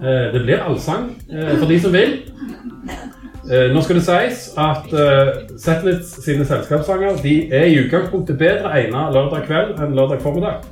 Eh, 0.00 0.32
Det 0.32 0.40
blir 0.44 0.62
allsang 0.64 1.10
eh, 1.28 1.56
for 1.58 1.68
de 1.68 1.80
som 1.80 1.92
vil. 1.92 2.14
Eh, 3.50 3.68
Nå 3.74 3.82
skal 3.84 3.98
det 3.98 4.04
sies 4.06 4.46
at 4.60 4.88
Zetlitz 5.60 6.14
sine 6.24 6.46
selskapssanger 6.48 7.20
de 7.20 7.34
er 7.52 7.68
i 7.68 7.76
utgangspunktet 7.82 8.38
bedre 8.40 8.72
egnet 8.78 9.12
lørdag 9.16 9.44
kveld 9.48 9.82
enn 9.82 9.96
lørdag 9.98 10.22
formiddag. 10.24 10.64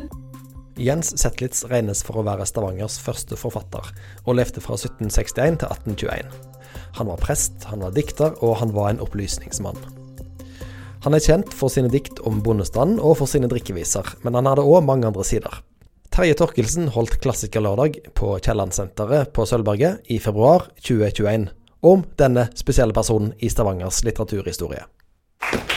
Jens 0.79 1.11
Zetlitz 1.19 1.65
regnes 1.69 2.05
for 2.07 2.21
å 2.21 2.25
være 2.25 2.47
Stavangers 2.47 3.01
første 3.03 3.37
forfatter, 3.37 3.91
og 4.25 4.39
levde 4.39 4.63
fra 4.63 4.79
1761 4.79 5.59
til 5.61 5.73
1821. 5.75 6.29
Han 7.01 7.11
var 7.11 7.21
prest, 7.21 7.67
han 7.69 7.83
var 7.83 7.97
dikter, 7.97 8.37
og 8.41 8.61
han 8.63 8.73
var 8.73 8.93
en 8.93 9.03
opplysningsmann. 9.03 9.77
Han 11.05 11.15
er 11.15 11.23
kjent 11.23 11.53
for 11.55 11.71
sine 11.71 11.91
dikt 11.91 12.23
om 12.27 12.41
bondestanden 12.43 13.03
og 13.03 13.19
for 13.21 13.31
sine 13.31 13.51
drikkeviser, 13.51 14.15
men 14.23 14.39
han 14.39 14.49
hadde 14.51 14.65
òg 14.65 14.87
mange 14.87 15.11
andre 15.11 15.27
sider. 15.27 15.61
Terje 16.19 16.35
Torkelsen 16.35 16.89
holdt 16.91 17.21
Klassikerlørdag 17.23 18.01
på 18.19 18.33
Kiellandsenteret 18.43 19.29
på 19.31 19.45
Sølvberget 19.47 20.09
i 20.11 20.17
februar 20.19 20.65
2021 20.81 21.45
om 21.87 22.03
denne 22.19 22.49
spesielle 22.59 22.97
personen 22.97 23.37
i 23.39 23.47
Stavangers 23.53 24.01
litteraturhistorie. 24.03 24.83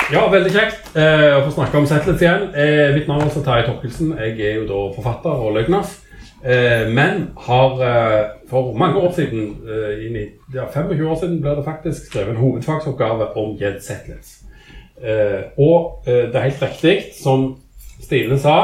Ja, 0.09 0.26
veldig 0.34 0.55
kjekt 0.55 0.98
eh, 0.98 1.27
å 1.36 1.45
få 1.45 1.54
snakke 1.59 1.77
om 1.77 1.86
Zetlitz 1.86 2.26
igjen. 2.26 2.48
Eh, 2.58 2.90
mitt 2.98 3.05
navn 3.05 3.27
er 3.30 3.38
Terje 3.38 3.70
Torkelsen. 3.70 4.17
Jeg 4.17 4.34
er 4.41 4.58
jo 4.58 4.66
da 4.73 4.81
forfatter 4.98 5.45
og 5.45 5.54
løgnas. 5.59 5.94
Eh, 6.42 6.89
men 6.89 7.28
har 7.45 7.88
eh, 7.92 8.20
for 8.50 8.73
mange 8.73 8.98
år 8.98 9.14
siden, 9.22 9.55
eh, 9.62 10.05
i 10.09 10.28
ja, 10.58 10.66
25 10.66 11.05
år 11.05 11.17
siden, 11.22 11.42
ble 11.45 11.58
det 11.62 11.70
faktisk 11.70 12.09
skrevet 12.09 12.34
en 12.34 12.42
hovedfagsoppgave 12.42 13.36
om 13.38 13.59
Jed 13.62 13.78
Zetlitz. 13.86 14.39
Eh, 14.98 15.52
og 15.62 16.02
det 16.09 16.34
er 16.34 16.50
helt 16.50 16.66
riktig, 16.66 17.02
som 17.22 17.52
Stine 18.02 18.42
sa, 18.42 18.55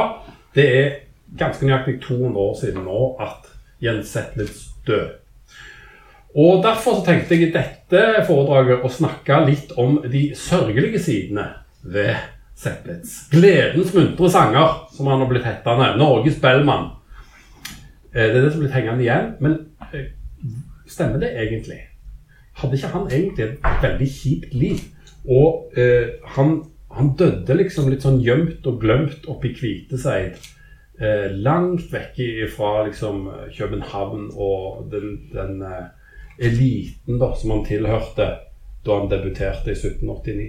det 0.58 0.74
er 0.74 0.96
ganske 1.38 1.66
nøyaktig 1.68 2.00
200 2.06 2.38
år 2.40 2.56
siden 2.62 2.86
nå 2.88 3.02
at 3.24 3.50
Jens 3.84 4.14
Zetlitz 4.14 4.68
døde. 4.88 5.16
Og 6.38 6.64
Derfor 6.64 7.00
så 7.00 7.06
tenkte 7.06 7.36
jeg 7.36 7.48
i 7.48 7.54
dette 7.54 8.02
foredraget 8.28 8.84
å 8.86 8.90
snakke 8.92 9.40
litt 9.48 9.72
om 9.80 10.00
de 10.12 10.28
sørgelige 10.38 11.00
sidene 11.02 11.48
ved 11.84 12.14
Zetlitz. 12.58 13.28
Gledens 13.32 13.94
muntre 13.96 14.30
sanger, 14.30 14.76
som 14.94 15.08
han 15.10 15.22
har 15.24 15.30
blitt 15.30 15.46
hettende. 15.48 15.96
Norges 15.98 16.40
Bellman. 16.42 16.92
Eh, 18.14 18.28
Det 18.28 18.36
er 18.36 18.42
det 18.42 18.52
som 18.52 18.62
er 18.62 18.66
blitt 18.66 18.76
hengende 18.78 19.04
igjen. 19.06 19.32
Men 19.40 19.58
eh, 19.94 20.12
stemmer 20.88 21.20
det 21.22 21.34
egentlig? 21.38 21.80
Hadde 22.58 22.78
ikke 22.78 22.94
han 22.94 23.08
egentlig 23.12 23.46
et 23.46 23.82
veldig 23.84 24.10
kjipt 24.10 24.54
liv? 24.54 24.84
Og 25.30 25.74
eh, 25.78 26.18
han, 26.38 26.64
han 26.92 27.16
døde 27.18 27.58
liksom 27.60 27.90
litt 27.90 28.06
sånn 28.06 28.22
gjemt 28.24 28.66
og 28.68 28.80
glemt 28.82 29.26
oppi 29.30 29.54
Kviteseid. 29.58 30.38
Eh, 30.98 31.32
langt 31.32 31.92
vekk 31.94 32.50
fra 32.50 32.88
liksom, 32.88 33.28
København 33.58 34.32
og 34.34 34.88
den, 34.92 35.30
den 35.30 35.62
eh, 35.62 35.92
eliten 36.40 37.20
da, 37.22 37.36
som 37.38 37.54
han 37.54 37.66
tilhørte 37.68 38.32
da 38.86 38.96
han 38.98 39.12
debuterte 39.12 39.70
i 39.70 39.78
1789. 39.78 40.48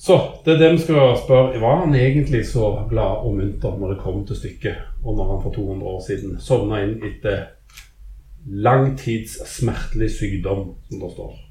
Så 0.00 0.16
det 0.44 0.54
er 0.54 0.62
det 0.62 0.72
vi 0.72 0.82
skal 0.86 1.18
spørre. 1.20 1.60
Var 1.60 1.76
han 1.82 1.94
egentlig 1.94 2.46
så 2.48 2.86
glad 2.88 3.26
og 3.26 3.36
munter 3.36 3.76
når 3.76 3.92
det 3.92 4.00
kom 4.00 4.24
til 4.26 4.36
stykket, 4.36 4.80
og 5.04 5.16
når 5.16 5.34
han 5.34 5.42
for 5.42 5.52
200 5.52 5.92
år 5.92 6.00
siden 6.06 6.40
sovna 6.40 6.80
inn 6.86 6.96
etter 7.04 7.42
lang 8.48 8.94
tids 8.96 9.36
smertelig 9.52 10.14
sykdom, 10.16 10.78
som 10.88 11.04
det 11.04 11.12
står? 11.12 11.49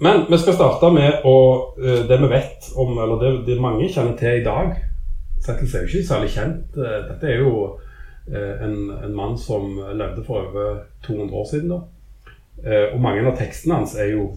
Men 0.00 0.26
vi 0.30 0.38
skal 0.38 0.54
starte 0.54 0.90
med 0.94 1.24
å, 1.26 1.38
eh, 1.82 2.04
det 2.06 2.18
vi 2.22 2.30
vet 2.30 2.68
om, 2.78 2.92
eller 3.02 3.18
det, 3.18 3.30
det 3.48 3.56
mange 3.60 3.88
kjenner 3.90 4.14
til 4.18 4.38
i 4.38 4.44
dag. 4.46 4.76
Settles 5.42 5.74
er 5.74 5.82
jo 5.82 5.90
ikke 5.90 6.06
særlig 6.06 6.28
kjent. 6.36 6.76
Eh, 6.78 7.00
Dette 7.08 7.26
er 7.26 7.42
jo 7.42 7.54
eh, 8.30 8.62
en, 8.62 8.76
en 8.94 9.16
mann 9.16 9.34
som 9.42 9.72
levde 9.74 10.22
for 10.26 10.46
over 10.46 10.84
200 11.06 11.34
år 11.34 11.48
siden. 11.50 11.72
da. 11.74 11.80
Og 12.92 12.98
mange 12.98 13.22
av 13.22 13.36
tekstene 13.38 13.76
hans 13.78 13.92
er 13.94 14.08
jo 14.16 14.32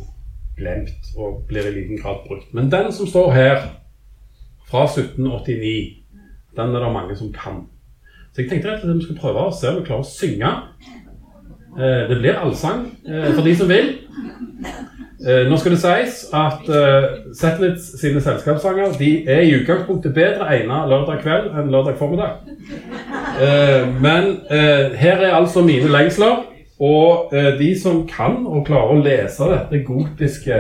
glemt 0.57 1.07
og 1.17 1.39
blir 1.49 1.65
i 1.65 1.71
liten 1.73 1.97
grad 1.97 2.19
brukt. 2.27 2.51
Men 2.53 2.69
den 2.69 2.91
som 2.93 3.09
står 3.09 3.31
her, 3.33 3.63
fra 4.69 4.83
1789, 4.85 5.71
den 6.57 6.75
er 6.75 6.85
det 6.85 6.91
mange 6.93 7.17
som 7.17 7.31
kan. 7.33 7.63
Så 8.31 8.43
jeg 8.43 8.51
tenkte 8.51 8.69
rett 8.69 8.83
og 8.83 8.91
slett 8.91 8.99
vi 8.99 9.07
skulle 9.07 9.23
prøve 9.23 9.47
å 9.47 9.55
se 9.57 9.71
om 9.71 9.79
vi 9.79 9.87
klarer 9.89 10.05
å 10.05 10.11
synge. 10.11 10.51
Det 12.11 12.19
blir 12.21 12.37
allsang 12.37 12.85
for 13.07 13.41
de 13.47 13.55
som 13.57 13.73
vil. 13.73 13.89
Eh, 15.27 15.49
Nå 15.49 15.57
skal 15.61 15.75
det 15.75 15.81
sies 15.83 16.21
at 16.33 16.69
eh, 16.73 17.03
Zetlitz 17.37 17.91
sine 18.01 18.21
selskapssanger 18.25 18.95
de 18.97 19.09
er 19.29 19.43
i 19.45 19.51
utgangspunktet 19.59 20.15
bedre 20.15 20.47
egnet 20.49 20.89
lørdag 20.89 21.21
kveld 21.21 21.51
enn 21.61 21.69
lørdag 21.69 21.99
formiddag. 21.99 22.39
Eh, 23.37 23.85
men 24.01 24.31
eh, 24.49 24.97
her 24.97 25.21
er 25.21 25.35
altså 25.37 25.61
mine 25.61 25.91
lengsler, 25.93 26.41
og 26.81 27.35
eh, 27.37 27.51
de 27.59 27.69
som 27.77 28.01
kan 28.09 28.39
og 28.49 28.65
klarer 28.65 28.95
å 28.95 29.03
lese 29.05 29.49
dette 29.51 29.83
gotiske, 29.85 30.57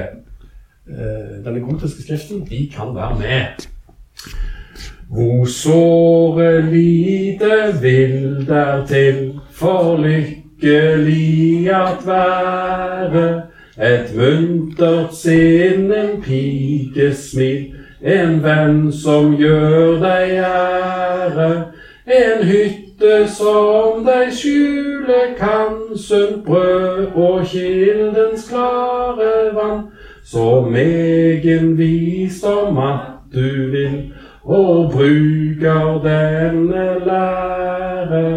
eh, 0.85 1.31
denne 1.41 1.65
gotiske 1.65 2.05
skriften, 2.05 2.45
de 2.45 2.67
kan 2.69 2.93
være 2.93 3.17
med. 3.17 3.65
Hvor 5.09 5.45
såre 5.49 6.61
lite 6.69 7.73
vil 7.81 8.45
dertil 8.47 9.39
for 9.57 9.97
lykkelig 10.05 11.65
at 11.73 12.05
være 12.05 13.25
et 13.81 14.13
muntert 14.13 15.13
sinn, 15.17 15.89
en 15.91 16.19
pikesmil, 16.21 17.71
en 18.01 18.37
venn 18.43 18.81
som 18.93 19.33
gjør 19.39 19.97
deg 20.03 20.35
ære. 20.45 21.49
En 22.05 22.43
hytte 22.45 23.23
som 23.33 24.03
deg 24.05 24.29
skjule 24.37 25.21
kan, 25.39 25.79
sunt 25.97 26.43
brød 26.45 27.17
og 27.17 27.47
kildens 27.49 28.45
klare 28.51 29.49
vann. 29.57 29.87
Så 30.23 30.61
megen 30.69 31.73
visdom 31.79 32.77
at 32.77 33.33
du 33.33 33.71
vil, 33.73 33.97
og 34.43 34.91
bruker 34.93 35.97
denne 36.05 36.85
lære. 37.07 38.27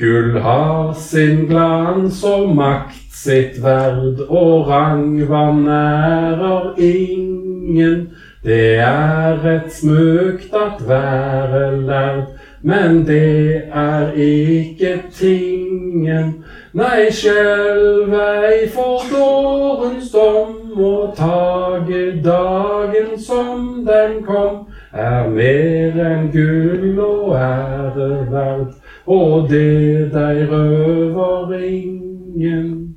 Gull 0.00 0.40
har 0.40 0.94
sin 0.96 1.44
glans 1.50 2.24
og 2.24 2.54
makt 2.56 2.99
sitt 3.12 3.62
verd, 3.62 4.20
og 4.28 4.68
rangvann 4.68 5.64
nærer 5.64 6.74
ingen. 6.78 8.08
Det 8.44 8.76
er 8.76 9.44
et 9.44 9.72
smukt 9.72 10.54
at 10.54 10.88
være 10.88 11.82
lærd, 11.86 12.26
men 12.62 13.06
det 13.06 13.62
er 13.72 14.12
ikke 14.12 15.02
tingen. 15.12 16.44
Nei, 16.72 17.10
skjelv 17.10 18.14
ei 18.14 18.68
for 18.70 19.02
dårens 19.10 20.12
dom, 20.14 20.78
og 20.78 21.16
tage 21.16 22.22
dagen 22.24 23.16
som 23.18 23.86
den 23.88 24.22
kom, 24.24 24.68
er 24.92 25.26
mer 25.28 25.98
enn 26.06 26.30
gull 26.32 27.00
og 27.02 27.34
ære 27.36 28.10
verd, 28.30 28.70
og 29.06 29.50
det 29.50 30.12
deg 30.14 30.46
røver 30.52 31.58
ingen. 31.58 32.89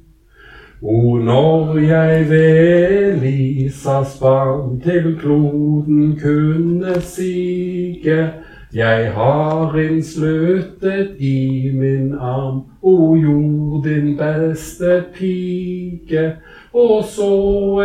O, 0.86 1.18
når 1.18 1.78
jeg 1.78 2.30
ved 2.30 3.22
Lisas 3.22 4.20
barn 4.20 4.82
til 4.82 5.18
kloden 5.20 6.20
kunne 6.22 7.02
sige, 7.02 8.32
jeg 8.74 9.14
har 9.14 9.76
innsluttet 9.80 11.16
i 11.20 11.70
min 11.74 12.14
arm, 12.20 12.62
o 12.82 13.16
jord, 13.16 13.84
din 13.84 14.18
beste 14.18 15.04
pike. 15.14 16.34
Og 16.74 17.04
så 17.04 17.32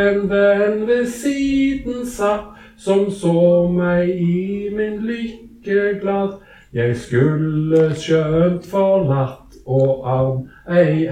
en 0.02 0.30
venn 0.30 0.86
ved 0.86 1.06
siden 1.06 2.06
satt, 2.06 2.50
som 2.78 3.10
så 3.10 3.68
meg 3.70 4.08
i 4.08 4.68
min 4.74 4.98
lykke 5.06 6.00
glad. 6.00 6.34
Jeg 6.74 6.96
skulle 6.96 7.94
skjønt 7.94 8.66
forlatt 8.66 9.62
og 9.66 10.02
arm, 10.18 10.42
ei 10.66 11.06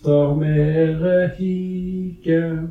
efter 0.00 0.34
mere 0.34 1.30
hige. 1.38 2.68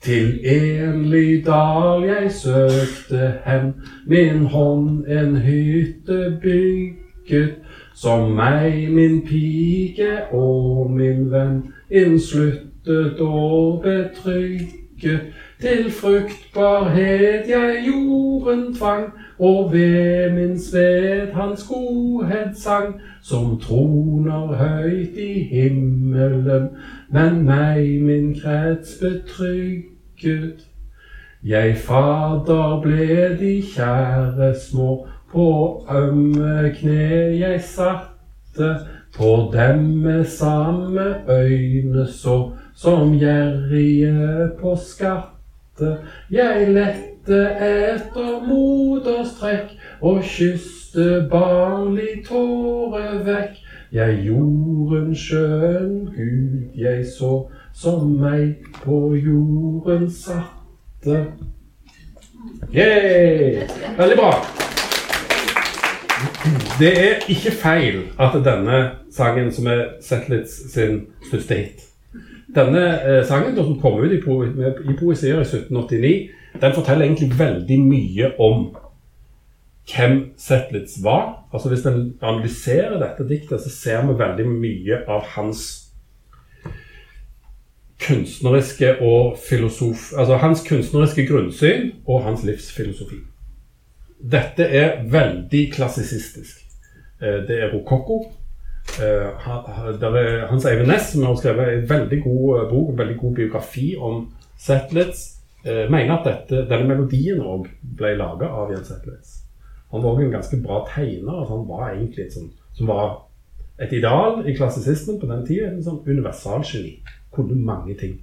Til 0.00 0.40
enlig 0.44 1.46
dal 1.46 2.02
jeg 2.02 2.32
søkte 2.32 3.32
hen, 3.46 3.74
min 4.06 4.44
hånd 4.46 5.06
en 5.06 5.36
hytte 5.36 6.38
bygget, 6.42 7.54
som 7.94 8.30
meg 8.34 8.88
min 8.90 9.22
pike 9.26 10.10
og 10.32 10.90
min 10.90 11.30
venn 11.30 11.62
innsluttet 11.90 13.20
og 13.20 13.82
betrygget. 13.82 15.20
Til 15.60 15.90
fruktbarhet 15.90 17.48
jeg 17.48 17.84
jorden 17.86 18.74
tvang, 18.74 19.12
og 19.38 19.72
ved 19.72 20.32
min 20.32 20.58
sved 20.58 21.32
hans 21.32 21.64
godhet 21.66 22.56
sang, 22.56 23.00
som 23.22 23.60
troner 23.60 24.54
høyt 24.54 25.16
i 25.18 25.42
himmelen, 25.50 26.68
men 27.10 27.42
meg 27.46 28.02
min 28.02 28.36
krets 28.38 29.00
betrygget. 29.00 30.62
Jeg 31.44 31.76
fader 31.76 32.78
ble 32.82 33.16
de 33.40 33.56
kjære 33.72 34.52
små, 34.60 35.06
på 35.32 35.48
ømme 35.90 36.70
kne 36.78 37.08
jeg 37.40 37.60
satte, 37.62 38.70
på 39.16 39.50
dem 39.52 39.82
med 40.06 40.24
samme 40.24 41.16
øyne 41.30 42.06
så 42.06 42.50
som 42.74 43.18
gjerrige 43.18 44.50
på 44.60 44.76
skatte. 44.76 45.37
Jeg 46.30 46.68
lette 46.74 47.38
etter 47.62 48.40
moders 48.46 49.34
trekk 49.38 49.74
og 50.00 50.22
kysste 50.24 51.26
barnlig 51.30 52.22
tåre 52.28 53.18
vekk. 53.26 53.58
Jeg 53.92 54.18
jorden 54.26 55.14
skjønn 55.16 56.10
Gud 56.12 56.76
jeg 56.76 57.06
så, 57.08 57.48
som 57.72 58.10
meg 58.20 58.66
på 58.82 59.14
jorden 59.16 60.10
satte. 60.12 61.22
Yeah! 62.74 63.64
Veldig 63.98 64.18
bra. 64.20 64.32
Det 66.78 66.92
er 67.00 67.28
ikke 67.32 67.50
feil 67.50 68.02
at 68.20 68.36
denne 68.44 68.80
sangen, 69.12 69.52
som 69.52 69.66
er 69.66 69.84
Settlitz 70.04 70.60
sin 70.72 71.06
største 71.28 71.54
hit 71.54 71.87
Denne 72.54 72.84
eh, 73.04 73.24
sangen, 73.28 73.56
som 73.56 73.80
kom 73.80 73.98
ut 74.00 74.12
i, 74.12 74.20
po 74.24 74.40
i 74.44 74.94
Poesier 74.96 75.36
i 75.36 75.44
1789, 75.44 76.28
den 76.60 76.74
forteller 76.74 77.04
egentlig 77.04 77.38
veldig 77.38 77.80
mye 77.84 78.30
om 78.40 78.70
hvem 79.88 80.32
Zetlitz 80.40 80.98
var. 81.04 81.44
Altså 81.52 81.68
Hvis 81.68 81.86
en 81.86 82.14
analyserer 82.20 82.98
dette 83.00 83.28
diktet, 83.28 83.60
så 83.60 83.70
ser 83.70 84.06
vi 84.06 84.18
veldig 84.18 84.48
mye 84.48 85.02
av 85.08 85.28
hans 85.36 85.66
kunstneriske 88.00 88.94
og 89.02 89.38
filosof... 89.48 90.12
Altså 90.16 90.36
hans 90.36 90.62
kunstneriske 90.68 91.26
grunnsyn 91.26 91.90
og 92.06 92.24
hans 92.24 92.44
livsfilosofi. 92.46 93.20
Dette 94.18 94.64
er 94.64 95.02
veldig 95.10 95.64
klassisistisk. 95.72 96.64
Eh, 97.22 97.42
det 97.48 97.60
er 97.62 97.72
rokokko. 97.74 98.22
Eh, 98.98 100.46
Hans 100.50 100.66
Eivind 100.66 100.88
Næss, 100.88 101.12
som 101.12 101.26
har 101.26 101.36
skrevet 101.38 101.74
en 101.74 101.90
veldig 101.90 102.22
god 102.22 102.46
eh, 102.58 102.70
bok, 102.70 102.88
en 102.90 102.98
veldig 102.98 103.16
god 103.20 103.34
biografi 103.34 103.88
om 103.96 104.28
Zetlitz, 104.58 105.34
mener 105.64 106.14
at 106.14 106.24
dette, 106.24 106.62
denne 106.70 106.86
melodien 106.88 107.40
òg 107.44 107.66
ble 107.98 108.14
laga 108.16 108.46
av 108.46 108.70
Jens 108.72 108.88
Zetlitz. 108.88 109.34
Han 109.90 110.02
var 110.02 110.14
òg 110.14 110.22
en 110.24 110.36
ganske 110.36 110.56
bra 110.62 110.78
tegner. 110.88 111.34
Altså 111.34 111.56
han 111.56 111.66
var 111.68 111.90
egentlig 111.90 112.24
et 112.24 112.36
sånt, 112.36 112.54
som 112.78 112.88
var 112.88 113.08
et 113.82 113.92
ideal 113.92 114.46
i 114.48 114.54
klassisismen 114.56 115.18
på 115.20 115.28
den 115.28 115.44
tida. 115.46 115.72
En 115.72 115.84
sånn 115.84 116.00
universalgeni. 116.06 116.94
Kunne 117.34 117.58
mange 117.58 117.98
ting. 118.00 118.16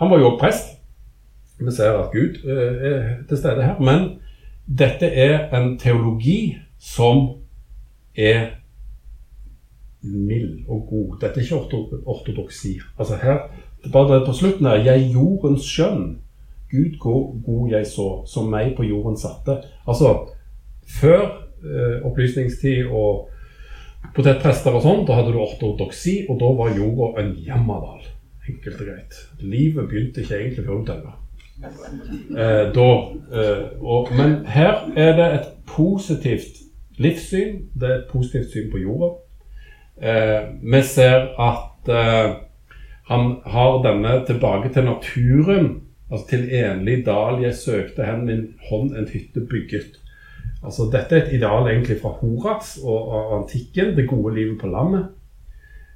Han 0.00 0.10
var 0.10 0.22
jo 0.22 0.30
også 0.30 0.40
prest. 0.40 0.72
Vi 1.58 1.74
ser 1.74 1.98
at 1.98 2.14
Gud 2.14 2.40
er 2.48 3.22
til 3.28 3.38
stede 3.38 3.66
her. 3.66 3.78
Men 3.82 4.08
dette 4.66 5.06
er 5.06 5.50
en 5.54 5.76
teologi 5.78 6.56
som 6.80 7.28
er 8.16 8.61
mild 10.02 10.64
og 10.68 10.86
god. 10.90 11.18
Dette 11.20 11.40
er 11.40 11.44
ikke 11.44 12.04
ortodoksi. 12.06 12.78
Altså 12.98 13.16
her, 13.22 13.38
bare 13.92 14.14
det 14.14 14.26
på 14.26 14.32
slutten 14.32 14.66
her 14.66 14.84
'Jeg 14.84 15.12
jordens 15.14 15.62
skjønn'. 15.62 16.18
Gud 16.72 16.98
god 17.44 17.70
jeg 17.70 17.86
så, 17.86 18.24
som 18.26 18.48
meg 18.48 18.76
på 18.76 18.82
jorden 18.82 19.16
satte. 19.16 19.58
Altså, 19.88 20.28
før 21.00 21.20
eh, 21.64 21.98
opplysningstid 22.06 22.88
og 22.88 23.28
potetprester 24.16 24.72
og 24.72 24.82
sånn, 24.82 25.02
da 25.06 25.18
hadde 25.18 25.34
du 25.34 25.40
ortodoksi, 25.42 26.22
og 26.30 26.40
da 26.40 26.48
var 26.56 26.72
jorda 26.76 27.22
en 27.22 27.34
jammerdal. 27.44 28.06
Enkelt 28.48 28.80
og 28.80 28.88
greit. 28.88 29.18
Livet 29.40 29.88
begynte 29.90 30.24
ikke 30.24 30.38
egentlig 30.38 30.64
før 30.64 30.78
hun 30.78 30.88
døde. 30.88 31.12
Eh, 31.62 32.64
da, 32.74 32.88
eh, 33.38 33.66
og, 33.80 34.08
men 34.16 34.38
her 34.48 34.88
er 34.96 35.12
det 35.20 35.28
et 35.36 35.50
positivt 35.68 36.64
livssyn. 36.98 37.68
Det 37.76 37.88
er 37.88 38.00
et 38.00 38.10
positivt 38.10 38.50
syn 38.52 38.72
på 38.72 38.80
jorda. 38.82 39.12
Eh, 40.02 40.48
vi 40.62 40.82
ser 40.82 41.28
at 41.38 41.88
eh, 41.88 42.34
han 43.06 43.36
har 43.44 43.82
denne 43.84 44.16
tilbake 44.26 44.72
til 44.74 44.88
naturen, 44.88 45.68
altså 46.10 46.26
til 46.32 46.48
enlig 46.58 47.04
dal 47.06 47.38
jeg 47.42 47.54
søkte 47.54 48.06
hen 48.06 48.24
min 48.26 48.42
hånd 48.68 48.96
en 48.98 49.06
hytte 49.12 49.44
bygget. 49.46 50.00
Altså 50.62 50.88
Dette 50.90 51.14
er 51.14 51.22
et 51.22 51.36
ideal 51.38 51.68
egentlig 51.70 52.00
fra 52.02 52.16
Horas 52.18 52.74
og, 52.82 52.98
og 52.98 53.36
antikken, 53.40 53.94
det 53.96 54.08
gode 54.10 54.34
livet 54.34 54.58
på 54.58 54.70
landet. 54.70 55.12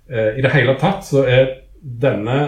Eh, 0.07 0.39
I 0.39 0.45
det 0.47 0.55
hele 0.55 0.77
tatt 0.79 1.03
så 1.07 1.25
er 1.27 1.51
denne 1.83 2.39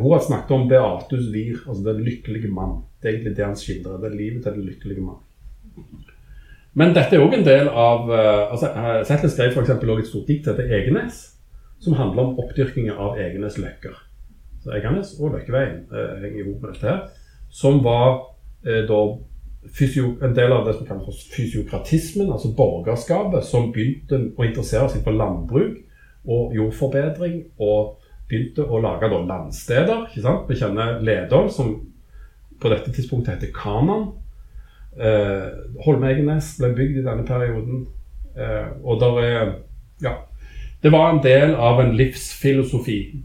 Horat 0.00 0.24
snakket 0.24 0.54
om 0.56 0.66
Beatus 0.70 1.26
vir, 1.28 1.58
altså 1.68 1.82
den 1.84 2.02
lykkelige 2.06 2.48
mann. 2.50 2.78
Det 2.98 3.10
er 3.10 3.16
egentlig 3.18 3.36
det 3.36 3.44
han 3.44 3.58
skildrer. 3.60 3.98
Det 4.00 4.08
er 4.08 4.16
livet 4.16 4.42
til 4.42 4.56
den 4.56 4.66
lykkelige 4.70 5.04
mann. 5.04 5.20
Men 6.74 6.94
dette 6.94 7.14
er 7.14 7.22
òg 7.22 7.36
en 7.36 7.46
del 7.46 7.68
av 7.70 8.08
uh, 8.10 8.50
altså, 8.50 8.72
Zetle 9.06 9.30
skrev 9.30 9.54
f.eks. 9.54 9.76
òg 9.78 10.00
et 10.00 10.10
stort 10.10 10.30
dikt 10.30 10.48
til 10.48 10.72
Egenes, 10.74 11.20
som 11.82 11.94
handler 11.98 12.26
om 12.26 12.40
oppdyrkinga 12.42 12.96
av 12.98 13.20
Egenes 13.20 13.58
løkker. 13.60 13.94
Så 14.64 14.72
Egenes 14.72 15.12
og 15.20 15.34
Løkkeveien 15.34 15.82
eh, 15.92 16.12
henger 16.22 16.40
i 16.40 16.44
hop 16.46 16.62
med 16.62 16.70
dette 16.72 16.88
her. 16.88 17.00
Som 17.52 17.82
var 17.84 18.14
eh, 18.64 18.80
da 18.88 19.00
en 20.24 20.36
del 20.36 20.52
av 20.52 20.64
det 20.66 20.74
som 20.78 20.86
kalles 20.88 21.20
fysiokratismen, 21.32 22.32
altså 22.32 22.50
borgerskapet, 22.56 23.44
som 23.44 23.70
begynte 23.72 24.18
å 24.36 24.46
interessere 24.46 24.88
seg 24.92 25.04
for 25.04 25.16
landbruk 25.16 25.78
og 26.24 26.56
jordforbedring 26.56 27.38
og 27.60 28.00
begynte 28.28 28.64
å 28.64 28.80
lage 28.80 29.08
da, 29.12 29.20
landsteder. 29.28 30.06
Vi 30.48 30.58
kjenner 30.58 31.00
Ledål, 31.04 31.50
som 31.52 31.74
på 32.60 32.72
dette 32.72 32.92
tidspunktet 32.92 33.36
heter 33.36 33.52
Kanan. 33.56 34.10
Eh, 35.00 35.48
Holmegenes 35.84 36.54
ble 36.58 36.70
bygd 36.74 37.00
i 37.00 37.04
denne 37.06 37.26
perioden. 37.26 37.86
Eh, 38.36 38.70
og 38.84 39.00
der 39.00 39.20
er 39.20 39.52
Ja. 40.02 40.14
Det 40.82 40.92
var 40.92 41.10
en 41.10 41.22
del 41.22 41.54
av 41.54 41.80
en 41.80 41.96
livsfilosofi. 41.96 43.22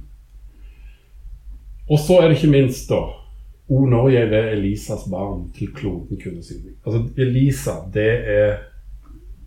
Og 1.89 2.00
så 2.00 2.19
er 2.21 2.27
det 2.27 2.38
ikke 2.38 2.51
minst, 2.51 2.89
da 2.89 3.01
O 3.69 3.86
når 3.86 4.10
jeg 4.10 4.30
ved 4.30 4.51
Elisas 4.51 5.04
barn 5.12 5.51
til 5.57 5.68
kloden 5.74 6.21
kunne 6.24 6.44
si 6.44 6.54
Altså, 6.86 7.10
Elisa, 7.18 7.72
det 7.94 8.30
er 8.30 8.57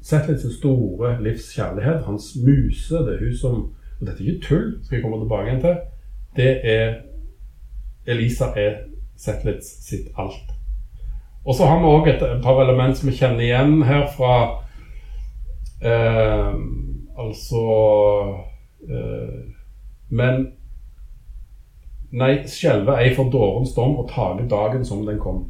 så 0.03 0.57
store 0.59 1.23
livskjærlighet. 1.23 2.05
Hans 2.05 2.37
muse, 2.37 2.95
det 2.95 3.15
er 3.15 3.25
hun 3.25 3.37
som 3.37 3.73
og 4.03 4.09
dette 4.09 4.25
er 4.25 4.33
ikke 4.33 4.47
tull, 4.47 4.85
skal 4.85 4.97
jeg 4.97 5.03
komme 5.03 5.19
tilbake 5.23 5.47
igjen 5.47 5.61
til. 5.63 5.77
Det 6.37 6.53
er 6.67 6.95
Elisa 8.07 8.49
er 8.57 8.81
Zetlitz 9.17 9.69
sitt 9.87 10.09
alt. 10.19 10.52
Og 11.45 11.57
så 11.59 11.67
har 11.67 11.81
vi 11.81 11.91
òg 11.91 12.09
et, 12.13 12.25
par 12.43 12.61
element 12.63 12.97
som 12.97 13.11
vi 13.11 13.17
kjenner 13.19 13.43
igjen 13.43 13.83
her 13.87 14.07
fra 14.17 14.35
eh, 15.83 16.53
Altså 17.19 17.63
eh, 18.89 19.41
Men 20.11 20.45
Nei, 22.13 22.35
skjelve 22.45 22.99
ei 23.01 23.15
for 23.17 23.33
dårens 23.33 23.73
dom 23.73 23.97
og 23.97 24.11
tage 24.13 24.45
dagen 24.45 24.83
som 24.85 25.07
den 25.07 25.17
kom. 25.17 25.47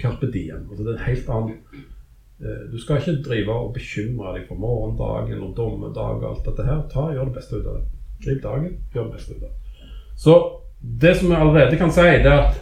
Carpe 0.00 0.30
diem. 0.32 0.62
Altså, 0.70 0.80
det 0.80 0.94
er 0.94 0.96
en 0.96 1.08
helt 1.10 1.28
annen 1.28 1.82
Eh, 2.40 2.72
du 2.72 2.78
skal 2.78 2.96
ikke 2.96 3.22
drive 3.28 3.52
og 3.52 3.72
bekymre 3.74 4.36
deg 4.36 4.44
for 4.46 4.54
morgendagen 4.62 5.40
og 5.42 5.56
dommedag 5.56 6.20
og 6.22 6.28
alt 6.30 6.44
dette 6.46 6.66
her. 6.68 6.84
Ta, 6.92 7.08
Gjør 7.10 7.30
det 7.30 7.34
beste 7.34 7.58
ut 7.58 7.66
av 7.66 7.80
det. 7.80 7.86
Grip 8.22 8.42
dagen, 8.42 8.76
gjør 8.94 9.08
det 9.08 9.16
beste 9.16 9.34
ut 9.34 9.42
av 9.42 9.48
det. 9.48 9.86
Så 10.18 10.34
det 11.02 11.16
som 11.16 11.32
vi 11.32 11.34
allerede 11.38 11.80
kan 11.80 11.90
si, 11.90 12.06
det 12.06 12.30
er 12.30 12.44
at 12.44 12.60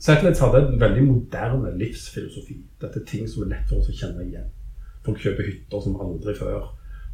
Zetlitz 0.00 0.40
hadde 0.40 0.62
en 0.64 0.80
veldig 0.80 1.02
moderne 1.04 1.74
livsfilosofi. 1.76 2.56
Dette 2.80 3.02
er 3.02 3.08
ting 3.08 3.26
som 3.28 3.44
er 3.44 3.50
lett 3.54 3.68
for 3.68 3.82
oss 3.82 3.90
å 3.92 3.96
kjenne 3.96 4.24
igjen. 4.24 4.46
Folk 5.04 5.20
kjøper 5.20 5.48
hytter 5.48 5.82
som 5.84 5.98
aldri 6.00 6.34
før, 6.36 6.70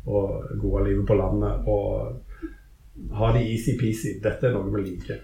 og 0.07 0.53
gode 0.63 0.85
livet 0.87 1.07
på 1.09 1.17
landet. 1.19 1.67
Og 1.67 3.17
har 3.19 3.35
de 3.35 3.43
easy-peasy. 3.43 4.21
Dette 4.23 4.47
er 4.47 4.55
noe 4.55 4.71
vi 4.71 4.85
liker. 4.85 5.19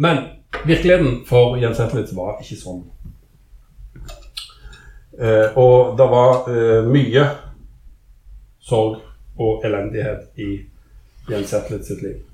Men 0.00 0.22
virkeligheten 0.64 1.20
for 1.28 1.60
Jens 1.60 1.76
Settlitz 1.76 2.16
var 2.16 2.40
ikke 2.40 2.56
sånn. 2.62 2.80
Eh, 5.20 5.58
og 5.60 5.98
det 6.00 6.08
var 6.08 6.48
eh, 6.48 6.88
mye 6.88 7.26
sorg 8.64 9.02
og 9.36 9.64
elendighet 9.68 10.40
i 10.40 10.50
Jens 11.28 11.52
Settlitz 11.52 11.92
sitt 11.92 12.00
liv. 12.06 12.29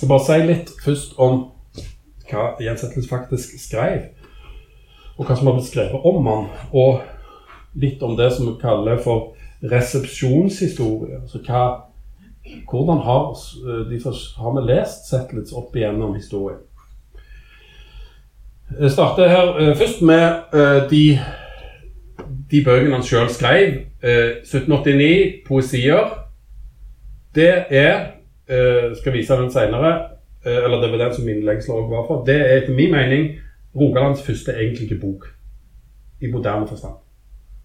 Skal 0.00 0.08
bare 0.08 0.24
si 0.24 0.36
litt 0.48 0.70
først 0.80 1.18
om 1.20 1.42
hva 2.30 2.44
Jens 2.64 2.86
faktisk 3.04 3.58
skrev, 3.60 4.06
og 5.18 5.26
hva 5.28 5.34
som 5.36 5.50
har 5.50 5.58
blitt 5.58 5.66
skrevet 5.68 6.06
om 6.08 6.24
han, 6.24 6.46
og 6.72 7.02
litt 7.76 8.00
om 8.00 8.14
det 8.16 8.30
som 8.32 8.46
vi 8.48 8.54
kaller 8.62 8.96
for 9.04 9.34
resepsjonshistorie. 9.60 11.18
Altså 11.20 11.42
hva, 11.44 11.64
hvordan 12.70 13.02
har, 13.04 13.26
eh, 13.60 13.82
de, 13.90 13.98
har 14.40 14.54
vi 14.56 14.62
lest 14.70 15.10
Settlitz 15.10 15.52
opp 15.52 15.76
igjennom 15.76 16.14
historien? 16.16 16.62
Jeg 18.78 18.94
starter 18.94 19.28
her 19.28 19.52
uh, 19.58 19.74
først 19.76 20.00
med 20.00 20.54
uh, 20.54 20.88
de, 20.88 21.18
de, 22.48 22.64
bøkene 22.64 22.96
han 22.96 23.04
sjøl 23.04 23.28
skrev. 23.28 23.82
Uh, 24.00 24.40
1789, 24.48 25.44
poesier. 25.44 26.08
Det 27.36 27.52
er 27.68 28.19
Skal 28.98 29.14
vise 29.14 29.36
den 29.38 29.52
senere. 29.52 29.92
eh, 30.46 30.64
eller 30.64 30.80
det 30.80 30.90
var 30.90 31.04
den 31.04 31.14
som 31.14 31.24
min 31.24 31.36
innleggslaget 31.36 31.90
var 31.90 32.06
for, 32.06 32.24
det 32.24 32.36
er 32.40 32.56
etter 32.56 32.74
min 32.74 32.92
mening 32.92 33.30
Rogalands 33.76 34.22
første 34.22 34.52
egentlige 34.52 35.00
bok 35.00 35.26
i 36.20 36.30
moderne 36.30 36.66
forstand. 36.68 36.94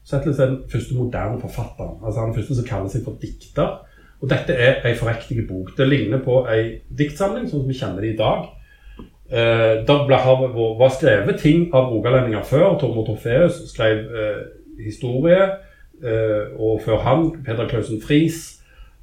Zetlitz 0.06 0.39
er 0.39 0.46
den 0.46 0.60
første 0.70 0.96
moderne 0.96 1.42
forfatteren. 1.42 1.98
altså 2.06 2.20
Han 2.20 2.36
første 2.36 2.56
som 2.56 2.65
kaller 2.65 2.89
seg 2.89 3.04
for 3.04 3.18
dikter. 3.22 3.80
Og 4.22 4.30
dette 4.30 4.54
er 4.54 4.86
ei 4.86 4.94
forrektig 4.96 5.48
bok. 5.48 5.74
Det 5.77 5.88
ligner 5.88 6.22
på 6.24 6.44
ei 6.50 6.82
diktsamling, 6.98 7.50
sånn 7.50 7.63
som 7.63 7.70
vi 7.70 7.77
kjenner 7.80 8.06
det 8.06 8.13
i 8.13 8.20
dag. 8.20 8.46
Eh, 9.32 9.82
det 9.88 9.96
var 10.77 10.94
skrevet 10.94 11.42
ting 11.42 11.74
av 11.74 11.89
rogalendinger 11.92 12.46
før. 12.46 12.77
Tormod 12.80 13.10
Torfeus 13.10 13.63
skrev 13.72 13.98
eh, 13.98 14.44
historie. 14.86 15.42
Eh, 16.04 16.54
og 16.60 16.82
før 16.86 17.01
han 17.01 17.32
Peder 17.46 17.68
Clausen 17.68 18.01
Friis. 18.01 18.54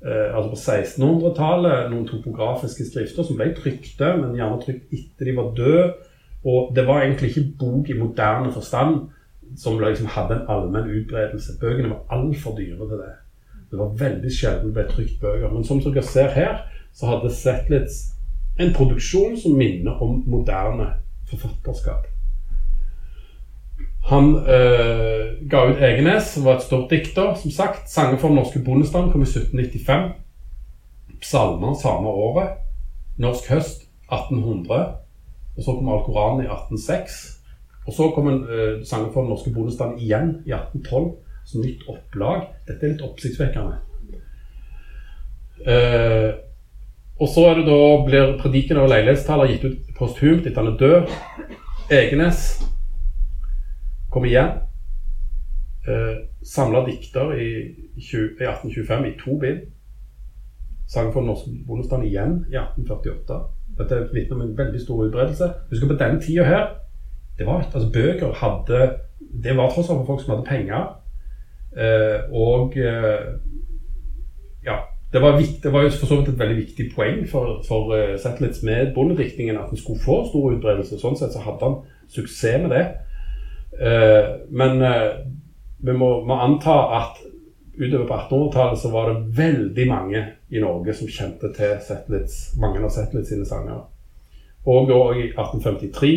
Eh, 0.02 0.36
altså 0.36 0.50
på 0.50 0.58
1600-tallet 0.58 1.90
noen 1.92 2.06
topografiske 2.08 2.88
skrifter 2.88 3.26
som 3.26 3.36
ble 3.38 3.52
trykte, 3.54 4.08
men 4.18 4.34
gjerne 4.34 4.58
trykt 4.64 4.94
etter 4.96 5.28
de 5.28 5.34
var 5.36 5.52
døde. 5.56 5.84
Og 6.42 6.72
det 6.74 6.86
var 6.88 7.04
egentlig 7.04 7.30
ikke 7.30 7.50
bok 7.60 7.90
i 7.90 7.98
moderne 7.98 8.50
forstand 8.52 9.04
som 9.58 9.78
liksom 9.78 10.08
hadde 10.10 10.40
en 10.40 10.48
allmenn 10.50 10.90
utbredelse. 10.90 11.54
Bøkene 11.60 11.92
var 11.92 12.16
altfor 12.18 12.56
dyre 12.58 12.88
til 12.88 12.98
det. 12.98 13.12
Det 13.70 13.78
var 13.78 13.94
veldig 14.00 14.32
sjelden 14.34 14.72
det 14.72 14.74
ble 14.80 14.86
trykt 14.90 15.20
bøker. 15.20 15.52
Men 15.52 15.64
som 15.64 15.80
dere 15.84 16.02
ser 16.02 16.34
her, 16.34 16.64
så 16.92 17.12
hadde 17.12 17.30
Zetlitz 17.36 18.02
en 18.60 18.74
produksjon 18.74 19.38
som 19.40 19.54
minner 19.56 20.02
om 20.02 20.18
moderne 20.26 20.90
forfatterskap. 21.30 22.11
Han 24.10 24.34
øh, 24.34 25.50
ga 25.50 25.64
ut 25.70 25.82
Egenes, 25.82 26.32
som 26.34 26.44
var 26.44 26.56
et 26.56 26.62
stort 26.62 26.90
dikter. 26.90 27.34
som 27.34 27.50
sagt. 27.50 27.90
Sanger 27.90 28.18
for 28.18 28.28
den 28.28 28.36
norske 28.36 28.58
bondestand 28.64 29.12
kom 29.12 29.22
i 29.22 29.28
1795. 29.28 30.12
Salmer 31.22 31.74
samme 31.82 32.08
året. 32.08 32.48
Norsk 33.18 33.50
høst 33.50 33.86
1800. 34.12 34.86
Og 35.56 35.64
så 35.64 35.72
kom 35.72 35.88
Al-Koranen 35.88 36.44
i 36.44 36.48
1806. 36.48 37.38
Og 37.86 37.92
så 37.92 38.10
kom 38.14 38.28
en 38.28 38.44
øh, 38.44 38.86
sanger 38.86 39.12
for 39.12 39.20
den 39.20 39.30
norske 39.30 39.50
bondestand 39.54 40.00
igjen 40.00 40.42
i 40.46 40.52
1812 40.52 41.12
som 41.46 41.62
nytt 41.62 41.82
opplag. 41.88 42.46
Dette 42.68 42.86
er 42.86 42.94
litt 42.94 43.04
oppsiktsvekkende. 43.06 43.78
Uh, 45.62 46.30
og 47.22 47.28
så 47.30 47.44
er 47.50 47.60
det 47.60 47.68
da, 47.68 47.78
blir 48.06 48.36
prediken 48.40 48.80
over 48.80 48.90
leilighetstaler 48.90 49.50
gitt 49.52 49.66
ut 49.68 49.90
posthumt 49.98 50.46
etter 50.46 50.62
han 50.62 50.72
er 50.72 50.78
død. 50.80 51.12
Egenes 51.92 52.40
kom 54.12 54.26
igjen. 54.28 54.60
Eh, 55.88 56.16
Samla 56.42 56.84
dikter 56.86 57.32
i, 57.34 57.48
20, 57.96 58.36
i, 58.40 58.44
1825 58.44 59.08
i 59.08 59.16
to 59.24 59.38
bind. 59.40 59.64
Sang 60.88 61.12
for 61.12 61.20
den 61.20 61.30
norske 61.32 61.50
bondestand 61.66 62.04
igjen 62.06 62.44
i 62.52 62.58
1848. 62.60 63.40
Dette 63.78 64.00
vitner 64.12 64.36
om 64.36 64.44
en 64.44 64.56
veldig 64.58 64.80
stor 64.80 65.06
utbredelse. 65.06 65.48
Husk 65.70 65.88
på 65.88 65.98
denne 65.98 66.20
tida 66.20 66.44
her 66.44 66.64
det 67.38 67.46
var, 67.46 67.62
altså 67.74 67.90
Bøker 67.92 68.32
hadde 68.32 68.98
Det 69.44 69.56
var 69.56 69.70
tross 69.70 69.90
alt 69.90 69.98
for 69.98 70.06
folk 70.06 70.20
som 70.22 70.34
hadde 70.34 70.48
penger. 70.48 70.82
Eh, 71.76 72.18
og 72.32 72.76
eh, 72.76 73.22
ja, 74.64 74.76
det 75.12 75.22
var, 75.22 75.40
det 75.62 75.72
var, 75.72 75.82
jo 75.82 75.88
for 75.88 76.06
så 76.06 76.16
vidt 76.16 76.28
et 76.28 76.38
veldig 76.38 76.56
viktig 76.56 76.90
poeng 76.94 77.28
for, 77.28 77.62
for 77.68 77.94
uh, 77.96 78.18
Settlitz 78.20 78.62
med 78.62 78.94
bondediktningen 78.94 79.56
at 79.56 79.70
den 79.70 79.80
skulle 79.80 80.00
få 80.04 80.22
stor 80.28 80.52
utbredelse. 80.52 80.98
Sånn 81.00 81.16
sett 81.16 81.34
så 81.34 81.42
hadde 81.44 81.64
han 81.64 81.80
suksess 82.12 82.62
med 82.62 82.72
det. 82.76 82.84
Eh, 83.80 84.40
men 84.50 84.82
eh, 84.82 85.10
vi 85.78 85.92
må, 85.92 86.24
må, 86.26 86.34
anta 86.34 86.74
at 86.98 87.22
utover 87.78 88.06
på 88.06 88.14
1800-tallet 88.14 88.78
så 88.78 88.90
var 88.92 89.08
det 89.10 89.36
veldig 89.36 89.86
mange 89.88 90.26
i 90.52 90.60
Norge 90.60 90.94
som 90.94 91.08
kjente 91.08 91.48
til 91.56 91.78
Settlitz, 91.80 92.52
mange 92.60 92.82
av 92.82 92.92
Settlitz 92.92 93.32
sine 93.32 93.48
sanger. 93.48 93.86
Og 94.68 94.90
da 94.90 95.00
i 95.16 95.24
1853 95.32 96.12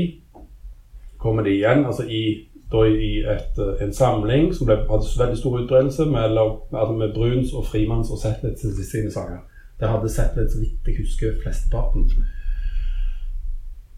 kommer 1.18 1.48
de 1.48 1.56
igjen, 1.56 1.86
altså 1.86 2.04
i, 2.04 2.24
i 2.46 3.12
et, 3.24 3.62
eh, 3.62 3.84
en 3.88 3.94
samling 3.96 4.52
som 4.54 4.68
ble, 4.68 4.82
hadde 4.90 5.20
veldig 5.20 5.40
stor 5.40 5.60
utbredelse 5.64 6.06
mellom, 6.12 6.58
altså 6.74 6.98
med 7.00 7.14
Bruns 7.16 7.54
og 7.56 7.66
Frimanns 7.72 8.12
og 8.12 8.20
Settlitz 8.22 8.68
sine 8.92 9.12
sanger. 9.12 9.46
Der 9.80 9.92
hadde 9.92 10.12
Zetlitz, 10.12 10.60
vidt 10.60 10.88
jeg 10.88 11.00
husker, 11.00 11.40
flesteparten. 11.44 12.12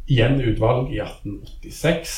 Igjen 0.08 0.40
utvalg 0.40 0.94
i 0.94 1.02
1886. 1.04 2.14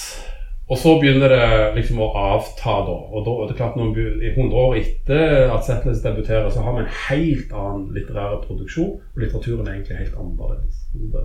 Og 0.69 0.77
så 0.77 0.91
begynner 1.01 1.31
det 1.33 1.45
liksom 1.79 1.97
å 2.05 2.11
avta, 2.13 2.75
da. 2.85 2.95
Og 3.09 3.23
da 3.25 3.31
er 3.41 3.55
klart 3.57 3.77
noen, 3.79 3.95
100 4.21 4.53
år 4.53 4.75
etter 4.77 5.49
at 5.49 5.65
Zetlitz 5.65 6.03
debuterer, 6.03 6.49
så 6.53 6.61
har 6.61 6.75
vi 6.75 6.83
en 6.83 6.97
helt 7.07 7.53
annen 7.57 7.87
litterær 7.95 8.35
produksjon. 8.43 8.99
Og 9.01 9.23
litteraturen 9.23 9.65
er 9.65 9.79
egentlig 9.79 9.97
helt 10.03 10.19
annerledes. 10.21 10.83
Det, 10.93 11.23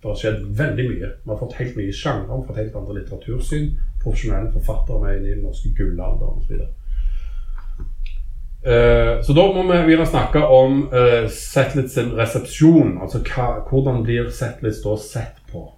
det 0.00 0.08
har 0.08 0.16
skjedd 0.22 0.46
veldig 0.62 0.86
mye. 0.88 1.10
Vi 1.24 1.30
har 1.34 1.40
fått 1.42 1.58
helt 1.58 1.76
mye 1.76 1.98
har 2.30 2.46
fått 2.46 2.62
helt 2.62 2.78
andre 2.80 2.96
litteratursyn. 3.00 3.68
Profesjonelle 4.06 4.54
forfattere 4.56 5.02
med 5.04 5.20
i 5.20 5.34
den 5.34 5.44
norske 5.44 5.74
gullalderen 5.76 6.40
osv. 6.40 6.64
Uh, 8.62 8.72
eh, 8.72 9.12
så 9.26 9.36
da 9.36 9.46
må 9.52 9.66
vi 9.68 9.82
begynne 9.84 10.08
å 10.08 10.14
snakke 10.14 10.46
om 10.48 10.86
uh, 10.96 11.28
Settlets 11.28 11.92
sin 12.00 12.16
resepsjon. 12.16 12.96
Altså 13.04 13.20
hva, 13.28 13.66
hvordan 13.68 14.00
blir 14.08 14.32
Zetlitz 14.32 14.80
da 14.80 14.96
sett 14.96 15.44
på 15.52 15.68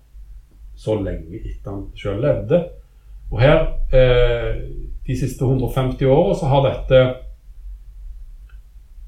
så 0.78 0.94
lenge 1.02 1.42
etter 1.42 1.72
han 1.72 1.86
sjøl 1.98 2.22
levde? 2.22 2.62
Og 3.34 3.40
her, 3.42 3.64
eh, 3.90 4.60
de 5.06 5.18
siste 5.18 5.44
150 5.44 6.06
åra, 6.06 6.34
så 6.38 6.46
har 6.46 6.68
dette 6.68 7.00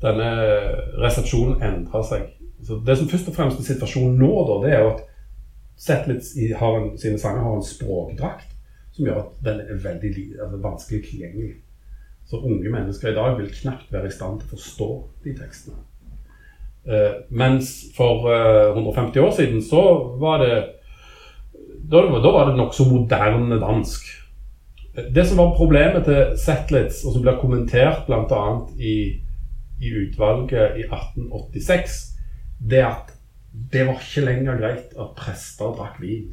denne 0.03 0.31
resepsjonen 0.99 1.63
endra 1.63 2.03
seg. 2.03 2.33
Så 2.67 2.81
det 2.87 2.99
som 2.99 3.09
først 3.09 3.29
og 3.31 3.37
fremst 3.37 3.61
er 3.61 3.69
situasjonen 3.69 4.19
nå, 4.19 4.33
da, 4.49 4.57
det 4.65 4.75
er 4.75 4.83
jo 4.83 4.91
at 4.97 5.05
Zetlitz 5.79 6.33
har 6.59 6.79
en, 6.81 6.99
sine 6.99 7.21
sanger 7.21 7.45
har 7.45 7.57
en 7.57 7.65
språkdrakt 7.65 8.55
som 8.97 9.07
gjør 9.07 9.21
at 9.21 9.33
den 9.45 9.61
er 9.61 9.83
veldig 9.85 10.13
altså, 10.43 10.61
vanskelig 10.63 11.03
tilgjengelig. 11.05 11.51
Så 12.27 12.41
unge 12.41 12.71
mennesker 12.73 13.13
i 13.13 13.15
dag 13.15 13.37
vil 13.39 13.53
knapt 13.61 13.93
være 13.93 14.09
i 14.09 14.15
stand 14.15 14.41
til 14.41 14.49
å 14.49 14.57
forstå 14.57 14.89
de 15.25 15.35
tekstene. 15.37 15.85
Eh, 16.87 17.13
mens 17.31 17.77
for 17.95 18.27
eh, 18.33 18.73
150 18.73 19.23
år 19.23 19.37
siden 19.37 19.63
så 19.63 19.83
var 20.19 20.43
det 20.43 20.57
da, 21.91 22.03
da 22.23 22.33
var 22.33 22.51
det 22.51 22.57
nokså 22.59 22.87
moderne 22.89 23.61
dansk. 23.61 24.07
Det 25.15 25.27
som 25.29 25.39
var 25.39 25.57
problemet 25.57 26.07
til 26.09 26.39
Zetlitz, 26.41 27.03
og 27.05 27.15
som 27.15 27.25
blir 27.25 27.39
kommentert 27.41 28.07
bl.a. 28.09 28.45
I, 28.81 28.97
i 29.83 29.93
utvalget 30.03 30.81
i 30.81 30.87
1886, 30.89 31.99
det 32.71 32.81
er 32.81 32.89
at 32.95 33.13
det 33.73 33.87
var 33.89 34.01
ikke 34.01 34.25
lenger 34.25 34.59
greit 34.61 34.97
at 35.01 35.13
prester 35.17 35.75
drakk 35.77 36.01
vin 36.01 36.31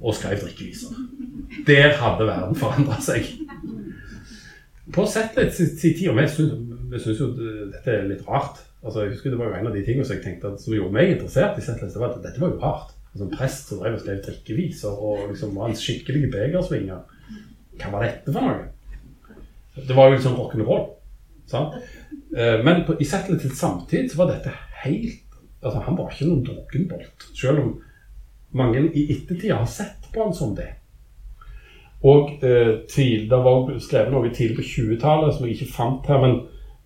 og 0.00 0.14
skrev 0.16 0.40
drikkeviser. 0.40 0.96
Der 1.66 1.94
hadde 1.98 2.26
verden 2.26 2.58
forandra 2.58 2.98
seg. 3.02 3.26
På 4.94 5.06
Zetlitz 5.06 5.60
sin 5.60 5.96
tid, 5.98 6.08
og 6.10 6.18
vi 6.18 7.00
syns 7.02 7.22
jo 7.22 7.30
dette 7.36 7.94
er 7.94 8.08
litt 8.10 8.26
rart 8.26 8.64
altså 8.80 9.02
jeg 9.04 9.12
husker 9.14 9.30
Det 9.30 9.38
var 9.38 9.50
jo 9.50 9.58
en 9.58 9.68
av 9.68 9.74
de 9.76 9.82
tingene 9.84 10.06
som 10.08 10.16
jeg 10.16 10.24
tenkte 10.24 10.54
at, 10.54 10.62
som 10.62 10.74
gjorde 10.74 10.94
meg 10.96 11.12
interessert 11.14 11.58
i 11.60 11.64
Zetlitz. 11.64 11.92
det 11.94 12.00
var 12.02 12.14
at 12.14 12.22
Dette 12.24 12.40
var 12.40 12.54
jo 12.54 12.62
rart 12.62 12.94
en 13.18 13.32
prest 13.32 13.68
som 13.68 13.80
drev 13.80 13.96
og 13.96 14.02
skrev 14.04 14.20
drikkeviser 14.26 15.00
og 15.02 15.30
liksom 15.32 15.56
var 15.58 15.70
en 15.70 15.78
skikkelig 15.78 16.30
begersvinger. 16.30 17.00
Hva 17.80 17.90
var 17.94 18.06
dette 18.06 18.34
for 18.34 18.46
noe? 18.46 18.68
Det 19.74 19.96
var 19.96 20.08
jo 20.08 20.18
liksom 20.18 20.36
rock'n'roll. 20.38 20.86
Eh, 22.36 22.64
men 22.64 22.84
på, 22.86 22.94
i 23.00 23.04
Satellite 23.04 23.50
samtid 23.56 24.10
så 24.10 24.20
var 24.20 24.30
dette 24.30 24.52
helt 24.84 25.26
altså 25.60 25.80
Han 25.84 25.96
var 25.98 26.12
ikke 26.12 26.24
noen 26.24 26.44
drukkenbolt, 26.46 27.24
selv 27.36 27.58
om 27.60 27.72
mange 28.56 28.80
i 28.96 29.02
ettertid 29.12 29.50
har 29.52 29.66
sett 29.68 30.06
på 30.14 30.22
han 30.22 30.32
som 30.34 30.54
det. 30.56 30.70
Og 32.00 32.30
eh, 32.46 32.78
til, 32.88 33.26
Det 33.28 33.40
var 33.44 33.68
skrevet 33.82 34.14
noe 34.14 34.30
tidlig 34.32 34.56
på 34.56 34.68
20-tallet 34.70 35.34
som 35.34 35.44
jeg 35.44 35.58
ikke 35.58 35.74
fant 35.74 36.08
her, 36.08 36.22
men 36.22 36.38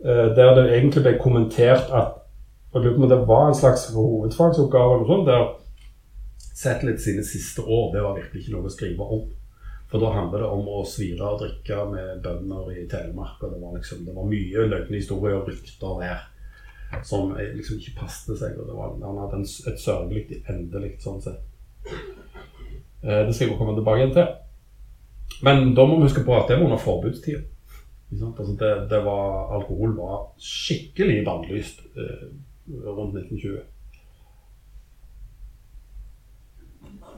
eh, 0.02 0.32
der 0.34 0.56
det 0.56 0.64
egentlig 0.72 1.04
ble 1.04 1.14
kommentert 1.22 1.92
at 1.92 2.20
og 2.74 2.82
det 2.82 3.20
var 3.28 3.48
en 3.48 3.54
slags 3.54 3.84
hovedfagsoppgave 3.94 4.94
eller 4.94 5.04
noe 5.04 5.12
sånt, 5.12 5.28
der 5.28 5.44
Satellite 6.54 7.02
sine 7.02 7.24
siste 7.26 7.62
år 7.62 7.88
det 7.94 8.02
var 8.04 8.18
virkelig 8.18 8.44
ikke 8.44 8.54
noe 8.54 8.68
å 8.70 8.74
skrive 8.74 9.08
om. 9.16 9.24
For 9.90 10.02
da 10.02 10.12
handler 10.14 10.42
det 10.42 10.50
om 10.50 10.68
å 10.70 10.84
svire 10.88 11.26
og 11.26 11.42
drikke 11.42 11.80
med 11.90 12.22
bønder 12.24 12.70
i 12.74 12.84
Telemark. 12.90 13.42
Og 13.42 13.52
det 13.52 13.58
var, 13.62 13.74
liksom, 13.78 14.04
det 14.06 14.14
var 14.14 14.30
mye 14.30 14.68
løgne 14.70 14.98
historier 14.98 15.36
og 15.38 15.50
rykter 15.50 15.98
der 16.00 16.22
som 17.02 17.34
liksom 17.36 17.78
ikke 17.78 17.98
passet 18.00 18.38
seg. 18.38 18.56
og 18.58 18.72
var, 18.74 18.94
Han 19.02 19.20
hadde 19.24 19.42
en, 19.42 19.48
et 19.70 19.82
sørgelig 19.82 20.40
endelig 20.50 20.94
sånn 21.02 21.20
sett. 21.22 21.42
Eh, 23.04 23.22
det 23.26 23.34
skal 23.34 23.48
jeg 23.48 23.58
komme 23.58 23.76
tilbake 23.76 24.02
igjen 24.02 24.16
til. 24.16 24.32
Men 25.44 25.74
da 25.76 25.84
må 25.86 25.98
vi 25.98 26.08
huske 26.08 26.24
på 26.24 26.36
at 26.36 26.48
det 26.48 26.58
var 26.58 26.68
under 26.68 26.80
forbudstida. 26.80 27.42
Altså 28.14 28.54
det, 28.60 28.72
det 28.90 29.00
var, 29.02 29.48
alkohol 29.56 29.96
var 29.98 30.18
skikkelig 30.38 31.24
bannlyst 31.26 31.82
eh, 31.98 32.26
rundt 32.70 33.18
1920. 33.18 33.62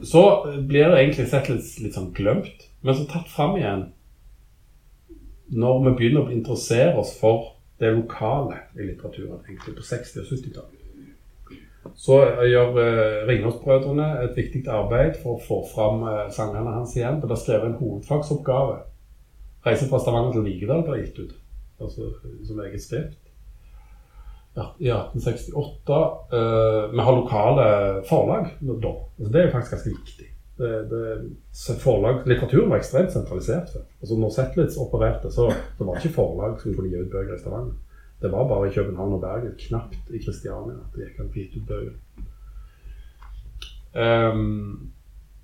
Så 0.03 0.23
blir 0.69 0.91
det 0.91 0.99
egentlig 1.01 1.29
sett 1.31 1.49
litt, 1.49 1.69
litt 1.81 1.97
sånn 1.97 2.13
glemt, 2.17 2.67
men 2.85 2.97
så 2.97 3.07
tatt 3.09 3.31
fram 3.33 3.57
igjen 3.57 3.87
når 5.57 5.85
vi 5.85 5.93
begynner 6.01 6.27
å 6.27 6.35
interessere 6.35 6.97
oss 6.99 7.13
for 7.21 7.53
det 7.79 7.93
lokale 7.95 8.59
i 8.75 8.89
litteraturen, 8.89 9.45
egentlig 9.47 9.77
på 9.77 9.85
60- 9.87 10.23
og 10.23 10.33
70-tallet. 10.33 10.83
Så 11.95 12.17
gjør 12.51 12.73
uh, 12.75 13.27
Ringåsbrødrene 13.29 14.09
et 14.25 14.37
viktig 14.37 14.65
arbeid 14.73 15.21
for 15.23 15.37
å 15.37 15.45
få 15.45 15.59
fram 15.71 16.03
eh, 16.11 16.25
sangene 16.35 16.73
hans 16.75 16.97
igjen. 16.97 17.21
Det 17.23 17.29
ble 17.31 17.39
skrevet 17.39 17.69
en 17.71 17.79
hovedfagsoppgave. 17.79 18.81
'Reise 19.63 19.87
fra 19.91 20.01
Stavanger 20.03 20.35
til 20.35 20.45
Vikedal' 20.47 20.83
ble 20.87 20.99
gitt 21.05 21.21
ut 21.21 21.37
altså, 21.83 22.11
som 22.47 22.61
eget 22.65 22.83
skrift. 22.83 23.26
Ja, 24.57 24.71
I 24.79 24.89
1868. 24.89 25.99
Uh, 26.33 26.93
vi 26.93 27.05
har 27.05 27.17
lokale 27.17 27.67
forlag 28.09 28.47
da. 28.61 28.93
Altså, 29.19 29.33
det 29.33 29.43
er 29.43 29.51
faktisk 29.53 29.75
ganske 29.77 29.91
viktig. 29.91 30.29
Det, 30.57 30.71
det, 30.89 31.77
forlag, 31.83 32.23
Litteraturen 32.25 32.71
var 32.73 32.81
ekstremt 32.81 33.13
sentralisert 33.13 33.69
før. 33.75 33.83
Altså, 34.01 34.17
når 34.17 34.31
Zetlitz 34.33 34.79
opererte, 34.81 35.31
så, 35.31 35.51
så 35.53 35.85
var 35.85 35.99
det 35.99 36.05
ikke 36.05 36.17
forlag 36.17 36.57
som 36.63 36.73
kunne 36.73 36.89
gi 36.89 37.03
ut 37.03 37.13
bøker 37.13 37.35
i 37.35 37.43
Stavanger. 37.43 37.75
Det 38.23 38.31
var 38.33 38.49
bare 38.49 38.71
i 38.71 38.73
København 38.73 39.13
og 39.19 39.21
Bergen, 39.21 39.53
knapt 39.61 40.09
i 40.09 40.23
Kristiania, 40.25 40.79
at 40.81 40.97
det 40.97 41.05
gikk 41.05 41.21
an 41.21 41.29
å 41.29 41.37
gi 41.37 41.47
ut 41.59 41.69
bøker. 41.69 41.99
Um, 43.97 44.93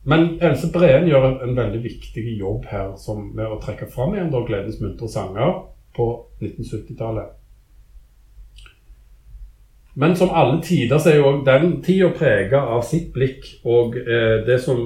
men 0.09 0.27
Else 0.41 0.73
Breen 0.73 1.05
gjør 1.09 1.29
en, 1.29 1.37
en, 1.45 1.55
veldig 1.57 1.83
viktig 1.85 2.25
jobb 2.39 2.65
her 2.73 2.97
som, 3.01 3.29
med 3.37 3.45
å 3.45 3.61
trekke 3.61 3.93
fram 3.93 4.17
igjen 4.17 4.33
da 4.33 4.41
'Gledens 4.41 4.81
muntre 4.81 5.09
sanger' 5.09 5.61
på 5.97 6.09
1970-tallet. 6.41 7.37
Men 9.95 10.17
som 10.17 10.31
alle 10.33 10.63
tider 10.65 10.99
så 10.99 11.11
er 11.13 11.19
jo 11.21 11.33
den 11.45 11.83
tida 11.85 12.09
prega 12.17 12.63
av 12.75 12.85
sitt 12.89 13.13
blikk. 13.13 13.45
Og 13.69 13.99
eh, 14.01 14.41
det 14.47 14.59
som 14.65 14.81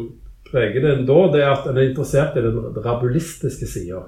preger 0.51 0.83
den 0.83 1.07
da, 1.07 1.21
det 1.33 1.45
er 1.45 1.53
at 1.53 1.69
en 1.71 1.79
er 1.79 1.91
interessert 1.91 2.39
i 2.39 2.45
den 2.45 2.59
rabulistiske 2.83 3.69
sida 3.71 4.03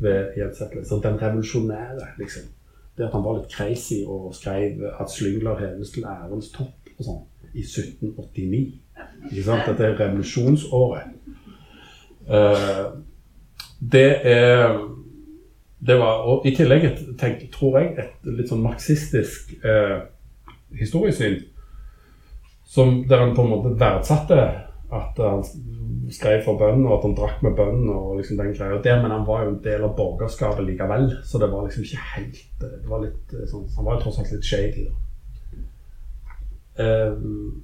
ved 0.00 0.38
Jens 0.38 0.60
Zetler. 0.60 0.86
Den 1.02 1.18
revolusjonære, 1.22 2.14
liksom 2.18 2.48
det 2.98 3.06
at 3.06 3.14
han 3.14 3.24
var 3.24 3.38
litt 3.38 3.52
crazy 3.52 4.02
og 4.04 4.34
skrev 4.36 4.82
at 5.00 5.10
Slyngler 5.10 5.58
heves 5.58 5.92
til 5.94 6.04
ærens 6.04 6.50
topp 6.52 6.90
og 6.98 7.06
sånn 7.06 7.20
i 7.54 7.64
1789. 7.64 8.64
Ikke 9.30 9.44
sant? 9.46 9.66
Dette 9.66 9.86
er 9.86 9.98
revolusjonsåret. 9.98 11.14
Eh, 12.30 12.82
det 13.80 14.10
er 14.28 14.78
det 15.80 15.96
var, 15.96 16.26
og 16.28 16.44
I 16.44 16.52
tillegg 16.52 16.82
tenk, 17.18 17.46
tror 17.54 17.78
jeg 17.80 17.94
et 18.02 18.26
litt 18.28 18.50
sånn 18.50 18.60
marxistisk 18.60 19.54
uh, 19.64 20.02
historiesyn. 20.78 21.40
Som, 22.70 23.04
der 23.08 23.24
han 23.24 23.34
på 23.34 23.42
en 23.42 23.50
måte 23.50 23.74
verdsatte 23.80 24.40
at 24.90 25.18
han 25.18 25.42
skrev 26.10 26.42
for 26.44 26.58
bøndene, 26.58 26.88
og 26.88 26.98
at 26.98 27.06
han 27.06 27.16
drakk 27.18 27.42
med 27.42 27.56
bøndene 27.58 27.94
og 27.94 28.18
liksom 28.18 28.38
den 28.38 28.54
greia 28.54 28.82
der. 28.82 29.02
Men 29.02 29.14
han 29.14 29.26
var 29.26 29.44
jo 29.44 29.54
en 29.54 29.62
del 29.64 29.86
av 29.86 29.96
borgerskapet 29.96 30.66
likevel, 30.66 31.10
så 31.24 31.38
det 31.38 31.50
var 31.52 31.66
liksom 31.66 31.86
ikke 31.86 32.04
helt 32.14 32.44
det 32.60 32.90
var 32.90 33.04
litt 33.04 33.34
eh, 33.34 33.46
sånn, 33.50 33.68
Han 33.76 33.86
var 33.86 33.96
jo 33.96 34.04
tross 34.04 34.20
alt 34.22 34.32
litt 34.34 34.46
shady. 34.46 34.86
Um, 36.80 37.62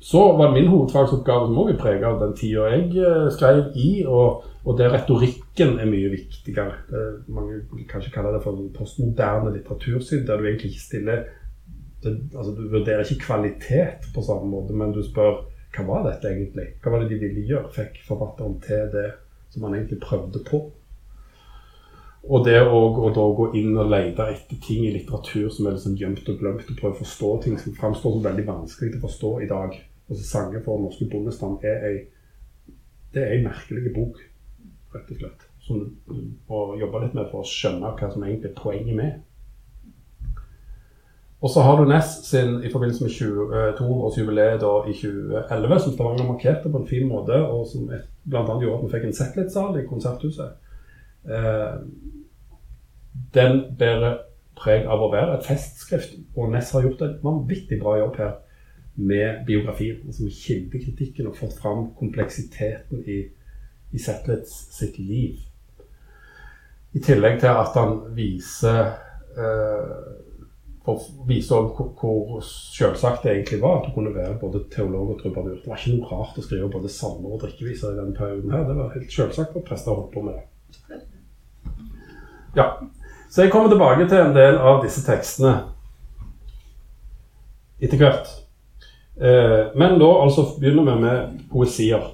så 0.00 0.22
var 0.36 0.48
det 0.48 0.56
min 0.56 0.70
hovedfagsoppgave 0.72 1.48
som 1.48 1.58
òg 1.60 1.74
er 1.74 1.80
prega 1.80 2.08
av 2.10 2.22
den 2.22 2.32
tida 2.38 2.70
jeg 2.72 2.88
uh, 2.96 3.28
skrev 3.32 3.76
i, 3.78 3.90
og, 4.08 4.46
og 4.64 4.78
der 4.78 4.92
retorikken 4.92 5.78
er 5.80 5.88
mye 5.88 6.10
viktigere. 6.12 6.74
Det, 6.90 7.04
mange 7.32 7.62
kanskje 7.88 8.12
kaller 8.12 8.36
det 8.36 8.42
for 8.44 8.58
postmoderne 8.76 9.54
litteratursyn, 9.54 10.26
der 10.26 10.36
du 10.36 10.48
egentlig 10.48 10.74
ikke 10.74 10.88
stiller 10.88 11.22
det, 12.02 12.12
altså, 12.36 12.52
Du 12.56 12.68
vurderer 12.68 13.04
ikke 13.04 13.24
kvalitet 13.26 14.10
på 14.14 14.22
samme 14.24 14.50
måte, 14.50 14.76
men 14.76 14.92
du 14.92 15.02
spør 15.04 15.46
hva 15.70 15.84
var 15.86 16.06
dette 16.08 16.28
egentlig? 16.28 16.66
Hva 16.82 16.92
var 16.92 17.02
det 17.02 17.12
de 17.12 17.20
ville 17.20 17.46
gjøre? 17.46 17.70
Fikk 17.74 18.00
forfatteren 18.08 18.56
til 18.64 18.88
det 18.92 19.08
som 19.52 19.66
han 19.66 19.76
egentlig 19.76 20.00
prøvde 20.02 20.42
på? 20.48 20.64
Og 22.20 22.44
det 22.44 22.58
å, 22.60 22.80
gå 23.36 23.46
inn 23.56 23.76
og 23.78 23.88
lete 23.88 24.26
etter 24.34 24.58
ting 24.60 24.84
i 24.84 24.92
litteratur 24.92 25.48
som 25.52 25.66
er 25.66 25.76
liksom 25.76 25.94
gjemt 25.96 26.26
og 26.28 26.40
glemt, 26.42 26.66
og 26.68 26.80
prøve 26.80 26.98
å 26.98 27.00
forstå 27.00 27.30
ting 27.44 27.60
som 27.60 27.76
framstår 27.78 28.16
som 28.16 28.26
veldig 28.26 28.46
vanskelig 28.48 28.98
å 28.98 29.04
forstå 29.06 29.30
i 29.44 29.48
dag. 29.52 29.78
Altså 30.10 30.24
'Sanger 30.24 30.64
for 30.64 30.82
norske 30.82 31.06
bondestand' 31.08 31.64
er 31.64 31.86
ei 31.90 31.96
det 33.14 33.22
er 33.22 33.32
ei 33.34 33.42
merkelig 33.42 33.92
bok, 33.94 34.18
rett 34.94 35.10
og 35.14 35.22
slett. 35.22 35.48
Som 35.64 35.82
og 36.50 36.78
jobbe 36.80 37.02
litt 37.04 37.16
med 37.18 37.28
for 37.30 37.42
å 37.42 37.48
skjønne 37.48 37.92
hva 37.98 38.12
som 38.12 38.24
egentlig 38.24 38.50
er 38.50 38.60
poenget 38.60 38.96
med. 38.96 39.18
Og 41.40 41.48
så 41.50 41.62
har 41.64 41.78
du 41.78 41.88
Ness 41.88 42.18
sin 42.28 42.58
i 42.64 42.70
forbindelse 42.72 43.04
med 43.04 43.78
200-årsjubileet 43.78 44.60
i 44.60 44.96
2011, 44.98 45.78
som 45.80 45.94
Stavanger 45.94 46.26
markerte 46.28 46.68
på 46.68 46.82
en 46.82 46.88
fin 46.88 47.06
måte, 47.08 47.38
og 47.40 47.64
som 47.68 47.86
bl.a. 47.88 48.42
gjorde 48.60 48.74
at 48.76 48.82
vi 48.84 48.90
fikk 48.92 49.06
en 49.08 49.16
Zetlitz-sal 49.16 49.78
i 49.80 49.86
Konserthuset. 49.88 50.58
Eh, 51.24 51.78
den 53.34 53.62
bærer 53.80 54.20
preg 54.60 54.84
av 54.84 55.00
å 55.00 55.08
være 55.12 55.38
et 55.38 55.48
festskrift, 55.48 56.18
og 56.36 56.52
Ness 56.52 56.74
har 56.76 56.84
gjort 56.84 57.06
en 57.06 57.16
vanvittig 57.24 57.80
bra 57.80 57.96
jobb 58.02 58.20
her 58.20 58.36
med 59.00 59.46
biografien, 59.46 60.02
altså 60.06 60.26
med 60.26 60.36
kildekritikken, 60.36 61.30
og 61.30 61.38
fått 61.40 61.56
fram 61.56 61.86
kompleksiteten 61.96 63.04
i, 63.08 63.22
i 63.90 63.98
Zetlitz 63.98 64.52
sitt 64.74 64.98
liv. 64.98 65.38
I 66.92 67.02
tillegg 67.02 67.38
til 67.42 67.54
at 67.54 67.76
han 67.78 68.00
viser 68.16 68.80
eh, 69.38 70.20
å 70.90 70.94
hvor, 70.96 71.90
hvor 71.98 72.40
selvsagt 72.44 73.24
det 73.24 73.34
egentlig 73.34 73.60
var 73.62 73.78
at 73.78 73.88
du 73.88 73.94
kunne 73.94 74.14
være 74.14 74.38
både 74.40 74.64
teolog 74.72 75.12
og 75.14 75.20
trubadur. 75.20 75.58
Det 75.60 75.70
var 75.70 75.78
ikke 75.78 75.96
noe 75.96 76.10
rart 76.10 76.38
å 76.40 76.44
skrive 76.44 76.70
både 76.72 76.92
salmer 76.92 77.34
og 77.34 77.42
drikkeviser 77.44 77.92
i 77.92 78.00
denne 78.00 78.16
perioden. 78.16 78.50
her. 78.54 78.64
Det 78.66 78.78
var 78.78 78.94
helt 78.96 79.12
selvsagt 79.14 79.56
at 79.56 79.66
prester 79.68 79.94
holdt 79.94 80.14
på 80.14 80.24
med 80.24 80.38
det. 80.38 81.00
Ja. 82.56 82.72
Så 83.30 83.44
jeg 83.44 83.52
kommer 83.52 83.70
tilbake 83.70 84.08
til 84.10 84.18
en 84.18 84.34
del 84.34 84.58
av 84.58 84.80
disse 84.82 85.04
tekstene 85.06 85.52
etter 87.80 88.00
hvert. 88.00 88.32
Eh, 89.20 89.70
men 89.78 90.00
da 90.00 90.08
altså 90.24 90.48
begynner 90.58 90.88
vi 90.88 90.96
med 91.04 91.44
poesier. 91.52 92.08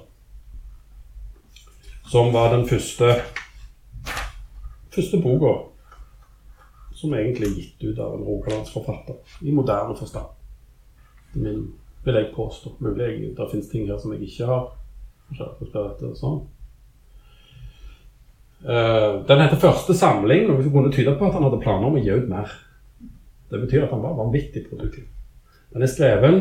Som 2.07 2.33
var 2.33 2.53
den 2.55 2.67
første, 2.67 3.15
første 4.95 5.19
boka 5.21 5.53
som 6.97 7.13
egentlig 7.13 7.47
er 7.47 7.57
gitt 7.59 7.83
ut 7.83 7.99
av 7.99 8.15
en 8.15 8.23
rogalandsforfatter 8.25 9.45
i 9.45 9.53
moderne 9.53 9.95
forstand. 9.97 10.31
Min, 11.37 11.67
vil 12.05 12.15
jeg 12.15 12.31
påstå. 12.35 12.77
Mulig 12.79 13.35
det 13.37 13.49
finnes 13.51 13.69
ting 13.69 13.85
her 13.89 13.99
som 14.01 14.15
jeg 14.15 14.25
ikke 14.25 14.47
har. 14.49 14.69
Sånn. 16.17 16.39
Uh, 18.63 19.21
den 19.27 19.41
heter 19.43 19.59
'Første 19.59 19.93
samling', 19.93 20.47
noe 20.47 20.63
som 20.63 20.71
kunne 20.71 20.91
tyde 20.91 21.13
på 21.19 21.27
at 21.27 21.33
han 21.33 21.43
hadde 21.43 21.61
planer 21.61 21.87
om 21.87 21.99
å 21.99 22.01
gi 22.01 22.09
ut 22.09 22.29
mer. 22.29 22.49
Det 23.51 23.59
betyr 23.61 23.83
at 23.83 23.91
han 23.91 24.01
var 24.01 24.17
vanvittig 24.17 24.65
produktiv. 24.69 25.05
Den 25.73 25.83
er 25.83 25.91
skreven 25.91 26.39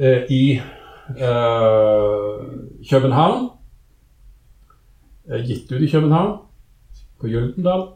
uh, 0.00 0.24
i 0.26 0.60
uh, 1.20 2.40
København. 2.90 3.51
Gitt 5.26 5.72
ut 5.72 5.82
i 5.82 5.90
København, 5.90 6.38
på 7.20 7.30
Gyldendal. 7.30 7.86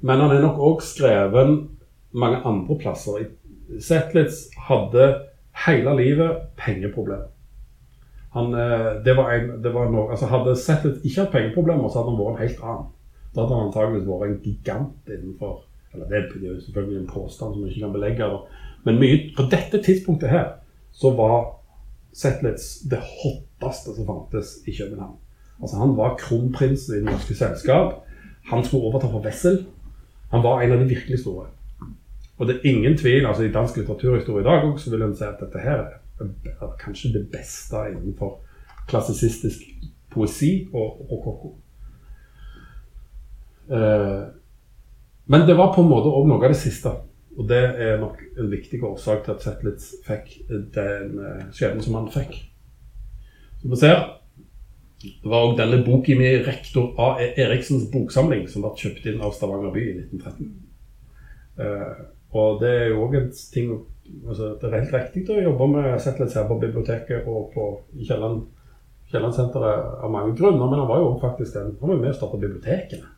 Men 0.00 0.20
han 0.20 0.32
er 0.34 0.42
nok 0.42 0.58
òg 0.58 0.80
skreven 0.82 1.58
mange 2.12 2.40
andre 2.48 2.78
plasser. 2.80 3.28
Zetlitz 3.80 4.48
hadde 4.68 5.10
hele 5.66 5.96
livet 6.00 6.48
pengeproblemer. 6.56 7.28
Han, 8.32 8.54
eh, 8.54 9.04
det 9.04 9.16
var 9.16 9.32
en, 9.32 9.62
det 9.62 9.74
var 9.74 9.90
noe, 9.92 10.10
altså 10.10 10.26
Hadde 10.26 10.56
Zetlitz 10.56 11.04
ikke 11.04 11.20
hatt 11.20 11.34
pengeproblemer, 11.34 11.88
så 11.88 12.00
hadde 12.00 12.14
han 12.14 12.20
vært 12.20 12.32
en 12.32 12.46
helt 12.46 12.62
annen. 12.64 12.86
Da 13.32 13.42
hadde 13.42 13.58
han 13.58 13.66
antageligvis 13.68 14.08
vært 14.08 14.28
en 14.28 14.38
gigant 14.46 15.12
innenfor 15.12 15.60
eller 15.92 16.08
Det 16.08 16.16
er 16.16 16.54
jo 16.54 16.60
selvfølgelig 16.60 17.00
en 17.00 17.08
påstand 17.12 17.54
som 17.54 17.66
ikke 17.68 17.80
kan 17.80 17.92
belegge. 17.92 18.28
Men 18.84 19.00
mye, 19.00 19.18
på 19.36 19.44
dette 19.52 19.82
tidspunktet 19.84 20.32
her 20.32 20.46
så 20.92 21.10
var 21.16 21.58
Zetlitz 22.16 22.88
det 22.88 23.00
hotteste 23.00 23.92
som 23.96 24.08
fantes 24.08 24.54
i 24.66 24.72
København. 24.72 25.18
Altså 25.62 25.78
Han 25.78 25.96
var 25.96 26.16
kronprinsen 26.18 26.94
i 26.94 27.00
det 27.00 27.10
norske 27.10 27.34
selskap. 27.34 28.02
Han 28.50 28.64
skulle 28.64 28.84
overta 28.84 29.10
for 29.10 29.24
Wessel. 29.24 29.64
Han 30.30 30.42
var 30.42 30.62
en 30.62 30.72
av 30.72 30.78
de 30.78 30.88
virkelig 30.90 31.20
store. 31.22 31.46
Og 32.38 32.48
det 32.48 32.56
er 32.56 32.70
ingen 32.70 32.98
tvil, 32.98 33.26
altså 33.26 33.42
I 33.42 33.52
dansk 33.52 33.76
litteraturhistorie 33.76 34.42
i 34.42 34.44
dag 34.44 34.64
også, 34.64 34.84
så 34.84 34.90
vil 34.90 35.02
en 35.02 35.16
si 35.16 35.24
at 35.24 35.40
dette 35.40 35.58
her 35.62 35.84
er 36.20 36.72
kanskje 36.80 37.12
det 37.12 37.26
beste 37.30 37.76
innenfor 37.92 38.40
klassisistisk 38.88 39.60
poesi 40.10 40.68
og 40.72 41.06
rokokko. 41.10 41.52
Eh, 43.70 44.22
men 45.24 45.46
det 45.46 45.56
var 45.56 45.74
på 45.74 45.84
en 45.84 45.90
måte 45.92 46.10
òg 46.10 46.26
noe 46.28 46.42
av 46.42 46.50
det 46.50 46.58
siste. 46.60 46.90
Og 47.38 47.46
det 47.48 47.62
er 47.62 48.00
nok 48.00 48.18
en 48.38 48.50
viktig 48.52 48.82
årsak 48.84 49.22
til 49.24 49.36
at 49.36 49.44
Zetlitz 49.44 49.92
fikk 50.04 50.34
den 50.48 51.14
eh, 51.22 51.46
skjebnen 51.54 51.84
som 51.84 52.00
han 52.00 52.10
fikk. 52.12 52.34
Som 53.62 53.72
vi 53.72 53.78
ser, 53.80 54.02
var 55.24 55.46
òg 55.48 55.56
denne 55.58 55.82
boka 55.86 56.16
mi 56.18 56.30
rektor 56.46 56.92
A. 57.00 57.14
E. 57.20 57.32
Eriksens 57.42 57.88
boksamling 57.92 58.46
som 58.50 58.64
ble 58.64 58.72
kjøpt 58.78 59.06
inn 59.10 59.22
av 59.24 59.34
Stavanger 59.36 59.72
by 59.74 59.84
i 59.84 59.94
1913. 60.00 60.50
Uh, 61.58 61.64
eh, 61.66 62.02
og 62.32 62.62
det 62.62 62.70
er 62.72 62.86
jo 62.90 63.02
òg 63.04 63.16
en 63.18 63.26
ting 63.52 63.72
altså, 64.24 64.54
Det 64.56 64.68
er 64.68 64.78
helt 64.78 64.94
riktig 64.94 65.26
å 65.34 65.42
jobbe 65.42 65.66
med 65.74 66.00
Zetlitz 66.00 66.36
her 66.38 66.46
på 66.48 66.56
biblioteket 66.62 67.28
og 67.28 67.50
på 67.52 67.66
Kielland 67.98 68.46
Kiellandsenteret 69.12 70.00
av 70.00 70.10
mange 70.10 70.32
grunner, 70.38 70.64
men 70.70 70.78
han 70.80 70.88
var 70.88 71.02
jo 71.02 71.10
faktisk 71.20 71.52
den, 71.58 71.74
han 71.80 71.90
var 71.90 71.98
med 72.00 72.14
og 72.14 72.16
starta 72.16 72.40
bibliotekene. 72.40 73.10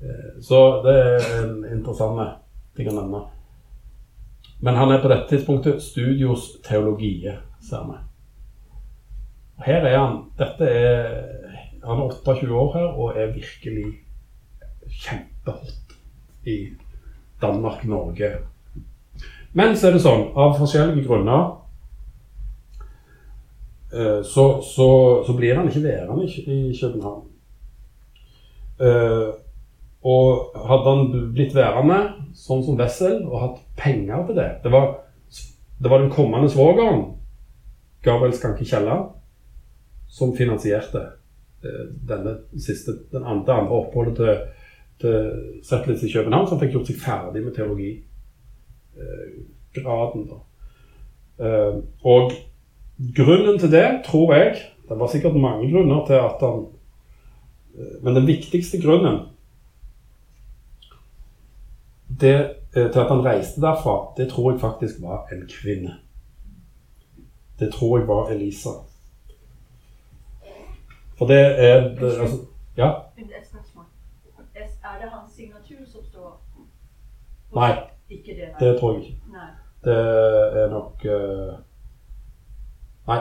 Eh, 0.00 0.40
Så 0.40 0.60
det 0.86 0.94
er 0.96 1.26
en 1.42 1.64
interessant 1.76 2.38
ting 2.76 2.88
å 2.88 2.96
nevne. 2.96 3.26
Men 4.64 4.78
han 4.80 4.92
er 4.92 5.02
på 5.02 5.10
dette 5.12 5.28
tidspunktet 5.28 5.82
studios 5.84 6.54
teologie, 6.64 7.36
ser 7.60 7.84
vi. 7.90 7.98
Og 9.56 9.64
Her 9.64 9.86
er 9.86 9.98
han. 9.98 10.18
Dette 10.38 10.64
er 10.64 11.22
Han 11.86 12.00
er 12.02 12.08
28 12.10 12.54
år 12.54 12.72
her 12.74 12.86
og 12.98 13.18
er 13.18 13.30
virkelig 13.30 13.84
kjempehot 14.90 15.94
i 16.46 16.56
Danmark-Norge. 17.42 18.30
Men 19.52 19.76
så 19.76 19.88
er 19.88 19.96
det 19.96 20.02
sånn, 20.02 20.24
av 20.34 20.56
forskjellige 20.58 21.06
grunner 21.06 21.44
eh, 23.94 24.20
så, 24.26 24.46
så, 24.66 24.88
så 25.26 25.36
blir 25.38 25.56
han 25.56 25.70
ikke 25.70 25.84
værende 25.84 26.26
i 26.26 26.74
København. 26.74 27.22
Eh, 28.80 29.28
og 30.06 30.58
hadde 30.68 30.92
han 30.92 31.06
blitt 31.34 31.54
værende, 31.56 32.00
sånn 32.36 32.62
som 32.66 32.78
Wessel, 32.78 33.22
og 33.26 33.40
hatt 33.42 33.62
penger 33.80 34.26
til 34.28 34.36
det 34.38 34.50
Det 34.64 34.72
var, 34.74 34.90
det 35.82 35.90
var 35.90 36.02
den 36.02 36.12
kommende 36.12 36.50
svogeren, 36.52 37.06
Gabriel 38.04 38.34
Skanke 38.36 38.66
Kielland, 38.66 39.08
som 40.08 40.36
finansierte 40.36 40.98
eh, 41.64 41.86
denne 42.08 42.36
siste, 42.58 42.92
den 43.12 43.24
andre, 43.24 43.54
andre 43.54 43.74
oppholdet 43.82 44.16
til, 44.16 44.36
til 45.00 45.32
Zetlitz 45.64 46.02
i 46.02 46.12
København, 46.12 46.48
som 46.48 46.60
fikk 46.60 46.72
gjort 46.76 46.86
seg 46.90 47.02
ferdig 47.02 47.44
med 47.44 47.54
teologigraden. 47.56 50.30
Eh, 51.38 51.74
og 52.02 52.32
grunnen 53.16 53.58
til 53.60 53.72
det, 53.72 54.00
tror 54.06 54.34
jeg 54.34 54.56
Det 54.88 54.98
var 54.98 55.06
sikkert 55.12 55.36
mange 55.36 55.72
grunner 55.72 56.06
til 56.06 56.14
at 56.14 56.36
han 56.40 56.66
eh, 57.76 58.02
Men 58.02 58.16
den 58.16 58.26
viktigste 58.26 58.82
grunnen 58.82 59.18
det, 62.20 62.50
eh, 62.76 62.92
til 62.92 63.00
at 63.00 63.08
han 63.08 63.24
reiste 63.24 63.60
derfra, 63.60 64.14
det 64.16 64.30
tror 64.30 64.52
jeg 64.52 64.60
faktisk 64.60 65.02
var 65.02 65.28
en 65.32 65.48
kvinne. 65.48 65.94
Det 67.58 67.72
tror 67.72 67.98
jeg 67.98 68.08
var 68.08 68.30
Elisa. 68.30 68.70
For 71.18 71.26
det 71.26 71.40
er 71.40 71.80
det, 72.00 72.12
altså, 72.20 72.36
Ja? 72.76 72.90
Er 74.86 75.00
det 75.00 75.10
hans 75.10 75.32
signatur 75.32 75.84
som 75.86 76.04
står 76.04 76.42
Nei, 77.56 77.72
Ikke 78.10 78.34
det, 78.34 78.48
det 78.60 78.78
tror 78.80 78.92
jeg 78.92 79.02
ikke. 79.02 79.16
Det 79.84 79.96
er 80.62 80.70
nok 80.70 81.04
eh, 81.04 81.54
Nei. 83.06 83.18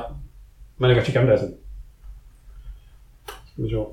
Men 0.77 0.89
jeg 0.89 0.97
vet 0.97 1.07
ikke 1.07 1.19
hvem 1.19 1.29
det 1.29 1.35
er. 1.35 1.39
sin. 1.39 1.53
Skal 3.45 3.63
vi 3.63 3.69
se. 3.69 3.83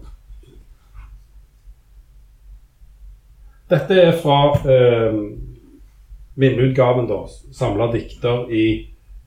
Dette 3.70 4.00
er 4.00 4.16
fra 4.22 4.38
eh, 4.74 5.20
minneutgaven, 6.34 7.06
da. 7.08 7.20
Samla 7.52 7.90
dikter 7.92 8.50
i, 8.50 8.64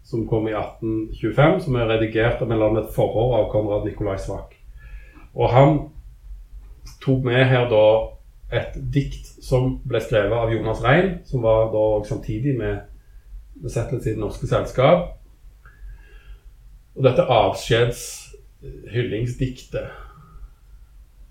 som 0.04 0.28
kom 0.28 0.50
i 0.50 0.54
1825, 0.58 1.62
som 1.66 1.80
er 1.80 1.90
redigert 1.94 2.42
av 2.42 2.52
mellom 2.52 2.78
et 2.82 2.92
forhår 2.96 3.40
av 3.40 3.50
Konrad 3.54 3.88
Nikolai 3.88 4.18
Svak. 4.22 4.55
Og 5.36 5.50
han 5.52 5.80
tok 7.04 7.24
med 7.28 7.44
her 7.46 7.70
da 7.72 7.86
et 8.56 8.76
dikt 8.94 9.26
som 9.44 9.82
ble 9.88 10.00
skrevet 10.04 10.38
av 10.38 10.54
Jonas 10.54 10.84
Rein, 10.84 11.20
som 11.26 11.42
var 11.44 11.72
da 11.74 12.04
samtidig 12.08 12.58
med 12.58 12.78
besettelse 13.64 14.10
i 14.10 14.14
Det 14.16 14.22
Norske 14.22 14.48
Selskap. 14.48 15.00
Og 16.96 17.04
dette 17.04 17.22
avskjedshyllingsdiktet 17.22 19.84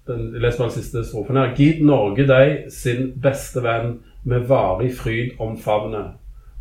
den, 0.07 0.35
Jeg 0.35 0.41
leser 0.41 0.59
bare 0.59 0.69
den 0.69 0.83
siste 0.83 1.05
strofen 1.05 1.37
her. 1.37 1.55
Gid 1.57 1.85
Norge 1.85 2.27
deg 2.29 2.73
sin 2.73 3.21
beste 3.23 3.63
venn 3.65 4.03
med 4.29 4.41
varig 4.49 4.93
fryd 4.97 5.31
omfavne. 5.41 6.05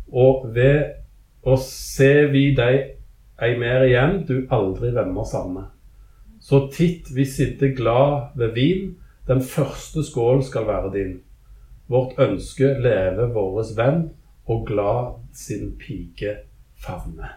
Og 0.08 0.54
ved 0.54 0.84
å 1.44 1.56
se 1.60 2.26
vi 2.32 2.54
deg 2.56 2.96
ei 3.42 3.58
mer 3.58 3.84
igjen, 3.84 4.24
du 4.24 4.46
aldri 4.54 4.94
vemmer 4.96 5.24
savne. 5.28 5.73
Så 6.44 6.66
titt 6.68 7.08
vi 7.16 7.24
sitter 7.26 7.72
glad 7.72 8.34
ved 8.36 8.52
vin, 8.52 8.90
den 9.26 9.40
første 9.40 10.02
skål 10.04 10.42
skal 10.44 10.66
være 10.68 10.90
din. 10.92 11.14
Vårt 11.88 12.18
ønske 12.20 12.74
leve 12.84 13.30
våres 13.32 13.70
venn, 13.78 14.10
og 14.44 14.66
glad 14.68 15.14
sin 15.32 15.72
pike 15.80 16.34
favne. 16.76 17.30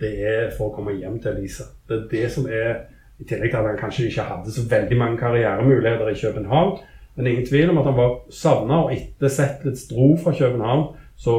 Det 0.00 0.10
er 0.20 0.50
for 0.52 0.68
å 0.68 0.74
komme 0.76 0.98
hjem 0.98 1.16
til 1.22 1.38
Elisa. 1.38 1.70
Det 1.88 1.96
er 1.96 2.10
det 2.10 2.26
som 2.34 2.44
er 2.46 2.84
I 3.18 3.24
tillegg 3.26 3.50
til 3.50 3.58
at 3.58 3.66
han 3.66 3.78
kanskje 3.80 4.04
ikke 4.06 4.24
hadde 4.28 4.52
så 4.54 4.62
veldig 4.70 4.96
mange 4.98 5.18
karrieremuligheter 5.18 6.10
i 6.12 6.20
København. 6.20 6.76
Men 7.16 7.26
ingen 7.26 7.46
tvil 7.48 7.72
om 7.72 7.80
at 7.80 7.88
han 7.88 7.96
var 7.96 8.12
savna, 8.30 8.82
og 8.84 8.92
etter 8.94 9.32
Zetlitz 9.32 9.88
dro 9.90 10.12
fra 10.22 10.36
København, 10.38 10.84
så 11.16 11.38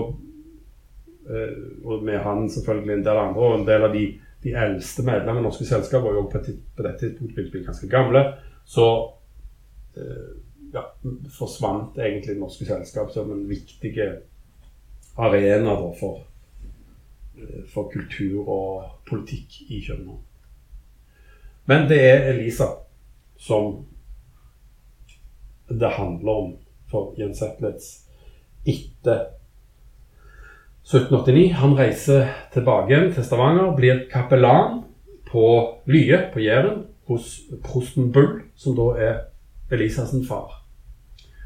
eh, 1.29 1.53
Og 1.85 2.03
med 2.03 2.17
han 2.17 2.49
selvfølgelig 2.49 2.93
en 2.97 3.05
del 3.05 3.21
andre, 3.21 3.41
og 3.41 3.59
en 3.59 3.67
del 3.67 3.88
av 3.88 3.93
de, 3.93 4.03
de 4.43 4.54
eldste 4.56 5.04
medlemmene 5.04 5.43
i 5.43 5.47
Norske 5.47 5.65
Selskap 5.67 6.04
var 6.04 6.15
jo 6.15 6.28
på, 6.32 6.39
på 6.75 6.86
dette 6.86 7.10
tidspunktet 7.17 7.65
ganske 7.65 7.89
gamle, 7.91 8.23
så 8.65 8.88
eh, 9.97 10.30
ja, 10.73 10.86
forsvant 11.36 11.97
egentlig 11.99 12.38
Norske 12.39 12.67
Selskap 12.69 13.12
som 13.12 13.32
en 13.34 13.45
viktig 13.49 13.93
arena 15.19 15.75
da, 15.75 15.91
for, 15.99 16.23
eh, 17.36 17.63
for 17.73 17.91
kultur 17.91 18.47
og 18.47 18.89
politikk 19.10 19.62
i 19.67 19.84
København. 19.88 20.23
Men 21.69 21.89
det 21.89 21.99
er 22.02 22.32
Elisa 22.32 22.71
som 23.38 23.86
det 25.69 25.89
handler 25.89 26.32
om 26.32 26.56
for 26.91 27.13
Jens 27.17 27.38
Zetlitz 27.38 27.91
etter 28.65 29.38
1789. 30.89 31.54
Han 31.54 31.75
reiser 31.78 32.32
tilbake 32.54 32.89
igjen 32.89 33.12
til 33.13 33.25
Stavanger, 33.25 33.75
blir 33.78 34.08
kapellan 34.10 34.80
på 35.30 35.43
Lye 35.86 36.23
på 36.34 36.41
Jæren 36.41 36.88
hos 37.06 37.36
prosten 37.62 38.10
Bull, 38.13 38.39
som 38.58 38.73
da 38.78 38.88
er 38.97 39.19
Elisas 39.69 40.15
far. 40.28 40.63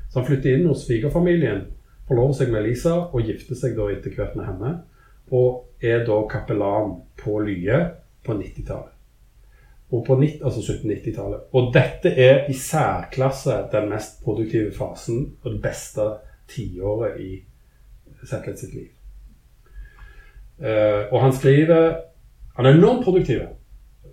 Så 0.10 0.22
han 0.22 0.30
flytter 0.30 0.56
inn 0.56 0.70
hos 0.70 0.86
svigerfamilien, 0.88 1.66
forlover 2.08 2.38
seg 2.40 2.54
med 2.54 2.62
Elisa 2.62 2.96
og 3.10 3.28
gifter 3.28 3.60
seg 3.60 3.76
da 3.76 3.90
etter 3.92 4.16
hvert 4.16 4.40
med 4.40 4.48
henne. 4.48 4.74
Og 5.36 5.84
er 5.84 6.06
da 6.08 6.22
kapellan 6.32 6.96
på 7.20 7.42
Lye 7.44 7.84
på 8.24 8.40
90-tallet. 8.40 8.96
Og 9.92 10.08
på 10.08 10.22
90, 10.24 10.40
altså 10.40 10.64
1790-tallet. 10.64 11.46
Og 11.52 11.72
dette 11.76 12.16
er 12.16 12.48
i 12.48 12.56
særklasse 12.56 13.60
den 13.76 13.92
mest 13.92 14.24
produktive 14.24 14.72
fasen 14.72 15.34
og 15.44 15.52
det 15.52 15.64
beste 15.68 16.12
tiåret 16.48 17.20
i 17.20 17.34
Zetlitz 18.24 18.64
sitt 18.64 18.78
liv. 18.80 18.92
Eh, 20.60 21.13
og 21.13 21.22
han 21.22 21.34
skriver 21.34 21.96
Han 22.56 22.66
er 22.66 22.76
enormt 22.78 23.04
produktiv. 23.04 23.39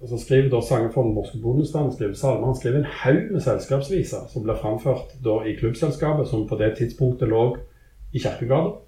Han 0.08 0.18
skriver 0.18 0.48
da 0.48 0.60
sanger 0.64 0.92
for 0.94 1.02
den 1.02 1.14
norske 1.14 1.38
bondestand, 1.42 1.92
skriver 1.92 2.14
salmer, 2.14 2.46
han 2.46 2.56
skriver 2.56 2.78
en 2.78 2.92
haug 3.02 3.32
med 3.32 3.42
selskapsviser 3.44 4.30
som 4.32 4.42
blir 4.42 4.56
framført 4.56 5.12
da 5.24 5.42
i 5.44 5.52
klubbselskapet, 5.58 6.28
som 6.28 6.46
på 6.48 6.56
det 6.56 6.70
tidspunktet 6.78 7.28
lå 7.28 7.58
i 8.12 8.18
Kirkegata. 8.18 8.78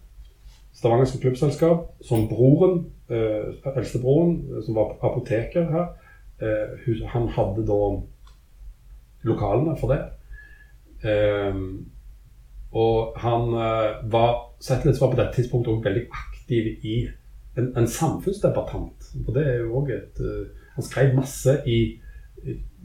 Stavangerske 0.72 1.20
klubbselskap, 1.20 1.90
som 2.00 2.24
broren, 2.28 2.86
eh, 3.10 3.52
eldstebroren, 3.76 4.38
eh, 4.56 4.62
som 4.64 4.74
var 4.74 4.96
apoteker 5.02 5.68
her, 5.68 5.86
eh, 6.40 7.04
han 7.12 7.28
hadde 7.28 7.66
da 7.66 8.00
lokalene 9.22 9.76
for 9.76 9.92
det. 9.92 10.00
Eh, 11.04 11.54
og 12.72 13.12
han 13.20 13.52
eh, 13.52 14.12
var 14.12 14.38
litt 14.86 14.96
svar 14.96 15.12
på 15.12 15.20
dette 15.20 15.36
tidspunktet 15.36 15.74
også 15.74 15.88
veldig 15.90 16.06
aktiv 16.08 16.72
i 16.82 16.96
en, 17.58 17.72
en 17.76 17.88
samfunnsdebattant. 17.88 19.12
For 19.24 19.36
det 19.36 19.46
er 19.48 19.58
jo 19.62 19.76
også 19.82 19.98
et 19.98 20.22
uh, 20.24 20.46
Han 20.76 20.84
skrev 20.86 21.16
masse 21.16 21.58
i 21.68 21.80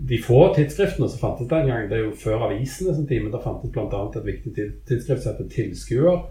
de 0.09 0.17
få 0.21 0.53
tidsskriftene 0.55 1.09
som 1.09 1.21
fantes 1.21 1.49
den 1.49 1.69
gang. 1.69 1.87
Det 1.89 1.97
er 1.97 2.03
jo 2.05 2.17
før 2.23 2.49
avisene 2.49 2.95
sin 2.95 3.07
tid, 3.07 3.23
men 3.23 3.31
det 3.33 3.43
fantes 3.43 3.71
bl.a. 3.73 4.01
et 4.11 4.25
viktig 4.25 4.65
tidsskrift 4.89 5.23
som 5.23 5.33
heter 5.33 5.49
Tilskuer. 5.53 6.25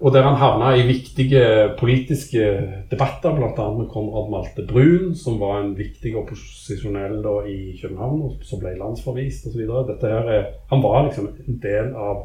Og 0.00 0.14
der 0.14 0.24
han 0.24 0.38
havna 0.40 0.72
i 0.76 0.86
viktige 0.88 1.42
politiske 1.78 2.44
debatter, 2.90 3.34
bl.a. 3.36 3.66
med 3.76 3.88
Konrad 3.92 4.30
Malte 4.32 4.64
Brun, 4.68 5.14
som 5.16 5.36
var 5.40 5.60
en 5.60 5.74
viktig 5.76 6.14
opposisjonell 6.16 7.18
da 7.24 7.34
i 7.48 7.76
København, 7.82 8.22
og 8.24 8.46
som 8.48 8.62
ble 8.62 8.78
landsforvist 8.80 9.50
osv. 9.50 9.66
Han 10.72 10.84
var 10.84 11.04
liksom 11.06 11.28
en 11.46 11.60
del 11.62 11.92
av 11.92 12.24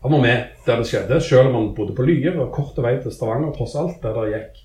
Han 0.00 0.12
var 0.12 0.22
med 0.22 0.64
der 0.66 0.80
det 0.80 0.88
skjedde, 0.88 1.20
selv 1.20 1.50
om 1.50 1.56
han 1.58 1.70
bodde 1.76 1.94
på 1.96 2.04
Lye. 2.08 2.30
Det 2.30 2.38
var 2.38 2.52
kort 2.54 2.78
vei 2.80 2.94
til 3.02 3.12
Stavanger, 3.12 3.52
tross 3.56 3.76
alt, 3.76 3.98
der 4.02 4.16
det 4.16 4.30
gikk 4.32 4.60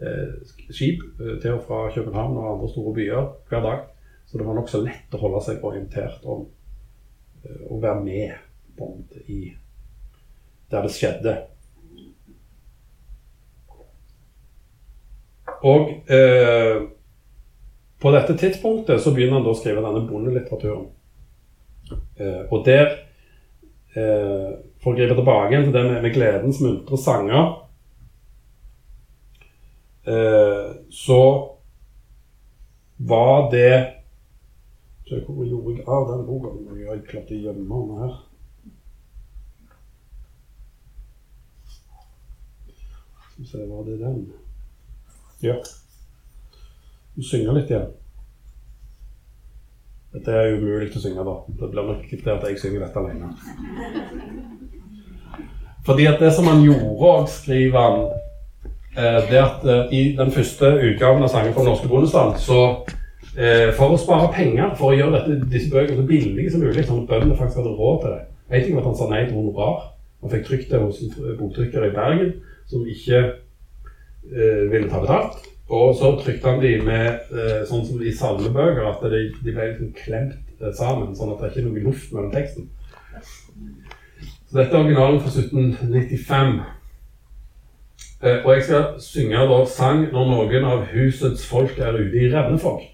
eh, 0.00 0.52
skip 0.72 1.02
eh, 1.20 1.36
til 1.42 1.58
og 1.58 1.66
fra 1.66 1.82
København 1.92 2.38
og 2.40 2.50
andre 2.54 2.70
store 2.72 2.94
byer 2.96 3.26
hver 3.50 3.66
dag. 3.66 3.82
Så 4.26 4.38
det 4.38 4.46
var 4.48 4.56
nokså 4.56 4.80
lett 4.80 5.12
å 5.12 5.20
holde 5.20 5.42
seg 5.44 5.64
orientert 5.68 6.24
om 6.24 6.46
eh, 7.44 7.64
å 7.68 7.80
være 7.82 8.00
med 8.06 8.38
på 8.78 8.94
i 9.28 9.42
der 10.72 10.86
det 10.86 10.94
skjedde. 10.94 11.36
Og 15.62 16.10
eh, 16.10 16.80
på 18.02 18.10
dette 18.10 18.34
tidspunktet 18.40 19.02
så 19.02 19.12
begynner 19.14 19.38
han 19.38 19.44
da 19.46 19.52
å 19.52 19.58
skrive 19.58 19.84
denne 19.84 20.02
bondelitteraturen. 20.08 20.88
Eh, 21.92 22.40
og 22.48 22.64
der, 22.66 22.96
eh, 23.96 24.50
for 24.82 24.92
å 24.92 24.98
gripe 24.98 25.16
tilbake 25.18 25.62
til 25.62 25.72
det 25.74 25.84
med, 25.88 26.02
med 26.04 26.14
gledens 26.14 26.60
muntre 26.64 26.98
sanger, 27.00 27.48
eh, 30.08 30.68
så 30.90 31.22
var 33.02 33.50
det 33.54 33.72
Se, 35.08 35.18
Hvor 35.26 35.44
gjorde 35.44 35.76
jeg 35.76 35.88
av 35.90 36.04
den 36.08 36.26
boka? 36.26 36.52
Jeg 36.78 36.86
har 36.88 37.00
klart 37.08 37.30
å 37.34 37.38
gjemme 37.44 37.78
den 37.88 37.98
her. 38.00 38.12
Skal 43.32 43.42
vi 43.42 43.48
se, 43.50 43.64
var 43.66 43.82
det 43.88 43.98
den? 44.00 44.20
Ja. 45.42 45.56
Du 47.16 47.22
synger 47.26 47.58
litt 47.58 47.72
igjen. 47.72 47.90
Dette 50.12 50.32
er 50.32 50.58
umulig 50.58 50.90
å 50.92 51.00
synge, 51.00 51.22
da. 51.24 51.34
Det 51.56 51.68
blir 51.72 51.86
nok 51.88 52.08
til 52.10 52.32
at 52.34 52.42
jeg 52.44 52.58
synger 52.60 52.82
dette 52.84 53.00
alene. 53.00 53.30
Fordi 55.86 56.04
at 56.06 56.20
det 56.20 56.32
som 56.36 56.50
han 56.50 56.60
gjorde 56.62 56.90
òg, 57.10 57.22
skriver 57.32 57.78
han, 57.80 58.02
eh, 58.96 59.30
det 59.30 59.40
at 59.40 59.64
eh, 59.64 59.94
i 59.96 60.02
den 60.18 60.34
første 60.34 60.68
utgaven 60.90 61.24
av 61.24 61.32
Sanger 61.32 61.56
fra 61.56 61.64
norske 61.66 61.88
bondestand, 61.90 62.36
så 62.44 62.58
eh, 63.34 63.72
for 63.78 63.94
å 63.94 64.00
spare 64.00 64.28
penger, 64.36 64.74
for 64.78 64.92
å 64.92 64.98
gjøre 64.98 65.16
dette, 65.16 65.48
disse 65.54 65.72
bøkene 65.72 65.96
så 66.02 66.06
billige 66.10 66.52
som 66.52 66.62
mulig, 66.62 66.84
sånn 66.86 67.02
at 67.02 67.08
bøndene 67.08 67.38
faktisk 67.38 67.62
hadde 67.62 67.74
råd 67.80 68.04
til 68.04 68.14
det 68.14 68.20
En 68.52 68.66
ting 68.66 68.76
var 68.76 68.82
at 68.82 68.90
han 68.90 68.98
sa 69.00 69.08
nei 69.08 69.22
til 69.24 69.38
honorar. 69.38 69.78
Han 70.20 70.34
fikk 70.34 70.44
trykt 70.50 70.70
det 70.70 70.82
hos 70.82 71.00
en 71.00 71.38
boktrykker 71.38 71.86
i 71.88 71.94
Bergen 71.96 72.34
som 72.68 72.84
ikke 72.84 73.22
ville 74.68 74.90
ta 74.90 75.00
betalt. 75.00 75.40
Og 75.72 75.94
så 75.96 76.10
trykte 76.20 76.50
han 76.50 76.60
de 76.60 76.74
med 76.84 77.32
eh, 77.32 77.62
sånn 77.68 77.84
som 77.88 78.02
i 78.04 78.12
salmebøker, 78.12 78.84
at 78.90 79.04
de, 79.08 79.22
de 79.40 79.54
ble 79.54 79.70
liksom 79.70 79.94
klemt 79.96 80.60
eh, 80.60 80.72
sammen, 80.76 81.14
sånn 81.16 81.32
at 81.32 81.40
det 81.40 81.52
ikke 81.52 81.62
er 81.62 81.68
noe 81.70 81.84
luft 81.86 82.12
mellom 82.12 82.32
teksten. 82.34 82.68
Så 84.52 84.58
dette 84.58 84.76
er 84.76 84.82
originalen 84.82 85.20
fra 85.24 85.32
1795. 85.32 86.60
Eh, 88.22 88.38
og 88.44 88.50
jeg 88.52 88.66
skal 88.68 88.84
synge 89.00 89.46
da 89.48 89.62
sang 89.66 90.04
når 90.12 90.28
noen 90.28 90.66
av 90.68 90.84
husets 90.92 91.46
folk 91.48 91.80
er 91.80 91.96
ute 91.96 92.20
i 92.20 92.28
Revnefolk. 92.34 92.84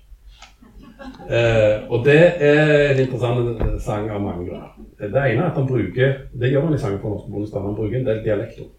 Eh, 1.29 1.83
og 1.91 2.07
det 2.07 2.21
er 2.39 2.93
en 2.93 3.03
interessant 3.03 3.83
sang 3.83 4.07
av 4.11 4.23
mange 4.23 4.47
grunner. 4.47 4.71
Det 4.99 5.11
ene 5.13 5.43
er 5.43 5.51
at 5.51 5.59
han 5.59 5.67
bruker 5.69 6.15
Det 6.35 6.49
gjør 6.51 6.65
han 6.67 6.75
i 6.75 6.79
sangen 6.81 6.99
på 7.03 7.11
Norske 7.11 7.31
Bondestad, 7.31 7.63
Han 7.63 7.77
bruker 7.77 7.99
en 7.99 8.07
del 8.07 8.25
dialekter. 8.25 8.71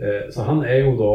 Eh, 0.00 0.30
så 0.32 0.42
han 0.42 0.64
er 0.64 0.84
jo 0.84 0.96
da 0.98 1.12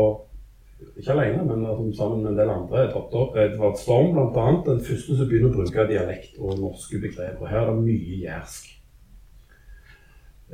ikke 0.98 1.12
alene, 1.12 1.43
men 1.45 1.93
sammen 1.95 2.24
med 2.24 2.32
en 2.32 2.38
del 2.39 2.52
andre. 2.54 2.86
Edvard 2.88 3.80
Storm 3.82 4.13
bl.a. 4.15 4.45
Den 4.65 4.84
første 4.86 5.17
som 5.17 5.30
begynner 5.30 5.52
å 5.52 5.58
bruke 5.58 5.88
dialekt 5.89 6.38
og 6.39 6.60
norske 6.62 7.02
begrep. 7.04 7.41
Og 7.41 7.50
her 7.52 7.63
er 7.63 7.71
det 7.71 7.84
mye 7.84 8.19
jærsk. 8.21 8.69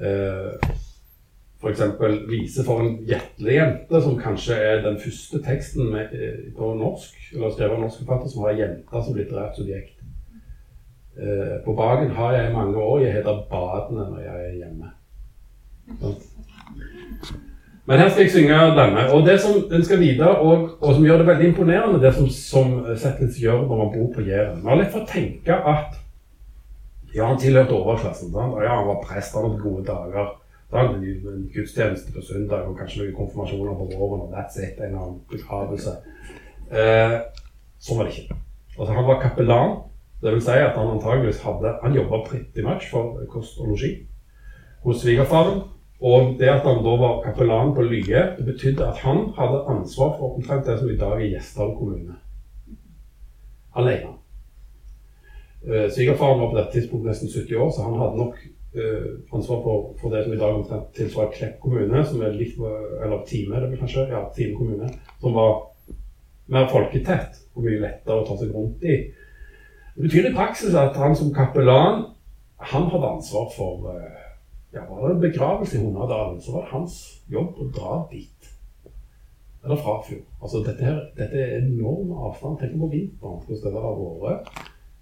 Eh, 0.02 0.72
F.eks. 1.62 1.82
'Vise 2.30 2.63
for 2.65 2.82
en 2.82 2.96
hjertelig 3.06 3.54
jente', 3.54 4.02
som 4.02 4.17
kanskje 4.17 4.56
er 4.58 4.82
den 4.82 4.98
første 5.00 5.41
teksten 5.46 5.91
med, 5.91 6.13
eh, 6.13 6.54
på 6.58 6.74
norsk, 6.74 7.20
eller 7.36 7.52
skrevet 7.52 7.78
av 7.78 7.84
norsk 7.86 8.02
forfatter, 8.02 8.30
som 8.30 8.44
har 8.48 8.58
jente 8.58 9.04
som 9.06 9.15
litterært 9.15 9.60
subjekt. 9.60 10.02
Eh, 11.17 11.62
på 11.65 11.76
Bagen 11.76 12.10
har 12.10 12.34
jeg 12.34 12.50
i 12.50 12.54
mange 12.54 12.78
år. 12.78 13.00
Jeg 13.00 13.13
heter 13.13 13.46
Badene 13.52 14.10
når 14.10 14.20
jeg 14.20 14.50
er 14.50 14.58
hjemme. 14.63 14.91
Sånn. 16.02 17.48
Men 17.86 18.00
her 18.00 18.10
skal 18.10 18.24
jeg 18.24 18.32
synge 18.32 18.58
denne. 18.78 19.08
Og 19.13 19.26
det 19.26 19.39
som 19.41 19.58
en 19.74 19.84
skal 19.86 20.00
vite, 20.00 20.28
og, 20.28 20.70
og 20.82 20.94
som 20.96 21.06
gjør 21.06 21.17
det 21.17 21.28
veldig 21.28 21.48
imponerende, 21.50 22.02
det 22.04 22.13
som, 22.15 22.30
som 22.30 22.76
Settles 22.98 23.39
gjør 23.41 23.63
når 23.65 23.82
man 23.82 23.91
bor 23.96 24.12
på 24.15 24.26
Jæren 24.28 24.62
Vi 24.62 24.70
har 24.70 24.80
lett 24.80 24.94
for 24.94 25.02
å 25.02 25.10
tenke 25.10 25.58
at 25.74 25.98
ja, 27.15 27.26
han 27.26 27.39
tilhørte 27.41 27.76
overklassen. 27.76 28.32
Sant? 28.32 28.56
Ja, 28.63 28.78
han 28.78 28.88
var 28.88 29.02
prest, 29.04 29.34
han 29.36 29.50
hadde 29.50 29.63
gode 29.63 29.84
dager. 29.89 30.30
Sant? 30.72 31.02
En 31.02 31.50
gudstjeneste 31.54 32.13
på 32.15 32.24
søndag 32.24 32.70
og 32.70 32.78
kanskje 32.80 33.02
noen 33.02 33.17
konfirmasjoner 33.17 33.76
på 33.80 33.89
våren. 33.98 34.28
og 34.28 34.36
that's 34.36 34.62
it, 34.62 34.80
En 34.80 34.96
annen 34.96 35.20
begravelse. 35.32 35.98
Eh, 36.72 37.17
sånn 37.82 38.00
var 38.00 38.08
det 38.08 38.15
ikke. 38.15 38.38
Altså, 38.78 38.94
han 38.94 39.10
var 39.10 39.20
kapellan. 39.26 39.76
Det 40.22 40.32
vil 40.32 40.44
si 40.46 40.54
at 40.54 40.78
han 40.78 40.94
antageligvis 40.94 41.41
hadde 41.41 41.74
Han 41.82 41.96
jobba 41.98 42.20
pretty 42.28 42.62
much 42.62 42.91
for 42.91 43.17
kost 43.30 43.58
og 43.60 43.74
losji 43.74 44.06
hos 44.86 45.02
svigerfaren. 45.02 45.63
Og 46.02 46.40
det 46.40 46.50
at 46.50 46.64
han 46.66 46.82
da 46.82 46.96
var 46.98 47.22
kapellan 47.22 47.76
på 47.78 47.84
Lye, 47.86 48.24
det 48.38 48.46
betydde 48.46 48.88
at 48.88 49.04
han 49.04 49.28
hadde 49.38 49.66
ansvar 49.70 50.16
for 50.18 50.36
omtrent 50.36 50.66
det 50.66 50.80
som 50.80 50.90
i 50.90 50.98
dag 50.98 51.20
er 51.20 51.28
Gjesdal 51.36 51.76
kommune. 51.78 52.16
Alene. 53.78 54.16
Uh, 55.62 55.86
Svigerfaren 55.94 56.40
var 56.42 56.50
på 56.50 56.58
dette 56.58 56.74
tidspunktet 56.74 57.12
nesten 57.12 57.30
70 57.30 57.56
år, 57.56 57.70
så 57.72 57.86
han 57.86 58.00
hadde 58.02 58.18
nok 58.18 58.40
uh, 58.80 59.12
ansvar 59.38 59.60
for, 59.66 59.84
for, 60.02 60.10
det 60.10 60.24
som 60.24 60.34
i 60.34 60.40
dag 60.42 60.56
omtrent 60.56 60.90
tilsvarer 60.98 61.36
Klepp 61.36 61.60
kommune, 61.62 62.02
som 62.06 62.24
er 62.26 62.34
litt 62.34 62.58
Eller 63.04 63.22
Time, 63.30 63.62
det 63.62 63.80
kanskje? 63.84 64.08
Ja, 64.10 64.24
Time 64.36 64.58
kommune. 64.58 64.90
Som 65.22 65.38
var 65.38 65.54
mer 66.50 66.66
folketett 66.72 67.38
og 67.54 67.68
mye 67.68 67.78
lettere 67.84 68.24
å 68.24 68.26
ta 68.26 68.40
seg 68.42 68.50
rundt 68.56 68.82
i. 68.90 68.98
Det 69.94 70.08
betyr 70.08 70.32
i 70.32 70.34
praksis 70.34 70.74
at 70.74 70.98
han 70.98 71.14
som 71.16 71.30
kapellan 71.36 72.08
han 72.74 72.90
hadde 72.90 73.14
ansvar 73.20 73.48
for 73.54 73.94
uh, 73.94 74.21
ja, 74.74 74.86
var 74.90 75.08
det 75.08 75.16
en 75.16 75.22
begravelse 75.22 75.78
i 75.78 75.82
Hundadalen, 75.84 76.42
så 76.42 76.52
var 76.52 76.62
det 76.66 76.74
hans 76.76 76.98
jobb 77.32 77.60
å 77.60 77.68
dra 77.76 77.96
dit. 78.12 78.52
Eller 79.64 79.76
fra 79.76 79.98
Frafjord. 80.00 80.24
Altså, 80.42 80.62
dette, 80.66 80.86
her, 80.86 81.02
dette 81.18 81.38
er 81.38 81.58
enorm 81.60 82.14
avstand. 82.18 82.58
Tenk 82.60 82.80
på 82.80 82.90
vinteren 82.90 83.44
hvordan 83.46 83.76
det 83.76 83.84
har 83.84 84.00
vært. 84.24 84.48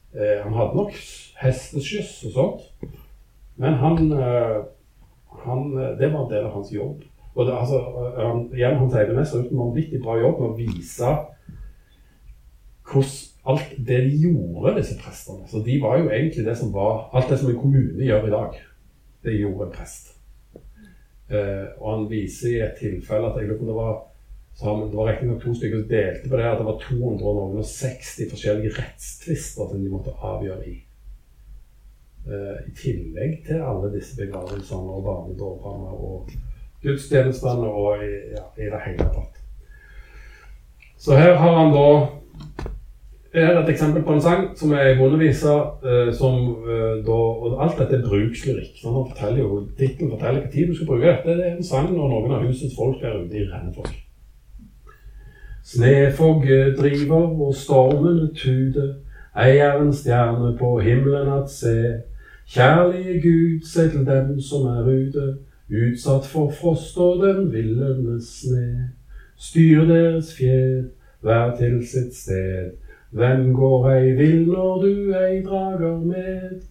Eh, 0.09 0.39
han 0.43 0.57
hadde 0.57 0.79
nok 0.79 0.97
hesteskyss 1.39 2.15
og 2.27 2.33
sånt, 2.35 2.89
men 3.61 3.77
han, 3.79 4.11
eh, 4.11 4.57
han, 5.45 5.71
eh, 5.77 5.97
Det 5.99 6.11
var 6.13 6.25
en 6.25 6.31
del 6.31 6.45
av 6.45 6.53
hans 6.57 6.73
jobb. 6.73 7.03
Og 7.35 7.45
det, 7.45 7.53
altså, 7.53 7.77
eh, 7.77 8.25
han, 8.25 8.49
igjen, 8.53 8.77
han 8.77 8.89
sier 8.91 9.07
det 9.07 9.15
mest 9.15 9.35
uten 9.35 9.53
en 9.53 9.63
vanvittig 9.67 10.01
bra 10.03 10.17
jobb 10.19 10.39
med 10.39 10.49
å 10.49 10.57
vise 10.57 11.17
hvordan 12.89 13.27
alt 13.49 13.69
det 13.87 13.99
de 14.03 14.17
gjorde, 14.25 14.75
disse 14.75 14.97
prestene. 14.99 15.47
Så 15.47 15.61
de 15.65 15.77
var 15.81 15.97
jo 15.97 16.09
egentlig 16.09 16.45
det 16.45 16.57
som 16.57 16.73
var 16.73 17.09
Alt 17.13 17.29
det 17.29 17.37
som 17.39 17.49
en 17.49 17.61
kommune 17.61 18.05
gjør 18.05 18.27
i 18.27 18.33
dag 18.33 18.57
det 19.23 19.39
gjorde 19.39 19.67
en 19.67 19.73
prest. 19.75 20.13
Eh, 21.29 21.65
og 21.77 21.87
han 21.93 22.05
viser 22.09 22.53
i 22.53 22.61
et 22.65 22.79
tilfelle 22.79 23.29
at 23.29 23.37
jeg 23.37 23.49
lurer 23.49 23.59
på 23.59 23.69
det 23.69 23.79
var 23.79 23.97
det 24.59 24.95
var 24.97 25.07
riktignok 25.07 25.43
to 25.43 25.53
stykker 25.55 25.77
som 25.79 25.87
delte 25.87 26.29
på 26.29 26.37
det, 26.37 26.43
at 26.43 26.57
det 26.59 26.65
var 26.67 26.79
260 26.83 28.29
forskjellige 28.29 28.73
rettstvister 28.75 29.69
som 29.69 29.83
de 29.83 29.91
måtte 29.91 30.11
avgjøre 30.11 30.65
i. 30.67 30.73
Eh, 32.27 32.57
I 32.67 32.73
tillegg 32.75 33.37
til 33.47 33.63
alle 33.63 33.93
disse 33.93 34.17
begravelsene 34.19 34.97
og 34.97 35.05
barnedåpene 35.05 35.93
og 35.95 36.33
gudstjenestene 36.83 37.71
og 37.71 38.03
i, 38.03 38.11
ja, 38.35 38.43
i 38.59 38.67
det 38.73 38.81
hele 38.83 39.07
tatt. 39.15 39.39
Så 40.99 41.15
her 41.15 41.37
har 41.39 41.55
han 41.55 41.71
da 41.71 41.87
er 43.33 43.59
et 43.59 43.69
eksempel 43.69 44.03
på 44.03 44.13
en 44.13 44.21
sang 44.21 44.45
som 44.57 44.71
er 44.73 44.87
ei 44.89 44.97
bondevise. 44.97 45.55
Eh, 45.85 46.13
som 46.13 46.35
eh, 46.65 47.05
da 47.05 47.17
Og 47.45 47.63
alt 47.63 47.77
dette 47.77 47.95
er 47.95 48.07
brukslyrikk. 48.07 48.81
Han 48.83 49.07
forteller 49.11 49.39
jo, 49.39 49.67
Tittelen 49.77 50.11
forteller 50.11 50.41
hva 50.41 50.51
tid 50.51 50.67
du 50.67 50.75
skal 50.75 50.87
bruke 50.87 51.07
dette. 51.07 51.37
Det 51.37 51.45
er 51.45 51.57
en 51.57 51.63
sang 51.63 51.91
når 51.93 52.13
noen 52.13 52.31
av 52.31 52.45
husets 52.47 52.75
folk 52.75 53.03
er 53.03 53.19
ute 53.21 53.37
i 53.37 53.45
rennefolk. 53.49 53.95
Snefogget 55.63 56.77
driver 56.79 57.29
og 57.45 57.55
stormene 57.55 58.31
tuder. 58.33 58.95
Ei 59.37 59.59
er 59.61 59.77
en 59.77 59.93
stjerne 59.93 60.55
på 60.57 60.79
himmelen 60.79 61.29
at 61.29 61.51
se. 61.51 61.75
Kjærlige 62.49 63.21
Gud, 63.21 63.65
se 63.65 63.89
til 63.89 64.05
dem 64.05 64.41
som 64.41 64.65
er 64.65 64.87
ute, 64.89 65.25
utsatt 65.69 66.25
for 66.25 66.49
frost 66.49 66.97
og 66.97 67.21
den 67.21 67.51
villende 67.53 68.17
sne. 68.25 68.89
Styr 69.37 69.85
deres 69.85 70.33
fjed, 70.33 70.89
vær 71.21 71.53
til 71.59 71.77
sitt 71.87 72.15
sted. 72.15 72.71
Hvem 73.11 73.53
går 73.53 73.91
ei 73.91 74.11
vill 74.17 74.47
når 74.47 74.81
du 74.81 75.13
ei 75.17 75.41
drager 75.43 75.97
med? 75.97 76.61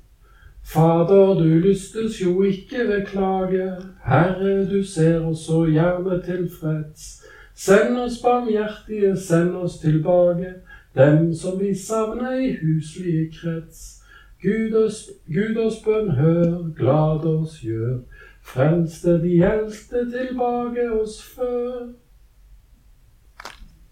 Fader, 0.63 1.35
du 1.35 1.45
lystes 1.45 2.23
jo 2.23 2.43
ikke 2.43 2.79
ved 2.89 3.07
klage, 3.07 3.73
Herre, 4.05 4.71
du 4.71 4.85
ser 4.85 5.21
oss 5.21 5.47
så 5.47 5.65
gjerne 5.65 6.23
tilfreds. 6.23 7.25
Send 7.55 7.99
oss 7.99 8.23
barmhjertige, 8.23 9.17
send 9.17 9.57
oss 9.57 9.79
tilbake, 9.79 10.55
dem 10.95 11.35
som 11.35 11.61
vi 11.61 11.75
savner 11.75 12.33
i 12.39 12.57
huslige 12.63 13.33
krets. 13.41 13.95
«Gud 14.43 15.57
oss 15.57 15.81
bønn 15.85 16.11
hør, 16.11 16.69
glad 16.77 17.27
oss 17.27 17.59
gjør, 17.63 17.99
frelste 18.43 19.17
de 19.23 19.41
eldste 19.43 20.05
tilbake 20.13 20.93
oss 21.01 21.23
før. 21.23 21.89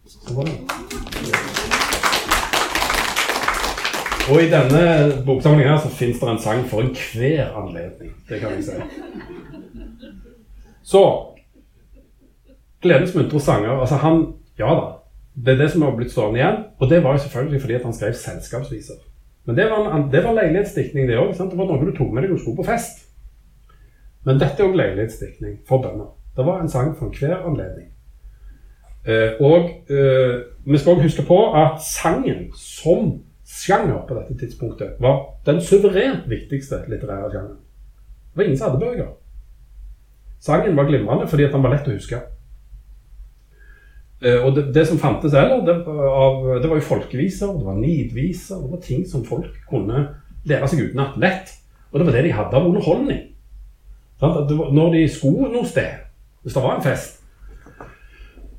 Så 0.06 0.35
var 0.35 0.44
det. 0.44 1.75
Og 4.26 4.42
i 4.42 4.50
denne 4.50 5.22
boksamlingen 5.26 5.70
her 5.70 5.78
så 5.78 5.90
fins 5.94 6.18
det 6.18 6.28
en 6.28 6.40
sang 6.42 6.64
for 6.66 6.82
enhver 6.82 7.52
anledning. 7.60 8.10
Det 8.28 8.40
kan 8.40 8.56
jeg 8.56 8.64
si. 8.64 8.72
Så 10.82 11.02
Gledens 12.82 13.14
muntre 13.14 13.40
sanger. 13.40 13.80
Altså 13.80 13.94
han 13.94 14.34
Ja 14.58 14.74
da. 14.74 14.86
Det 15.44 15.52
er 15.52 15.58
det 15.58 15.70
som 15.70 15.82
har 15.82 15.96
blitt 15.96 16.12
stående 16.12 16.40
igjen. 16.40 16.62
Og 16.78 16.90
det 16.90 17.02
var 17.04 17.12
jo 17.12 17.18
selvfølgelig 17.18 17.60
fordi 17.60 17.74
at 17.74 17.82
han 17.82 17.94
skrev 17.94 18.14
selskapsviser. 18.14 18.94
Men 19.44 19.56
det 19.56 19.70
var, 19.70 19.96
en, 19.96 20.12
det 20.12 20.24
var 20.24 20.32
leilighetsdiktning, 20.32 21.08
det 21.08 21.18
òg. 21.18 21.34
Det 21.38 21.58
var 21.58 21.68
noe 21.68 21.84
du 21.84 21.92
tok 21.96 22.12
med 22.12 22.24
deg 22.24 22.32
du 22.32 22.38
skulle 22.38 22.56
på 22.56 22.66
fest. 22.66 23.04
Men 24.24 24.40
dette 24.40 24.62
er 24.62 24.66
òg 24.66 24.78
leilighetsdiktning 24.80 25.60
for 25.68 25.84
bønder. 25.84 26.08
Det 26.36 26.46
var 26.46 26.60
en 26.60 26.72
sang 26.72 26.96
for 26.98 27.12
enhver 27.12 27.44
anledning. 27.46 27.92
Eh, 29.06 29.38
og 29.40 29.70
eh, 29.92 30.40
vi 30.66 30.78
skal 30.78 30.96
òg 30.96 31.04
huske 31.06 31.22
på 31.28 31.38
at 31.54 31.78
sangen 31.84 32.48
som 32.58 33.20
sjanger 33.57 34.03
på 34.09 34.16
dette 34.19 34.37
tidspunktet 34.40 35.01
var 35.03 35.23
den 35.47 35.61
suverent 35.64 36.27
viktigste 36.31 36.83
litterære 36.90 37.31
sjangeren. 37.33 37.59
Det 38.31 38.40
var 38.40 38.45
ingen 38.45 38.59
som 38.61 38.71
hadde 38.71 38.85
bøker. 38.85 39.12
Sangen 40.45 40.77
var 40.77 40.88
glimrende 40.88 41.29
fordi 41.31 41.47
at 41.47 41.55
den 41.57 41.64
var 41.64 41.73
lett 41.73 41.88
å 41.88 41.95
huske. 41.97 42.21
Eh, 44.23 44.40
og 44.40 44.55
det, 44.57 44.69
det 44.77 44.87
som 44.88 45.01
fantes 45.01 45.35
heller, 45.37 45.64
det, 45.64 45.77
det 45.85 46.69
var 46.71 46.79
jo 46.79 46.88
folkeviser, 46.88 47.53
det 47.57 47.69
var 47.69 47.81
nidviser, 47.81 48.61
det 48.62 48.73
var 48.73 48.85
ting 48.85 49.07
som 49.09 49.25
folk 49.25 49.57
kunne 49.71 50.07
lære 50.49 50.69
seg 50.71 50.88
utenat 50.88 51.16
lett. 51.21 51.53
Og 51.90 52.01
det 52.01 52.09
var 52.09 52.19
det 52.19 52.27
de 52.27 52.37
hadde 52.37 52.59
av 52.59 52.69
underholdning. 52.69 53.23
Når 54.21 54.92
de 54.95 55.03
skulle 55.12 55.51
noe 55.53 55.69
sted, 55.69 56.05
hvis 56.42 56.57
det 56.57 56.62
var 56.64 56.79
en 56.79 56.85
fest, 56.85 57.23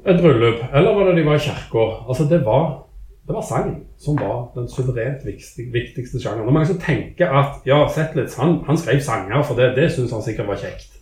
et 0.08 0.20
bryllup, 0.22 0.62
eller 0.72 1.10
det 1.10 1.18
de 1.18 1.26
var 1.26 1.36
i 1.36 1.44
kirka 1.44 1.86
altså 2.08 2.28
det 2.30 2.46
var, 2.46 2.87
det 3.28 3.36
var 3.36 3.42
sang 3.42 3.88
som 3.98 4.16
var 4.16 4.52
den 4.56 4.70
suverent 4.72 5.26
viktigste, 5.26 6.20
sjangeren. 6.20 6.22
sjangeren. 6.22 6.48
Og 6.48 6.54
mange 6.54 6.68
som 6.68 6.80
tenker 6.80 7.28
at 7.28 7.66
ja, 7.66 7.82
Zetlitz 7.92 8.38
han, 8.40 8.62
han 8.68 8.78
skrev 8.78 9.02
sanger, 9.04 9.44
for 9.44 9.60
det, 9.60 9.76
det 9.76 9.92
syntes 9.92 10.14
han 10.16 10.24
sikkert 10.24 10.48
var 10.48 10.62
kjekt. 10.62 10.96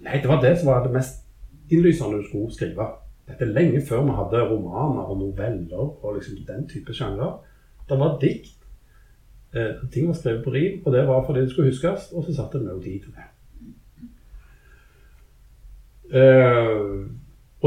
Nei, 0.00 0.20
det 0.22 0.30
var 0.30 0.40
det 0.44 0.58
som 0.58 0.70
var 0.70 0.84
det 0.84 0.92
mest 0.94 1.24
innlysende 1.70 2.20
du 2.20 2.28
skulle 2.28 2.54
skrive. 2.54 2.86
Dette 3.28 3.44
er 3.44 3.54
lenge 3.54 3.82
før 3.88 4.06
vi 4.06 4.14
hadde 4.20 4.46
romaner 4.52 5.10
og 5.10 5.18
noveller 5.18 5.82
og 6.04 6.14
liksom 6.16 6.38
den 6.46 6.68
type 6.70 6.94
sjanger. 6.94 7.40
Det 7.88 7.98
var 7.98 8.18
dikt. 8.22 8.56
Eh, 9.54 9.82
ting 9.92 10.06
var 10.06 10.14
skrevet 10.14 10.44
på 10.44 10.54
rim, 10.54 10.80
og 10.86 10.92
det 10.92 11.06
var 11.08 11.26
fordi 11.26 11.40
det 11.40 11.50
skulle 11.50 11.70
huskes, 11.70 12.12
og 12.12 12.24
så 12.24 12.34
satt 12.34 12.52
det 12.52 12.62
melodi 12.62 12.98
til 13.02 13.14
det. 13.18 13.26
Eh, 16.10 16.49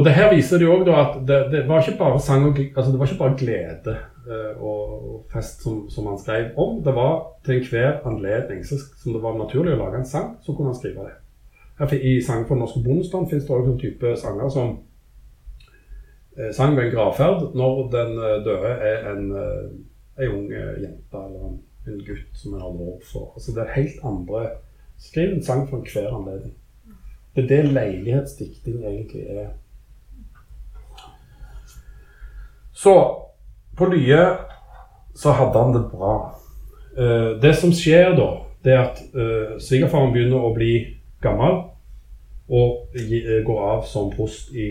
og 0.04 0.08
det 0.08 0.18
her 0.18 0.34
viser 0.34 0.60
det 0.60 0.66
jo 0.66 0.74
også 0.76 0.96
at 1.00 1.14
det, 1.28 1.36
det 1.52 1.60
var 1.68 1.80
ikke 1.80 1.98
bare 1.98 2.20
sang 2.20 2.42
og, 2.50 2.58
altså 2.60 2.92
det 2.92 3.00
var 3.00 3.08
ikke 3.08 3.20
bare 3.20 3.38
glede 3.40 3.94
eh, 4.28 4.64
og, 4.64 5.22
fest 5.32 5.64
som, 5.64 5.78
som 5.90 6.10
han 6.12 6.20
skrev 6.20 6.58
om. 6.60 6.82
Det 6.84 6.92
var 6.96 7.14
til 7.46 7.62
enhver 7.62 8.02
anledning 8.10 8.66
så, 8.68 8.82
som 9.00 9.14
det 9.16 9.22
var 9.24 9.38
naturlig 9.38 9.78
å 9.78 9.80
lage 9.80 10.02
en 10.02 10.10
sang, 10.10 10.34
så 10.44 10.52
kunne 10.52 10.74
han 10.74 10.80
skrive 10.82 11.08
det. 11.08 11.16
Her 11.80 11.96
I 11.96 12.12
Sang 12.22 12.44
for 12.44 12.58
den 12.58 12.66
norske 12.66 12.84
bondestand 12.84 13.32
finnes 13.32 13.48
det 13.48 13.56
også 13.56 13.72
en 13.72 13.80
type 13.86 14.12
sanger 14.20 14.52
som 14.58 14.76
eh, 16.36 16.52
sang 16.52 16.76
ved 16.76 16.90
en 16.90 16.94
gravferd 16.98 17.48
når 17.56 17.82
den 17.96 18.14
eh, 18.20 18.38
døde 18.50 18.76
er 18.92 19.10
en, 19.14 19.26
en 20.20 20.36
ung 20.36 20.52
jente 20.52 21.24
eller 21.24 21.48
en, 21.48 21.58
en 21.88 22.06
gutt 22.12 22.44
som 22.44 22.54
en 22.54 22.68
har 22.68 22.76
lov 22.76 23.00
for. 23.08 23.32
Altså 23.40 23.56
det 23.56 23.64
er 23.64 23.76
helt 23.80 24.04
andre 24.12 24.46
Skriv 25.04 25.34
en 25.34 25.44
sang 25.44 25.66
for 25.68 25.82
enhver 25.82 26.14
anledning. 26.16 26.54
Det 27.36 27.44
er 27.44 27.48
det 27.50 27.74
leilighetsdikting 27.74 28.84
egentlig 28.86 29.24
er. 29.26 29.50
Så 32.84 32.94
på 33.78 33.86
Lye 33.86 34.24
så 35.16 35.32
hadde 35.32 35.60
han 35.60 35.76
det 35.76 35.86
bra. 35.92 36.16
Uh, 36.98 37.40
det 37.42 37.54
som 37.56 37.72
skjer 37.74 38.12
da, 38.18 38.30
det 38.66 38.74
er 38.74 38.82
at 38.82 39.00
uh, 39.16 39.54
svigerfaren 39.62 40.12
begynner 40.12 40.44
å 40.44 40.52
bli 40.56 40.74
gammel 41.24 41.62
og 42.54 42.98
eh, 43.00 43.40
går 43.48 43.60
av 43.64 43.86
som 43.88 44.10
prost 44.12 44.52
i 44.52 44.68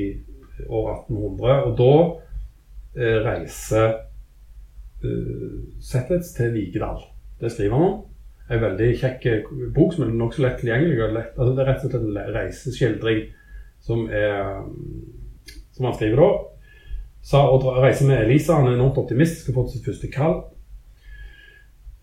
år 0.68 0.90
1800. 1.08 1.54
Og 1.70 1.72
da 1.78 1.94
uh, 3.00 3.18
reiser 3.24 3.94
Zetlitz 5.82 6.28
til 6.36 6.52
Vigedal. 6.54 7.00
Det 7.40 7.48
skriver 7.50 7.74
han 7.74 7.86
om. 7.88 7.96
En 8.52 8.60
veldig 8.62 8.90
kjekk 9.00 9.24
bok 9.74 9.96
som 9.96 10.04
er 10.04 10.12
nokså 10.14 10.44
lett 10.44 10.60
tilgjengelig. 10.60 11.08
Lett, 11.16 11.32
altså 11.32 11.56
det 11.56 11.64
er 11.64 11.70
rett 11.72 11.86
og 11.88 11.88
slett 11.88 12.04
en 12.04 12.36
reiseskildring 12.36 13.24
som, 13.82 14.04
er, 14.12 14.60
mm, 14.68 15.64
som 15.74 15.88
han 15.88 15.96
skriver 15.96 16.22
da. 16.22 16.30
Sa 17.22 17.44
å 17.46 17.58
reise 17.78 18.06
med 18.08 18.24
Elisa. 18.24 18.58
Han 18.58 18.70
er 18.70 18.76
enormt 18.76 18.98
optimistisk 19.02 19.52
og 19.52 19.60
fått 19.60 19.76
sitt 19.76 19.86
første 19.86 20.10
kall. 20.12 20.40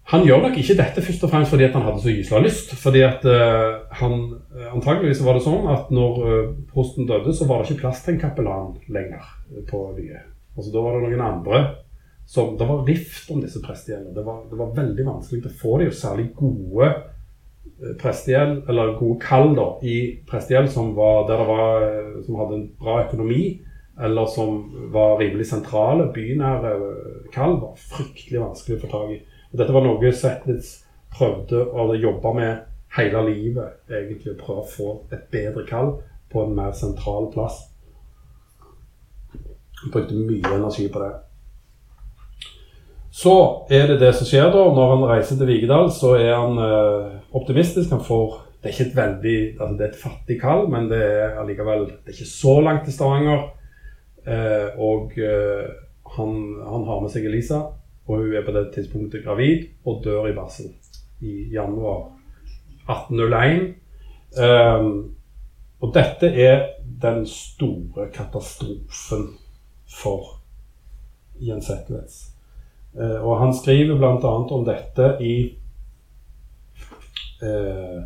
Han 0.10 0.23
gjør 0.25 0.41
nok 0.41 0.55
ikke 0.58 0.77
dette 0.79 1.03
først 1.05 1.23
og 1.27 1.29
fremst 1.29 1.51
fordi 1.53 1.67
han 1.69 1.84
hadde 1.86 2.01
så 2.01 2.13
gysla 2.13 2.39
lyst. 2.41 2.71
fordi 2.82 3.03
at 3.05 3.25
uh, 3.29 3.86
han, 3.99 4.15
eh, 4.58 4.71
Antageligvis 4.73 5.21
var 5.21 5.38
det 5.38 5.43
sånn 5.45 5.67
at 5.69 5.91
når 5.93 6.15
uh, 6.23 6.47
prosten 6.71 7.05
døde, 7.05 7.34
så 7.36 7.45
var 7.45 7.62
det 7.62 7.69
ikke 7.69 7.84
plass 7.84 8.01
til 8.01 8.15
en 8.15 8.23
kapellan 8.23 8.71
lenger 8.89 9.21
eh, 9.21 9.62
på 9.69 9.84
Lye. 9.99 10.23
Altså 10.55 10.73
Da 10.73 10.82
var 10.82 10.97
det 10.97 11.12
noen 11.12 11.27
andre 11.27 11.62
som 12.29 12.58
Det 12.58 12.65
var 12.69 12.84
rift 12.86 13.32
om 13.34 13.39
disse 13.41 13.58
prestegjeld. 13.62 14.12
Det, 14.13 14.21
det 14.51 14.58
var 14.58 14.75
veldig 14.75 15.05
vanskelig 15.08 15.47
å 15.49 15.55
få 15.62 15.77
de, 15.82 15.88
og 15.89 15.95
særlig 15.97 16.27
gode 16.38 16.89
eh, 16.89 17.95
prestegjeld, 18.01 18.60
eller 18.69 18.97
gode 18.99 19.17
kall 19.23 19.55
da, 19.58 19.71
i 19.82 19.95
prestegjeld 20.29 20.69
som, 20.73 20.91
var, 20.97 21.23
der 21.29 21.41
det 21.41 21.47
var, 21.49 21.88
eh, 21.88 22.19
som 22.27 22.38
hadde 22.38 22.60
en 22.60 22.67
bra 22.82 22.99
økonomi, 23.08 23.43
eller 23.99 24.25
som 24.31 24.62
var 24.93 25.17
rimelig 25.19 25.49
sentrale, 25.49 26.07
bynære 26.13 26.73
kall, 27.33 27.57
var 27.62 27.79
fryktelig 27.91 28.41
vanskelig 28.41 28.77
å 28.77 28.83
få 28.83 28.91
tak 28.93 29.15
i. 29.15 29.19
Og 29.51 29.59
dette 29.59 29.75
var 29.75 29.85
noe 29.85 30.13
Zetlitz 30.15 30.75
prøvde 31.15 31.63
å 31.73 31.89
jobbe 31.97 32.33
med 32.38 32.67
hele 32.97 33.23
livet, 33.29 33.81
egentlig, 33.89 34.35
å 34.35 34.39
prøve 34.39 34.63
å 34.63 34.69
få 34.69 34.91
et 35.13 35.25
bedre 35.33 35.65
kall 35.69 35.97
på 36.31 36.45
en 36.45 36.55
mer 36.57 36.71
sentral 36.77 37.29
plass. 37.33 37.63
Han 39.81 39.93
brukte 39.93 40.17
mye 40.17 40.55
energi 40.55 40.88
på 40.91 41.01
det. 41.01 41.13
Så 43.19 43.35
er 43.71 43.88
det 43.89 43.99
det 44.01 44.12
som 44.15 44.27
skjer 44.27 44.51
da. 44.53 44.65
Når 44.75 44.91
han 44.93 45.07
reiser 45.09 45.39
til 45.39 45.49
Vigedal, 45.49 45.89
så 45.91 46.13
er 46.19 46.33
han 46.35 46.59
eh, 46.62 47.15
optimistisk. 47.35 47.89
Han 47.91 48.05
får 48.05 48.45
Det 48.59 48.67
er 48.67 48.73
ikke 48.73 48.89
et 48.89 48.95
veldig 48.95 49.38
altså 49.59 49.75
Det 49.77 49.85
er 49.85 49.89
et 49.89 50.01
fattig 50.01 50.35
kall, 50.41 50.65
men 50.69 50.89
det 50.91 50.99
er 50.99 51.38
allikevel 51.39 51.85
Det 51.88 52.12
er 52.12 52.17
ikke 52.17 52.27
så 52.27 52.59
langt 52.62 52.83
til 52.85 52.93
Stavanger. 52.93 53.47
Eh, 54.27 54.79
og 54.79 55.15
eh, 55.17 55.69
han, 56.15 56.34
han 56.65 56.88
har 56.88 57.03
med 57.03 57.13
seg 57.13 57.27
Elisa, 57.29 57.62
og 58.10 58.23
hun 58.23 58.34
er 58.36 58.45
på 58.45 58.55
det 58.55 58.69
tidspunktet 58.73 59.23
gravid 59.23 59.69
og 59.86 60.01
dør 60.03 60.29
i 60.29 60.36
barsel 60.36 60.71
i 61.21 61.49
januar 61.53 62.10
1801. 62.89 63.75
Eh, 64.39 64.89
og 65.79 65.93
dette 65.95 66.27
er 66.27 66.65
den 67.01 67.23
store 67.27 68.10
katastrofen 68.13 69.29
for 69.88 70.39
Jens 71.39 71.69
Zetlitz. 71.69 72.19
Eh, 72.99 73.19
og 73.23 73.39
han 73.39 73.53
skriver 73.55 73.97
bl.a. 73.97 74.34
om 74.55 74.65
dette 74.67 75.13
i 75.23 75.36
eh, 77.45 77.99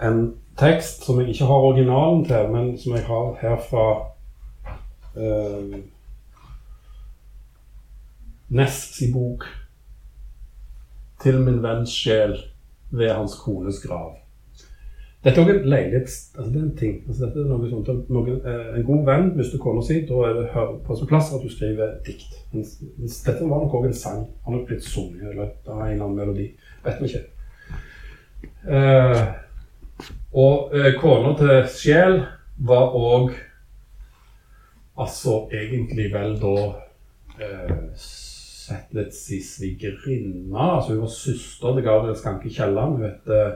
en 0.00 0.22
tekst 0.60 1.06
som 1.06 1.20
jeg 1.20 1.32
ikke 1.32 1.48
har 1.48 1.66
originalen 1.70 2.24
til, 2.28 2.50
men 2.52 2.72
som 2.78 2.96
jeg 2.96 3.06
har 3.08 3.36
her 3.40 3.60
fra 3.70 3.86
eh, 5.20 5.80
Ness 8.50 8.78
sin 8.96 9.12
bok 9.14 9.44
'Til 11.20 11.40
min 11.40 11.62
venns 11.62 11.92
sjel 11.92 12.38
ved 12.90 13.12
hans 13.12 13.36
kones 13.38 13.78
grav'. 13.84 14.16
Dette 15.24 15.40
er 15.40 15.44
også 15.44 15.58
en 15.58 15.68
leilighets... 15.68 16.32
Altså 16.38 16.52
det 16.52 16.60
er 16.60 16.64
en 16.64 16.76
ting. 16.76 16.94
Altså 17.08 17.26
dette 17.26 17.40
er 17.40 17.48
noe 17.50 17.68
sånt, 17.68 18.08
noen, 18.08 18.38
eh, 18.40 18.78
En 18.78 18.86
god 18.88 19.02
venn 19.04 19.26
mister 19.36 19.60
kona 19.60 19.82
si, 19.84 19.98
da 20.08 20.22
er 20.24 20.38
det 20.38 20.46
på 20.86 20.96
sin 20.96 21.10
plass 21.10 21.28
at 21.36 21.44
du 21.44 21.50
skriver 21.52 21.98
dikt. 22.06 22.38
Mens, 22.54 22.78
dette 23.26 23.44
var 23.50 23.60
nok 23.60 23.74
også 23.74 23.90
en 23.90 23.98
sang. 23.98 24.22
Han 24.46 24.56
har 24.56 24.64
blitt 24.64 24.86
sunget, 24.88 25.26
eller 25.28 25.50
er 25.50 25.74
en 25.74 25.92
eller 25.92 26.06
annen 26.06 26.16
melodi. 26.16 26.48
Vet 26.86 27.02
vi 27.02 27.10
ikke. 27.10 27.22
Eh, 28.78 29.22
og 30.32 30.72
eh, 30.76 30.92
kona 30.96 31.34
til 31.36 31.52
Sjel 31.74 32.22
var 32.72 32.96
òg 32.96 33.36
altså 34.98 35.48
egentlig 35.52 36.10
vel 36.14 36.36
da 36.40 36.54
eh, 37.40 37.76
Zetlitz 37.96 39.30
i 39.30 39.40
svigerinne. 39.42 40.60
Altså 40.60 40.94
hun 40.94 41.02
var 41.02 41.12
søster 41.14 41.74
til 41.74 41.84
Gabriel 41.84 42.16
Skanke 42.16 42.50
Kielland. 42.50 42.96
Hun 42.96 43.04
heter 43.08 43.52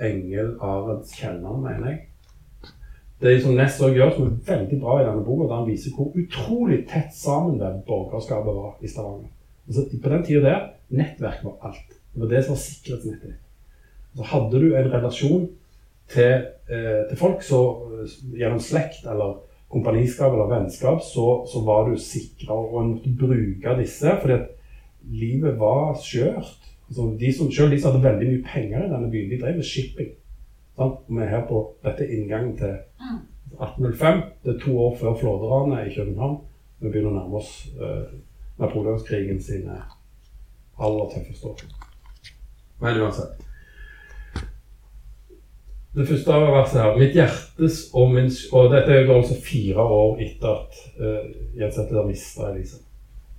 Engel 0.00 0.56
Arends 0.60 1.12
Kielland, 1.16 1.62
mener 1.62 1.88
jeg. 1.88 2.06
Det 3.20 3.42
som 3.42 3.52
Ness 3.52 3.80
også 3.80 3.94
gjør, 3.94 4.14
som 4.14 4.26
er 4.26 4.36
veldig 4.46 4.80
bra 4.80 4.94
i 5.00 5.04
denne 5.04 5.24
boka, 5.24 5.48
der 5.48 5.58
han 5.60 5.68
viser 5.68 5.92
hvor 5.92 6.14
utrolig 6.16 6.78
tett 6.88 7.12
sammen 7.12 7.58
sammenvevd 7.58 7.82
borgerskapet 7.86 8.56
var 8.56 8.78
i 8.80 8.88
Stavanger. 8.88 9.28
Altså, 9.68 9.84
på 10.02 10.08
den 10.08 10.24
tida 10.24 10.40
der, 10.46 10.62
nettverk 10.88 11.44
var 11.44 11.68
alt. 11.68 11.98
Det 12.14 12.22
var 12.22 12.30
det 12.30 12.44
som 12.44 12.54
var 12.54 12.62
sikkerhetsnettet 12.62 13.26
ditt. 13.28 13.42
Så 14.16 14.26
hadde 14.32 14.62
du 14.62 14.72
en 14.74 14.88
relasjon 14.92 15.44
til, 16.10 16.46
eh, 16.72 17.02
til 17.10 17.18
folk 17.18 17.42
så, 17.42 17.60
eh, 18.00 18.16
gjennom 18.40 18.60
slekt 18.60 19.04
eller 19.04 19.36
kompaniskap 19.70 20.32
eller 20.34 20.50
vennskap, 20.50 21.02
så, 21.02 21.26
så 21.52 21.62
var 21.64 21.88
du 21.88 21.98
sikra, 21.98 22.54
og 22.54 22.80
en 22.80 22.94
måtte 22.94 23.12
bruke 23.18 23.76
disse. 23.78 24.16
fordi 24.20 24.34
at 24.34 24.48
livet 25.10 25.58
var 25.58 25.94
skjørt. 26.02 26.56
Altså, 26.88 27.16
de 27.20 27.32
som, 27.32 27.52
selv 27.52 27.70
de 27.70 27.80
som 27.80 27.92
hadde 27.92 28.04
veldig 28.04 28.30
mye 28.30 28.46
penger 28.46 28.84
i 28.84 28.90
denne 28.90 29.10
byen, 29.10 29.30
de 29.30 29.40
drev 29.42 29.60
med 29.60 29.68
shipping. 29.68 30.10
Sant? 30.76 31.04
Vi 31.08 31.22
er 31.22 31.30
her 31.30 31.44
på 31.48 31.62
dette 31.84 32.08
inngangen 32.08 32.56
til 32.58 32.74
1805. 33.60 34.22
Det 34.44 34.54
er 34.54 34.64
to 34.64 34.78
år 34.78 34.96
før 34.98 35.14
flåderanet 35.20 35.86
i 35.86 35.94
København. 35.94 36.40
Vi 36.80 36.88
begynner 36.90 37.12
å 37.12 37.18
nærme 37.20 37.42
oss 37.42 37.52
uh, 37.76 38.10
napoleonskrigen 38.58 39.42
sine 39.44 39.76
aller 40.80 41.14
tøffeste 41.14 41.52
år. 41.52 41.62
Men 42.80 43.02
uansett. 43.04 43.39
Det 45.90 46.04
første 46.06 46.30
av 46.30 46.44
verset 46.54 46.78
her 46.78 46.98
Mitt 47.00 47.16
hjertes 47.18 47.80
og 47.98 48.12
min 48.14 48.28
Og 48.54 48.68
dette 48.70 48.92
er 48.94 49.08
jo 49.08 49.16
altså 49.16 49.34
fire 49.42 49.82
år 49.82 50.20
etter 50.22 50.52
at 50.52 50.76
uh, 51.00 51.24
Jens 51.58 51.78
Etter 51.82 52.06
mista 52.06 52.46
Elise. 52.52 52.78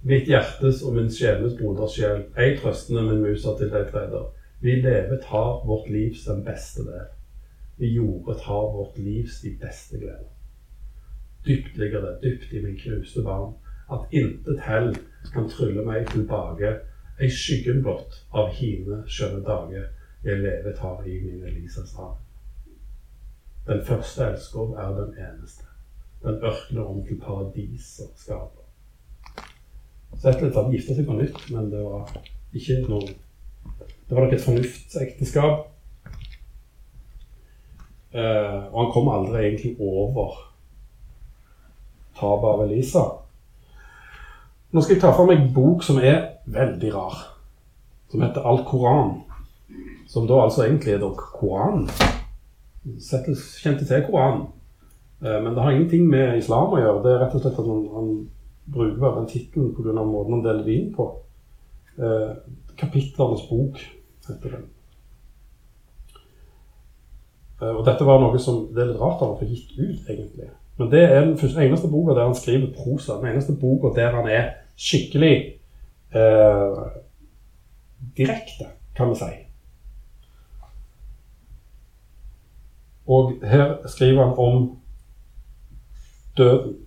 Mitt 0.04 0.28
hjertes 0.28 0.82
og 0.84 0.98
min 0.98 1.08
sjeles 1.14 1.54
broders 1.60 1.94
sjel, 1.96 2.26
ei 2.36 2.58
trøstende 2.58 3.06
min 3.06 3.22
musa 3.24 3.54
til 3.56 3.70
deg 3.72 3.86
treder. 3.94 4.26
Vi 4.60 4.76
levet 4.82 5.24
har 5.30 5.62
vårt 5.66 5.88
livs 5.94 6.26
den 6.26 6.42
beste 6.44 6.84
del. 6.88 7.06
Vi 7.78 7.94
jordet 7.96 8.42
har 8.48 8.66
vårt 8.74 8.98
livs 8.98 9.40
de 9.46 9.54
beste 9.62 10.02
gleder. 10.02 10.28
Dypt 11.46 11.78
ligger 11.78 12.04
det, 12.04 12.18
dypt 12.24 12.52
i 12.54 12.64
min 12.66 12.76
knuste 12.82 13.24
barn, 13.24 13.54
at 13.94 14.10
intet 14.12 14.60
hell 14.66 14.92
kan 15.34 15.48
trylle 15.54 15.86
meg 15.86 16.10
tilbake, 16.12 16.74
ei 17.22 17.30
skyggen 17.30 17.80
blott 17.86 18.20
av 18.34 18.52
hine 18.58 19.04
skjønne 19.08 19.46
dager 19.46 19.88
jeg 20.26 20.44
levet 20.44 20.82
har 20.82 21.06
i 21.06 21.22
min 21.22 21.46
Elisas 21.46 21.96
hav. 21.98 22.18
Den 23.72 23.86
første 23.86 24.24
elsker 24.24 24.74
er 24.84 24.90
den 24.96 25.14
eneste. 25.16 25.64
Den 26.24 26.44
ørkner 26.44 26.84
om 26.84 27.06
til 27.08 27.20
paradiser 27.22 28.10
skaper. 28.20 28.66
Zetlitz 30.20 30.58
hadde 30.58 30.74
gifta 30.74 30.96
seg 30.98 31.08
på 31.08 31.16
nytt, 31.16 31.40
men 31.54 31.70
det 31.72 31.80
var 31.86 32.10
ikke 32.52 32.82
noe 32.90 33.14
Det 34.10 34.18
var 34.18 34.26
nok 34.26 34.34
et 34.36 34.44
fornuftsekteskap. 34.44 35.62
Eh, 38.12 38.60
og 38.74 38.78
han 38.82 38.92
kom 38.92 39.08
aldri 39.08 39.46
egentlig 39.46 39.72
over 39.80 40.34
tapet 42.20 42.50
av 42.50 42.66
Elisa. 42.66 43.06
Nå 44.72 44.84
skal 44.84 44.98
jeg 44.98 45.04
ta 45.06 45.14
for 45.16 45.32
meg 45.32 45.40
en 45.40 45.54
bok 45.56 45.88
som 45.88 46.02
er 46.04 46.42
veldig 46.44 46.92
rar. 46.92 47.24
Som 48.12 48.28
heter 48.28 48.44
Al-Koran. 48.52 49.22
Som 50.12 50.28
da 50.28 50.44
altså 50.44 50.66
egentlig 50.68 50.98
er 50.98 51.08
Koranen 51.16 51.88
kjente 52.86 53.86
til 53.86 54.06
Koranen. 54.08 54.48
Eh, 55.22 55.44
men 55.44 55.54
det 55.54 55.64
har 55.64 55.72
ingenting 55.72 56.08
med 56.10 56.38
islam 56.38 56.74
å 56.74 56.82
gjøre. 56.82 57.02
Det 57.04 57.12
er 57.14 57.20
rett 57.26 57.36
og 57.38 57.44
slett 57.44 57.60
at 57.62 57.68
han, 57.70 57.84
han 57.96 58.12
bruker 58.72 59.00
bare 59.02 59.20
den 59.20 59.32
tittelen 59.32 59.74
pga. 59.76 60.04
måten 60.04 60.38
han 60.38 60.46
deler 60.46 60.64
det 60.66 60.78
inn 60.78 60.94
på. 60.96 61.10
Eh, 61.98 62.32
Kapitlernes 62.78 63.44
bok 63.50 63.78
heter 64.28 64.56
den. 64.56 64.66
Eh, 67.62 67.76
og 67.76 67.86
dette 67.86 68.08
var 68.08 68.22
noe 68.22 68.40
som 68.42 68.66
det 68.74 68.82
er 68.82 68.92
litt 68.94 69.02
rart 69.02 69.22
han 69.22 69.36
har 69.36 69.40
fått 69.42 69.54
gitt 69.54 69.78
ut, 69.78 70.10
egentlig. 70.10 70.50
Men 70.80 70.90
det 70.90 71.04
er 71.04 71.20
den 71.20 71.38
første, 71.38 71.62
eneste 71.62 71.92
boka 71.92 72.16
der 72.18 72.26
han 72.26 72.36
skriver 72.38 72.74
prosa. 72.74 73.20
Den 73.22 73.36
eneste 73.36 73.54
boka 73.54 73.94
der 73.96 74.16
han 74.18 74.30
er 74.32 74.50
skikkelig 74.80 75.36
eh, 76.18 76.84
direkte, 78.18 78.72
kan 78.98 79.14
vi 79.14 79.20
si. 79.22 79.32
Og 83.08 83.34
her 83.44 83.88
skriver 83.88 84.26
han 84.26 84.38
om 84.38 84.80
døden. 86.38 86.78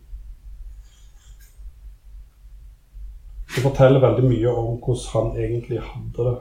Det 3.55 3.63
forteller 3.63 4.01
veldig 4.01 4.29
mye 4.29 4.51
om 4.51 4.79
hvordan 4.83 5.11
han 5.13 5.37
egentlig 5.45 5.81
hadde 5.81 6.29
det. 6.31 6.37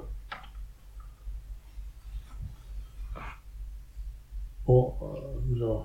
Og 4.65 4.97
ja. 5.59 5.75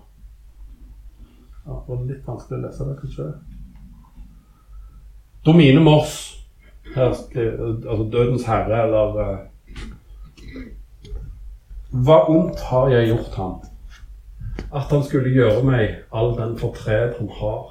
ja, 1.67 1.73
Det 1.73 1.89
var 1.89 2.05
litt 2.07 2.27
vanskelig 2.27 2.59
å 2.59 2.63
lese 2.65 2.87
det, 2.89 2.97
kanskje. 3.03 3.27
Domine 5.45 5.81
Moss, 5.83 6.15
altså 6.95 8.05
Dødens 8.13 8.47
herre, 8.49 8.83
eller 8.87 9.19
uh, 9.19 9.39
Hva 12.05 12.19
ondt 12.29 12.61
har 12.71 12.89
jeg 12.93 13.11
gjort 13.13 13.37
ham? 13.41 13.59
At 14.75 14.91
han 14.93 15.05
skulle 15.05 15.33
gjøre 15.33 15.63
meg 15.65 15.95
all 16.13 16.35
den 16.37 16.57
fortred 16.61 17.15
han 17.19 17.31
har. 17.41 17.71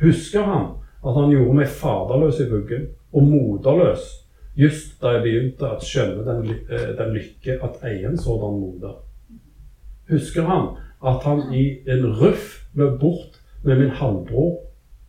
Husker 0.00 0.46
han 0.46 0.66
at 1.06 1.16
han 1.16 1.32
gjorde 1.32 1.56
meg 1.58 1.72
faderløs 1.72 2.40
i 2.42 2.48
vuggen 2.50 2.86
og 3.12 3.26
moderløs 3.30 4.06
just 4.56 4.96
da 5.02 5.16
jeg 5.16 5.24
begynte 5.26 5.68
å 5.68 5.82
skjønne 5.84 6.24
den, 6.24 6.54
eh, 6.70 6.92
den, 6.96 7.12
lykke 7.16 7.58
at 7.62 7.82
eie 7.84 8.06
en 8.08 8.18
sådan 8.18 8.60
moder? 8.60 8.94
Husker 10.10 10.46
han 10.48 10.68
at 11.04 11.26
han 11.26 11.52
i 11.52 11.82
en 11.92 12.06
ruff 12.20 12.62
løp 12.74 13.00
bort 13.00 13.40
med 13.64 13.82
min 13.82 13.90
halvbror 13.90 14.62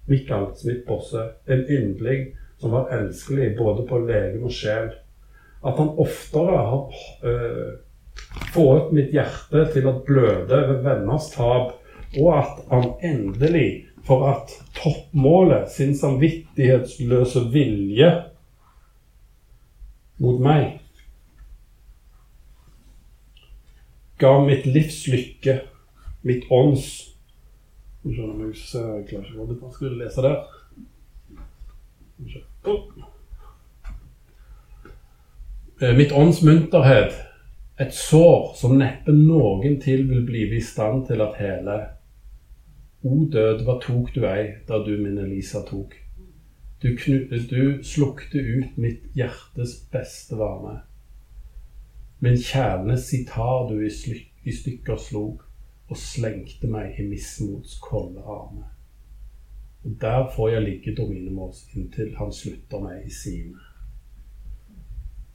Mikael 0.07 0.49
Smith 0.55 0.85
Bosse, 0.87 1.21
en 1.47 1.65
yndling 1.69 2.31
som 2.59 2.71
var 2.71 2.91
elskelig 2.95 3.55
både 3.57 3.85
på 3.87 3.99
legen 4.07 4.43
og 4.43 4.51
sjel? 4.51 4.91
At 5.65 5.77
han 5.77 5.95
oftere 5.99 6.57
har 6.57 7.01
øh, 7.23 7.73
få 8.53 8.65
ut 8.77 8.95
mitt 8.95 9.13
hjerte 9.15 9.65
til 9.73 9.89
å 9.89 9.97
bløde 10.07 10.61
ved 10.69 10.81
venners 10.85 11.29
tap, 11.33 11.75
og 12.17 12.31
at 12.33 12.63
han 12.71 12.89
endelig, 13.05 13.85
for 14.07 14.23
at 14.29 14.53
toppmålet, 14.77 15.67
sin 15.71 15.91
samvittighetsløse 15.97 17.41
vilje 17.51 18.11
mot 20.23 20.39
meg 20.41 20.77
ga 24.17 24.31
mitt 24.41 24.65
livs 24.65 25.03
lykke, 25.11 25.59
mitt 26.25 26.47
ånds 26.51 27.13
Jeg 28.07 28.15
klarer 28.15 29.01
ikke 29.03 29.41
å 29.43 29.45
det 29.49 29.57
vanskelig 29.59 29.97
lese 29.99 30.23
der. 30.23 30.37
Mitt 35.97 36.13
ånds 36.15 36.39
munterhet 36.45 37.26
et 37.79 37.93
sår 37.93 38.55
som 38.57 38.77
neppe 38.79 39.13
noen 39.13 39.77
til 39.81 40.07
vil 40.09 40.23
blive 40.25 40.57
i 40.57 40.63
stand 40.65 41.05
til 41.09 41.21
at 41.21 41.37
hele. 41.37 41.77
O 43.05 43.25
død, 43.31 43.61
hva 43.65 43.77
tok 43.83 44.09
du 44.15 44.23
ei 44.25 44.47
da 44.67 44.79
du 44.81 44.95
min 44.97 45.19
Elisa 45.21 45.61
tok? 45.67 45.93
Du, 46.81 46.89
du 46.93 47.83
slukte 47.85 48.41
ut 48.41 48.77
mitt 48.81 49.05
hjertes 49.17 49.75
beste 49.93 50.37
varme. 50.37 50.79
Min 52.19 52.37
kjærne 52.41 52.97
sitar 52.97 53.69
du 53.69 53.77
i, 53.85 53.91
i 54.43 54.53
stykker 54.53 54.97
slog, 54.97 55.43
og 55.87 56.01
slengte 56.01 56.67
meg 56.67 56.97
i 56.99 57.05
mismots 57.07 57.77
kolde 57.81 58.25
arme. 58.25 58.65
Og 59.85 59.93
der 60.01 60.25
får 60.35 60.49
jeg 60.49 60.65
ligge 60.65 60.95
Dominemors 60.97 61.61
inntil 61.75 62.15
han 62.17 62.33
slutter 62.33 62.81
meg 62.83 63.05
i 63.05 63.13
sine. 63.13 63.66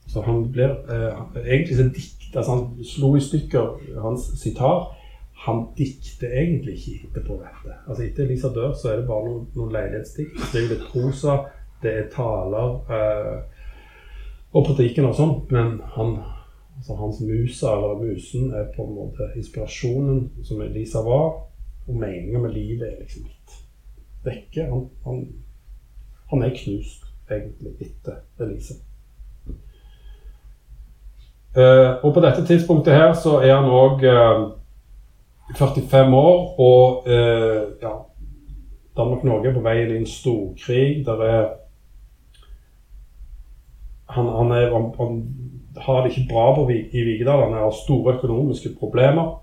Så 0.07 0.21
han 0.21 0.51
blir 0.51 0.75
eh, 0.91 1.21
Egentlig 1.45 1.77
så 1.77 1.83
dikter 1.83 2.39
altså 2.39 2.51
Han 2.51 2.83
slo 2.85 3.15
i 3.15 3.21
stykker 3.21 4.01
hans 4.01 4.27
sitar. 4.41 4.91
Han 5.45 5.65
dikter 5.77 6.31
egentlig 6.31 6.73
ikke 6.73 7.07
etterpå 7.07 7.35
dette. 7.41 7.75
Altså 7.87 8.03
Etter 8.03 8.23
Elisa 8.23 8.47
dør, 8.53 8.73
så 8.73 8.91
er 8.91 9.01
det 9.01 9.07
bare 9.07 9.25
noen, 9.27 9.47
noen 9.57 9.73
leilighetsdikt. 9.75 10.37
Det 10.53 10.61
er 10.61 10.69
litt 10.71 10.85
prosa, 10.91 11.35
det 11.83 11.91
er 11.99 12.07
taler 12.13 12.77
eh, 12.95 13.65
og 14.53 14.69
prediken 14.69 15.09
og 15.09 15.17
sånn. 15.17 15.33
Men 15.51 15.75
han, 15.97 16.15
altså 16.77 16.95
hans 17.01 17.19
musa, 17.27 17.73
eller 17.75 17.99
musen, 17.99 18.53
er 18.55 18.71
på 18.75 18.87
en 18.87 18.95
måte 18.95 19.27
inspirasjonen 19.35 20.29
som 20.47 20.63
Elisa 20.63 21.03
var. 21.03 21.43
Og 21.89 21.99
meninga 21.99 22.39
med 22.39 22.55
livet 22.55 22.87
er 22.87 23.03
liksom 23.03 23.27
litt 23.27 23.59
vekke. 24.23 24.69
Han, 24.71 24.87
han, 25.03 25.21
han 26.31 26.47
er 26.47 26.55
knust, 26.55 27.03
egentlig, 27.27 27.75
etter 27.83 28.23
Elise. 28.47 28.79
Uh, 31.53 32.01
og 32.01 32.13
på 32.13 32.21
dette 32.23 32.45
tidspunktet 32.49 32.95
her 32.97 33.11
så 33.13 33.37
er 33.45 33.53
han 33.53 33.69
òg 33.69 34.01
uh, 34.09 35.57
45 35.57 36.15
år, 36.17 36.39
og 36.59 37.05
uh, 37.05 37.59
ja 37.81 37.93
Danmark-Norge 38.97 39.49
er 39.49 39.53
på 39.53 39.61
vei 39.65 39.75
inn 39.83 39.93
i 39.93 39.99
en 40.01 40.09
storkrig. 40.09 41.03
Der 41.05 41.21
er 41.25 41.43
han, 44.13 44.27
han, 44.29 44.51
er, 44.51 44.73
han, 44.73 44.89
han, 44.97 45.21
har 45.77 46.01
det 46.01 46.11
ikke 46.11 46.33
bra 46.33 46.55
på, 46.55 46.67
i 46.69 47.01
Vigedal. 47.05 47.47
Han 47.47 47.53
har 47.57 47.71
store 47.73 48.15
økonomiske 48.17 48.75
problemer. 48.79 49.42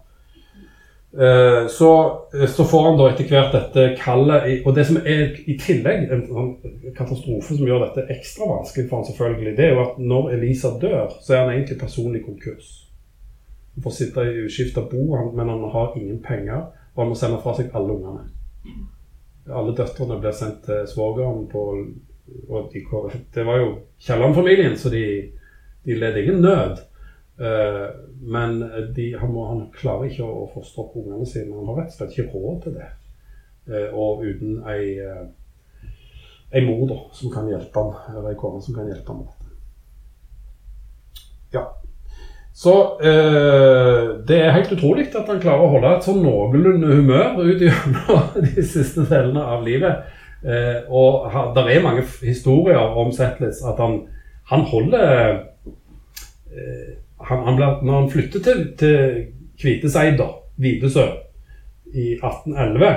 Eh, 1.12 1.66
så, 1.68 2.20
eh, 2.34 2.46
så, 2.46 2.64
får 2.64 2.84
han 2.84 2.98
da 2.98 3.08
etter 3.10 3.26
hvert 3.26 3.50
dette 3.50 3.86
kallet 3.98 4.60
Og 4.62 4.76
det 4.76 4.84
som 4.86 5.00
er 5.00 5.32
i 5.42 5.56
tillegg 5.58 6.04
en, 6.06 6.20
en 6.38 6.52
katastrofe 6.94 7.56
som 7.56 7.66
gjør 7.66 7.82
dette 7.82 8.04
ekstra 8.14 8.46
vanskelig 8.46 8.84
for 8.86 9.00
han 9.00 9.08
selvfølgelig, 9.08 9.56
det 9.58 9.64
er 9.64 9.74
jo 9.74 9.80
at 9.88 9.98
når 9.98 10.28
Elisa 10.36 10.70
dør, 10.78 11.10
så 11.18 11.34
er 11.34 11.42
han 11.42 11.50
egentlig 11.56 11.80
personlig 11.80 12.22
konkurs. 12.28 12.68
Han 13.74 13.82
får 13.82 13.96
sitte 13.96 14.28
i 14.28 14.44
uskifta 14.44 14.84
bo, 14.86 15.02
men 15.34 15.50
han 15.50 15.66
har 15.72 15.98
ingen 15.98 16.22
penger, 16.22 16.70
og 16.94 17.02
han 17.02 17.10
må 17.10 17.18
sende 17.18 17.42
fra 17.42 17.56
seg 17.58 17.74
alle 17.74 17.96
ungene. 17.96 18.78
Alle 19.50 19.74
døtrene 19.74 20.20
blir 20.22 20.36
sendt 20.36 20.62
til 20.68 20.86
svogeren 20.86 21.48
på 21.50 21.64
og 22.46 22.70
de, 22.70 22.84
Det 23.34 23.42
var 23.46 23.58
jo 23.58 23.70
Kielland-familien, 23.98 24.76
så 24.78 24.90
de, 24.94 25.04
de 25.84 25.98
led 25.98 26.16
ingen 26.22 26.42
nød. 26.44 26.78
Eh, 27.40 27.86
men 28.20 28.58
de, 28.96 29.10
han, 29.16 29.32
må, 29.32 29.46
han, 29.48 29.66
klarer 29.74 30.10
ikke 30.10 30.28
å 30.28 30.48
fostre 30.52 30.84
opp 30.84 30.96
ungene 31.00 31.28
sine. 31.28 31.56
Han 31.56 31.70
har 31.72 31.82
rett 31.82 31.94
og 31.94 31.98
slett 31.98 32.16
ikke 32.18 32.36
råd 32.36 32.62
til 32.66 32.78
det. 32.78 32.88
Eh, 33.70 33.88
og 33.96 34.24
uten 34.26 34.60
ei, 34.68 34.96
eh, 35.00 35.90
ei 36.52 36.64
mor 36.66 36.86
da, 36.90 36.98
som 37.16 37.32
kan 37.32 37.48
hjelpe 37.48 37.80
ham, 37.84 37.94
eller 38.12 38.32
ei 38.32 38.40
kone 38.40 38.62
som 38.64 38.76
kan 38.76 38.88
hjelpe 38.90 39.12
ham 39.12 39.28
ja. 41.50 41.62
Så 42.52 42.72
eh, 43.02 44.08
det 44.26 44.38
er 44.38 44.54
helt 44.54 44.72
utrolig 44.74 45.08
at 45.14 45.28
han 45.30 45.40
klarer 45.42 45.64
å 45.64 45.70
holde 45.72 45.92
et 45.96 46.06
sånn 46.06 46.22
noenlunde 46.22 46.96
humør 46.98 47.40
ut 47.42 47.62
gjennom 47.62 48.34
de 48.46 48.64
siste 48.66 49.06
delene 49.10 49.44
av 49.54 49.64
livet. 49.66 50.04
Eh, 50.40 50.82
og 50.88 51.30
det 51.56 51.66
er 51.68 51.84
mange 51.84 52.04
historier 52.22 52.98
om 53.00 53.12
Zetlitz 53.14 53.62
at 53.66 53.80
han, 53.82 54.02
han 54.50 54.66
holder 54.70 55.06
eh, 56.50 56.98
han, 57.28 57.44
han 57.46 57.56
ble, 57.58 57.70
Når 57.84 58.00
han 58.00 58.10
flyttet 58.10 58.44
til, 58.44 58.62
til 58.80 59.26
Kviteseid, 59.60 60.20
Videsø, 60.60 61.06
i 61.94 62.12
1811 62.16 62.90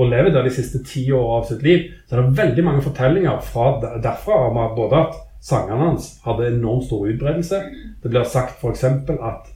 og 0.00 0.08
lever 0.08 0.30
der 0.32 0.46
de 0.46 0.52
siste 0.54 0.80
ti 0.86 1.02
årene 1.12 1.40
av 1.40 1.48
sitt 1.48 1.62
liv, 1.66 1.88
så 2.08 2.16
er 2.16 2.22
det 2.22 2.38
veldig 2.38 2.64
mange 2.64 2.84
fortellinger 2.84 3.40
fra 3.44 3.72
derfra 4.02 4.38
om 4.48 4.58
at 4.62 4.76
både 4.76 5.00
at 5.04 5.16
sangene 5.44 5.80
hans 5.82 6.12
hadde 6.24 6.48
enormt 6.48 6.86
stor 6.86 7.08
utbredelse. 7.10 7.60
Det 8.02 8.12
blir 8.12 8.28
sagt 8.28 8.62
f.eks. 8.62 8.84
at 8.84 9.50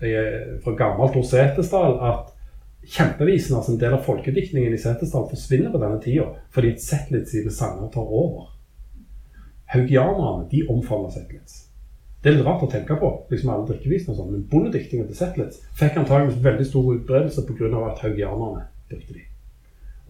eh, 0.00 0.60
fra 0.64 0.76
gammelt 0.78 1.18
hos 1.18 1.32
Setesdal 1.34 1.98
at 2.10 2.30
kjempevisene, 2.86 3.58
altså 3.58 3.74
en 3.74 3.80
del 3.82 3.96
av 3.96 4.06
folkediktningen 4.06 4.74
i 4.74 4.80
Setesdal, 4.80 5.28
forsvinner 5.28 5.72
på 5.72 5.82
denne 5.82 6.00
tida 6.02 6.30
fordi 6.54 6.74
et 6.74 6.84
Zetlitz 6.84 7.34
sine 7.34 7.52
sanger 7.52 7.90
tar 7.92 8.06
over. 8.06 8.48
Haugianerne 9.74 10.48
de 10.50 10.64
omfavner 10.70 11.12
Zetlitz. 11.14 11.66
Det 12.20 12.28
er 12.28 12.36
litt 12.36 12.44
rart 12.44 12.66
å 12.66 12.68
tenke 12.68 12.96
på, 13.00 13.10
liksom 13.32 13.50
alle 13.52 13.66
drikkevisene 13.70 14.12
og 14.12 14.18
sånn, 14.18 14.32
men 14.34 14.48
bondediktingen 14.50 15.06
til 15.08 15.16
Zetlitz 15.16 15.62
fikk 15.78 15.94
antageligvis 16.02 16.42
veldig 16.44 16.66
stor 16.68 16.90
utbredelse 16.94 17.44
pga. 17.48 17.70
at 17.88 18.02
haugianerne 18.04 18.66
brukte 18.90 19.14
de. 19.14 19.22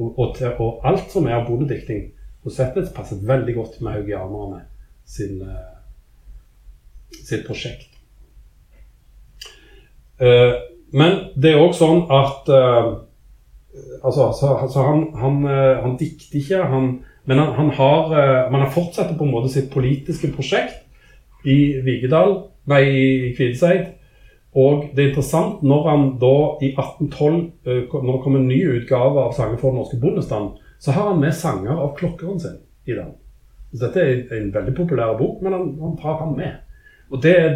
Og, 0.00 0.18
og, 0.18 0.32
til, 0.36 0.50
og, 0.58 0.80
alt 0.84 1.12
som 1.12 1.28
er 1.28 1.36
av 1.38 1.46
bondedikting 1.46 2.08
hos 2.42 2.56
Zetlitz, 2.58 2.90
passer 2.96 3.22
veldig 3.28 3.54
godt 3.54 3.78
med 3.80 3.94
haugianerne 3.94 4.64
sin, 5.06 5.38
uh, 5.42 5.78
sitt 7.14 7.46
prosjekt. 7.46 7.86
Uh, 10.18 10.58
men 10.90 11.16
det 11.38 11.54
er 11.54 11.62
òg 11.62 11.78
sånn 11.78 12.08
at 12.10 12.50
uh, 12.50 12.90
altså, 14.02 14.32
så, 14.34 14.56
så 14.66 14.82
han, 14.88 15.06
han, 15.14 15.40
han, 15.46 15.96
dikter 16.00 16.42
ikke, 16.42 16.66
han, 16.74 16.92
men 17.30 17.38
han, 17.38 17.54
han 17.54 17.74
har, 17.78 18.14
man 18.50 18.64
har 18.66 18.74
fortsatt 18.74 19.14
på 19.14 19.28
en 19.28 19.36
måte 19.36 19.52
sitt 19.54 19.70
politiske 19.70 20.34
prosjekt 20.34 20.88
i 21.44 21.58
Vigedal, 21.84 22.36
nei, 22.70 22.82
i 22.90 23.32
Kvideseid. 23.36 23.96
Og 24.58 24.88
det 24.96 25.04
er 25.04 25.10
interessant 25.12 25.62
når 25.62 25.86
han 25.86 26.06
da 26.18 26.36
i 26.64 26.72
1812, 26.72 27.40
eh, 27.66 27.82
når 27.94 28.12
det 28.12 28.22
kom 28.24 28.36
en 28.36 28.48
ny 28.50 28.60
utgave 28.80 29.22
av 29.22 29.34
sanger 29.36 29.60
for 29.60 29.70
den 29.70 29.78
norske 29.78 30.00
bondestand, 30.02 30.56
så 30.80 30.94
har 30.96 31.12
han 31.12 31.20
med 31.22 31.36
sanger 31.36 31.76
av 31.76 31.94
klokkeren 31.98 32.40
sin 32.42 32.58
i 32.88 32.96
den. 32.96 33.12
Så 33.70 33.84
dette 33.84 34.02
er 34.02 34.40
en 34.40 34.50
veldig 34.54 34.74
populær 34.74 35.14
bok, 35.18 35.42
men 35.44 35.54
han, 35.54 35.68
han 35.78 35.96
tar 36.00 36.18
han 36.24 36.34
med. 36.34 36.58
Og 37.10 37.22
det 37.22 37.34
er 37.38 37.50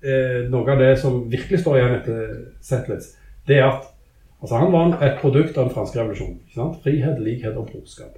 eh, 0.00 0.42
noe 0.48 0.64
av 0.72 0.80
det 0.80 0.94
som 1.02 1.22
virkelig 1.28 1.60
står 1.60 1.76
igjen 1.76 1.96
etter 1.98 2.20
Zetlitz. 2.64 3.14
Det 3.48 3.58
er 3.58 3.68
at 3.68 3.88
altså 4.40 4.62
han 4.62 4.72
var 4.72 4.96
et 5.04 5.20
produkt 5.20 5.58
av 5.58 5.68
den 5.68 5.74
franske 5.74 6.00
revolusjonen. 6.00 6.76
Frihet, 6.84 7.20
likhet 7.20 7.58
og 7.60 7.68
brorskap. 7.68 8.16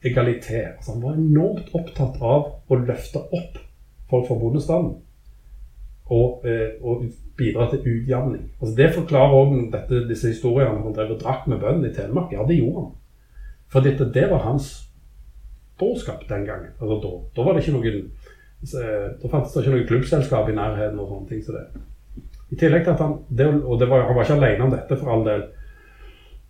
Egalitet. 0.00 0.78
Altså 0.78 0.94
han 0.94 1.04
var 1.04 1.18
enormt 1.20 1.74
opptatt 1.76 2.16
av 2.24 2.54
å 2.70 2.80
løfte 2.80 3.20
opp 3.20 3.60
folk 4.10 4.28
fra 4.28 4.38
bondestanden. 4.38 4.94
Og, 6.10 6.42
eh, 6.46 6.76
og 6.82 7.04
bidra 7.38 7.68
til 7.70 7.84
utjamning. 7.86 8.48
Altså 8.60 8.74
Det 8.76 8.94
forklarer 8.94 9.36
òg 9.36 10.08
disse 10.08 10.28
historiene 10.28 10.70
om 10.70 10.82
han 10.82 10.94
drev 10.96 11.14
og 11.14 11.20
drakk 11.20 11.46
med 11.46 11.60
bøndene 11.60 11.90
i 11.90 11.94
Telemark. 11.94 12.32
Ja, 12.32 12.46
det 12.48 12.58
gjorde 12.58 12.80
han. 12.80 12.90
For 13.70 13.80
det 14.14 14.30
var 14.30 14.42
hans 14.42 14.90
brorskap 15.78 16.28
den 16.28 16.44
gangen. 16.46 16.74
Altså 16.80 16.98
Da, 17.02 17.12
da 17.36 17.46
var 17.46 17.54
det 17.54 17.62
ikke 17.62 17.76
noen 17.78 18.10
eh, 18.62 19.06
da 19.22 19.30
fantes 19.30 19.54
det 19.54 19.62
ikke 19.62 19.76
noe 19.76 19.86
klubbselskap 19.86 20.50
i 20.50 20.58
nærheten. 20.58 20.98
og 20.98 21.08
sånne 21.08 21.28
ting 21.28 21.44
så 21.44 21.56
det. 21.56 21.64
I 22.50 22.58
tillegg 22.58 22.84
til 22.84 22.96
at 22.96 23.00
han, 23.00 23.16
det, 23.30 23.46
og 23.46 23.80
var, 23.80 24.06
Han 24.06 24.16
var 24.16 24.26
ikke 24.26 24.34
alene 24.40 24.64
om 24.64 24.70
dette, 24.74 24.96
for 24.96 25.12
all 25.12 25.24
del. 25.26 25.46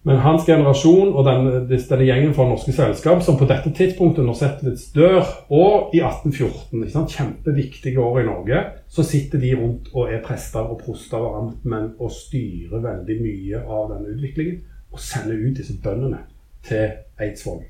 Men 0.09 0.17
hans 0.25 0.47
generasjon 0.49 1.11
og 1.13 1.27
denne, 1.27 1.59
denne 1.69 2.07
gjengen 2.07 2.31
fra 2.33 2.47
norske 2.49 2.73
selskap, 2.73 3.21
som 3.25 3.37
på 3.37 3.49
dette 3.51 3.69
tidspunktet, 3.77 4.25
når 4.25 4.39
Zetlitz 4.39 4.87
dør, 4.95 5.27
og 5.53 5.93
i 5.93 6.01
1814, 6.01 6.81
ikke 6.81 6.95
sant, 6.95 7.17
kjempeviktige 7.19 8.01
år 8.01 8.23
i 8.23 8.29
Norge, 8.31 8.63
så 8.89 9.05
sitter 9.05 9.43
de 9.43 9.53
rundt 9.61 9.91
og 9.93 10.09
er 10.09 10.23
prester 10.25 10.65
og 10.65 10.81
proster 10.81 11.21
og 11.21 11.37
amtmenn 11.43 11.93
og 11.99 12.15
styrer 12.17 12.81
veldig 12.87 13.19
mye 13.21 13.61
av 13.61 13.93
denne 13.93 14.17
utviklingen. 14.17 14.65
Og 14.91 15.05
sender 15.05 15.37
ut 15.39 15.61
disse 15.61 15.77
bøndene 15.85 16.25
til 16.67 16.97
Eidsvoll. 17.21 17.61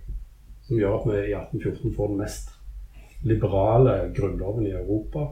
Som 0.65 0.79
gjør 0.79 1.01
at 1.01 1.11
vi 1.11 1.19
i 1.19 1.37
1814 1.37 1.99
får 1.99 2.15
den 2.15 2.23
mest 2.23 2.55
liberale 3.27 3.99
grunnloven 4.17 4.71
i 4.71 4.77
Europa. 4.79 5.27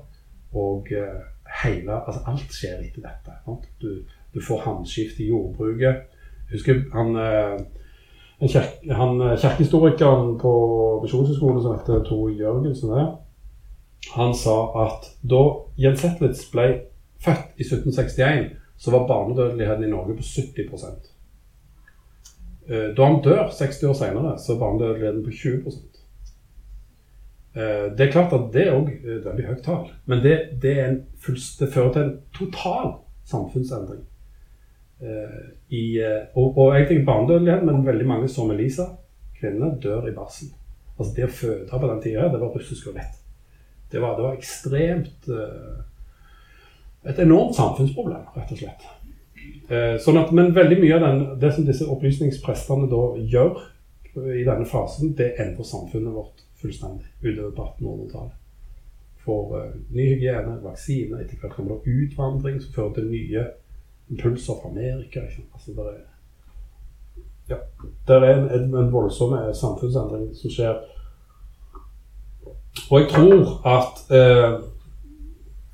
Og 0.59 0.90
uh, 0.90 1.22
hele, 1.62 2.03
altså 2.03 2.26
alt 2.26 2.53
skjer 2.53 2.82
etter 2.82 3.07
dette. 3.07 3.38
Du, 3.80 4.03
du 4.34 4.42
får 4.44 4.66
hamskifte 4.66 5.22
i 5.22 5.30
jordbruket. 5.30 6.09
Husker 6.53 6.82
han, 6.92 7.16
eh, 7.16 8.49
kirk, 8.49 8.92
han 8.92 9.18
kjerkehistorikeren 9.36 10.38
på 10.40 10.53
Misjonshøgskolen 11.03 11.62
som 11.62 11.74
heter 11.76 12.05
Tor 12.07 12.30
Jørgensen, 12.30 12.94
han 14.14 14.34
sa 14.34 14.57
at 14.86 15.11
da 15.26 15.42
Jens 15.76 16.01
Zetlitz 16.01 16.46
ble 16.53 16.68
født 17.20 17.59
i 17.59 17.66
1761, 17.66 18.53
så 18.78 18.94
var 18.94 19.09
barnedødeligheten 19.09 19.84
i 19.84 19.90
Norge 19.90 20.16
på 20.16 20.22
70 20.22 20.61
eh, 22.68 22.94
Da 22.96 23.05
han 23.05 23.22
dør 23.24 23.51
60 23.51 23.82
år 23.90 23.96
senere, 23.99 24.38
så 24.38 24.55
er 24.55 24.59
barnedødeligheten 24.59 25.24
på 25.24 25.30
20% 25.30 25.94
Det 27.99 28.01
er 28.07 28.12
klart 28.12 28.32
at 28.32 28.53
det 28.53 28.68
er 28.68 28.76
òg 28.76 28.90
veldig 29.24 29.46
høyt 29.49 29.64
tall, 29.64 29.88
men 30.07 30.20
det, 30.22 30.36
det, 30.62 30.76
en, 30.84 30.99
det 31.59 31.72
fører 31.72 31.92
til 31.92 32.03
en 32.03 32.20
total 32.36 32.92
samfunnsendring. 33.26 34.05
Eh, 35.01 35.51
i, 35.68 36.01
eh, 36.01 36.26
og, 36.34 36.59
og 36.59 36.76
egentlig 36.76 37.07
barnedødelighet, 37.07 37.64
men 37.64 37.86
veldig 37.86 38.07
mange 38.07 38.28
som 38.28 38.51
Elisa, 38.51 38.82
kvinner, 39.40 39.76
dør 39.82 40.09
i 40.09 40.14
barsel. 40.14 40.49
Altså 40.99 41.12
Det 41.16 41.26
å 41.28 41.34
føde 41.40 41.80
på 41.80 41.90
den 41.90 42.01
tida, 42.03 42.24
det 42.32 42.40
var 42.40 42.55
russisk 42.55 42.88
rulett. 42.88 43.20
Det 43.92 44.01
det 44.01 44.03
var 44.03 44.34
ekstremt 44.34 45.28
uh, 45.32 45.78
Et 47.09 47.18
enormt 47.18 47.55
samfunnsproblem, 47.57 48.24
rett 48.36 48.51
og 48.53 48.59
slett. 48.59 48.82
Sånn 50.03 50.18
at, 50.18 50.32
men 50.34 50.51
veldig 50.53 50.76
mye 50.80 50.96
av 50.96 51.05
den, 51.05 51.20
det 51.40 51.53
som 51.55 51.64
disse 51.64 51.86
opplysningsprestene 51.88 52.88
da 52.90 53.03
gjør 53.32 53.62
i 54.34 54.42
denne 54.44 54.66
fasen, 54.66 55.14
det 55.16 55.30
endrer 55.40 55.64
samfunnet 55.64 56.12
vårt 56.12 56.42
fullstendig 56.61 57.07
utover 57.22 57.55
på 57.55 57.68
1800-tallet. 57.78 58.34
For 59.24 59.55
uh, 59.57 59.70
ny 59.94 60.09
hygiene, 60.11 60.59
vaksine, 60.64 61.22
etter 61.22 61.38
hvert 61.38 61.55
kommer 61.55 61.78
det 61.78 61.96
utvandring 62.03 62.61
som 62.61 62.74
fører 62.74 62.99
til 62.99 63.09
nye 63.14 63.46
impulser 64.11 64.54
fra 64.62 64.70
Amerika. 64.70 65.20
Altså, 65.54 65.74
der 65.76 65.90
er, 65.92 66.00
ja, 67.48 67.56
der 68.09 68.24
er 68.24 68.38
en, 68.38 68.50
en, 68.50 68.74
en 68.74 68.92
voldsom 68.92 69.36
samfunnsendring 69.54 70.30
som 70.36 70.50
skjer. 70.50 70.80
Og 72.90 73.00
jeg 73.00 73.09
tror 73.12 73.66
at 73.68 74.04
eh, 74.14 74.59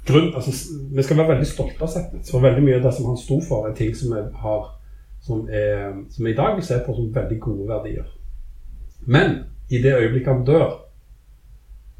grunn, 0.07 0.35
altså, 0.35 0.53
Vi 0.91 1.03
skal 1.03 1.17
være 1.17 1.29
veldig 1.35 1.47
stolte 1.47 1.85
av 1.85 1.91
Setnitz, 1.93 2.31
for 2.31 2.45
veldig 2.45 2.63
mye 2.65 2.79
av 2.79 2.87
det 2.89 2.95
som 2.97 3.11
han 3.11 3.21
sto 3.21 3.41
for, 3.49 3.69
er 3.69 3.77
ting 3.79 3.95
som 3.97 4.15
vi 4.15 4.23
har 4.45 4.71
som, 5.25 5.49
er, 5.49 6.05
som 6.11 6.27
i 6.27 6.37
dag 6.37 6.57
vil 6.57 6.65
se 6.65 6.79
på 6.85 6.95
som 6.95 7.13
veldig 7.15 7.41
gode 7.41 7.69
verdier. 7.69 8.09
Men 9.07 9.39
i 9.69 9.81
det 9.83 9.95
øyeblikket 9.97 10.33
han 10.33 10.45
dør, 10.45 10.81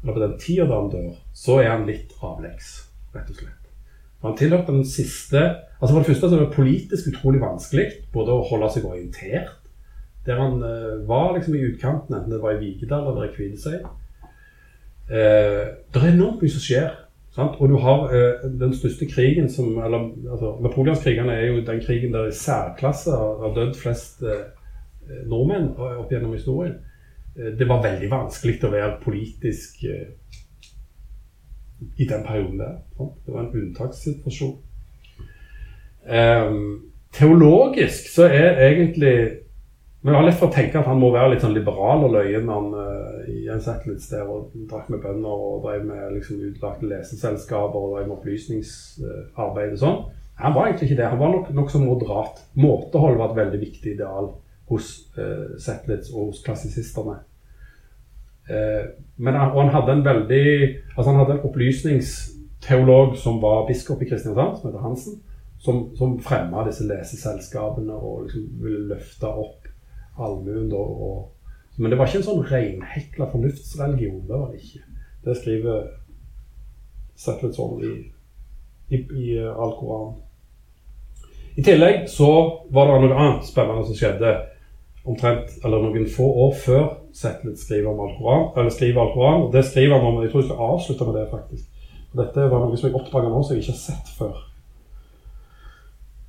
eller 0.03 0.13
på 0.13 0.19
den 0.19 0.35
tida 0.39 0.67
da 0.69 0.81
han 0.81 0.91
dør, 0.93 1.13
så 1.33 1.59
er 1.63 1.71
han 1.71 1.87
litt 1.89 2.13
avleggs, 2.21 2.75
rett 3.15 3.31
og 3.33 3.39
slett. 3.39 3.64
Han 4.25 4.37
tilhørte 4.39 4.73
den 4.73 4.87
siste 4.87 5.41
altså 5.75 5.91
For 5.91 5.99
det 5.99 6.07
første 6.09 6.29
så 6.29 6.37
var 6.37 6.45
det 6.45 6.55
politisk 6.55 7.07
utrolig 7.11 7.41
vanskelig 7.43 7.85
både 8.13 8.33
å 8.33 8.45
holde 8.49 8.69
seg 8.73 8.87
orientert 8.87 9.53
der 10.25 10.39
han 10.41 10.61
uh, 10.63 11.07
var 11.07 11.35
liksom 11.35 11.55
i 11.55 11.65
utkanten, 11.67 12.15
enten 12.15 12.31
det 12.33 12.41
var 12.41 12.55
i 12.55 12.61
Vigedal 12.63 13.11
eller 13.11 13.27
i 13.27 13.33
Kvinesøy. 13.35 13.75
Uh, 15.09 15.65
det 15.93 16.01
er 16.01 16.07
enormt 16.13 16.41
mye 16.41 16.53
som 16.53 16.63
skjer. 16.63 16.95
Sant? 17.35 17.59
Og 17.59 17.69
du 17.69 17.75
har 17.83 18.07
uh, 18.09 18.45
den 18.61 18.73
største 18.73 19.05
krigen 19.11 19.51
som 19.53 19.75
eller, 19.77 20.09
altså, 20.31 20.55
Napoleonskrigene 20.65 21.35
er 21.35 21.51
jo 21.51 21.61
den 21.67 21.83
krigen 21.83 22.15
der 22.15 22.31
i 22.31 22.33
særklasse 22.33 23.13
har 23.13 23.53
dødd 23.55 23.77
flest 23.77 24.25
nordmenn 25.29 25.75
opp 25.77 26.09
gjennom 26.09 26.33
historien. 26.33 26.79
det 27.35 27.67
var 27.69 27.83
veldig 27.83 28.07
vanskelig 28.09 28.55
å 28.63 28.71
være 28.71 28.95
politisk 29.03 29.83
i 31.97 32.07
den 32.07 32.23
perioden 32.23 32.59
der. 32.59 32.77
Det 32.97 33.33
var 33.33 33.41
en 33.41 33.55
unntakssituasjon. 33.61 34.55
Um, 36.05 36.91
teologisk 37.13 38.11
så 38.13 38.27
er 38.29 38.59
egentlig 38.67 39.15
Vi 40.05 40.13
har 40.13 40.21
lett 40.21 40.37
for 40.37 40.51
å 40.51 40.53
tenke 40.53 40.77
at 40.77 40.85
han 40.85 40.99
må 41.01 41.07
være 41.09 41.31
litt 41.31 41.41
sånn 41.41 41.55
liberal 41.55 42.03
og 42.05 42.11
løyen 42.13 42.49
han 42.53 42.67
uh, 42.77 43.05
en 43.25 43.63
Settlitz 43.63 44.11
der 44.11 44.27
og 44.29 44.51
drakk 44.69 44.91
med 44.93 45.01
bønder 45.01 45.45
og 45.47 45.63
drev 45.63 45.87
med 45.87 46.13
liksom, 46.19 46.43
utlagte 46.45 46.89
leseselskaper 46.91 47.79
og 47.79 47.95
drev 47.95 48.05
med 48.05 48.17
opplysningsarbeid 48.19 49.73
og 49.73 49.81
sånn. 49.81 49.97
Han 50.43 50.53
var 50.53 50.67
egentlig 50.67 50.91
ikke 50.91 50.99
det. 50.99 51.09
Han 51.09 51.21
var 51.23 51.33
nok 51.33 51.49
nokså 51.57 51.81
moderat. 51.81 52.43
Måtehold 52.59 53.17
var 53.17 53.31
et 53.31 53.39
veldig 53.39 53.61
viktig 53.63 53.95
ideal 53.95 54.29
hos 54.69 54.91
uh, 55.17 55.55
Settlitz 55.61 56.11
og 56.13 56.29
hos 56.29 56.43
klassisistene. 56.45 57.17
Uh, 58.45 58.93
men 59.17 59.37
og 59.39 59.61
han 59.63 59.73
hadde 59.73 59.93
en 59.95 60.05
veldig 60.05 60.47
altså 60.95 61.09
han 61.09 61.19
hadde 61.21 61.37
en 61.37 61.45
opplysningsteolog 61.47 63.15
som 63.17 63.39
var 63.41 63.65
biskop 63.67 64.03
i 64.03 64.09
Kristiansand, 64.09 64.57
som 64.57 64.69
heter 64.69 64.83
Hansen, 64.83 65.21
som, 65.59 65.85
som 65.97 66.19
fremma 66.21 66.65
disse 66.67 66.85
leseselskapene 66.85 67.95
og 67.95 68.27
liksom 68.27 68.49
ville 68.61 68.89
løfte 68.91 69.31
opp 69.31 69.65
allmuen. 70.21 70.69
Men 71.77 71.91
det 71.91 71.97
var 71.99 72.07
ikke 72.07 72.21
en 72.21 72.27
sånn 72.29 72.45
reinhekla 72.51 73.29
fornuftsreligion. 73.31 74.21
Det 74.27 74.37
var 74.37 74.51
det 74.51 74.61
ikke. 74.61 74.83
Det 75.25 75.39
skriver 75.39 75.87
Settlet 77.15 77.55
sånn 77.55 77.79
i, 77.87 77.93
i, 78.91 78.97
i 78.99 79.27
Al-Koran. 79.39 80.17
I 81.55 81.63
tillegg 81.63 82.09
så 82.11 82.27
var 82.75 82.89
det 82.89 82.97
noe 83.05 83.15
annet 83.15 83.47
spennende 83.47 83.85
som 83.87 83.95
skjedde 83.95 84.33
omtrent, 85.05 85.53
eller 85.63 85.83
noen 85.83 86.07
få 86.09 86.25
år 86.45 86.53
før 86.57 86.85
Zetlitz 87.15 87.63
skriver 87.65 87.91
om 87.91 88.01
Al-Quran. 88.07 88.45
eller 88.57 88.69
skriver 88.69 89.01
Al-Quran, 89.01 89.41
og 89.43 89.53
Det 89.53 89.65
skriver 89.65 89.97
han 89.97 90.05
om, 90.05 90.21
jeg 90.23 90.31
tror 90.31 90.41
jeg 90.41 90.49
skal 90.49 90.65
avslutte 90.69 91.05
med 91.05 91.19
det, 91.19 91.27
faktisk. 91.31 91.65
Og 92.11 92.25
Dette 92.25 92.49
var 92.51 92.59
noe 92.59 92.77
som 92.77 92.89
jeg 92.89 92.95
oppdaga 92.95 93.29
nå, 93.29 93.43
som 93.43 93.55
jeg 93.55 93.63
ikke 93.63 93.71
har 93.71 93.83
sett 93.83 94.13
før. 94.17 94.35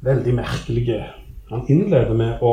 Veldig 0.00 0.34
merkelige. 0.34 1.04
Han 1.50 1.66
innleder 1.68 2.14
med 2.14 2.42
å 2.42 2.52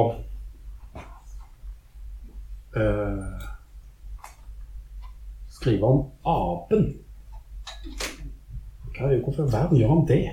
uh, 2.78 3.47
skrive 5.49 5.86
om 5.86 6.03
apen. 6.26 6.86
Hva 8.93 9.09
er, 9.09 9.21
hvorfor 9.26 9.47
i 9.47 9.53
verden 9.53 9.78
gjør 9.82 9.95
han 9.95 10.05
det? 10.07 10.24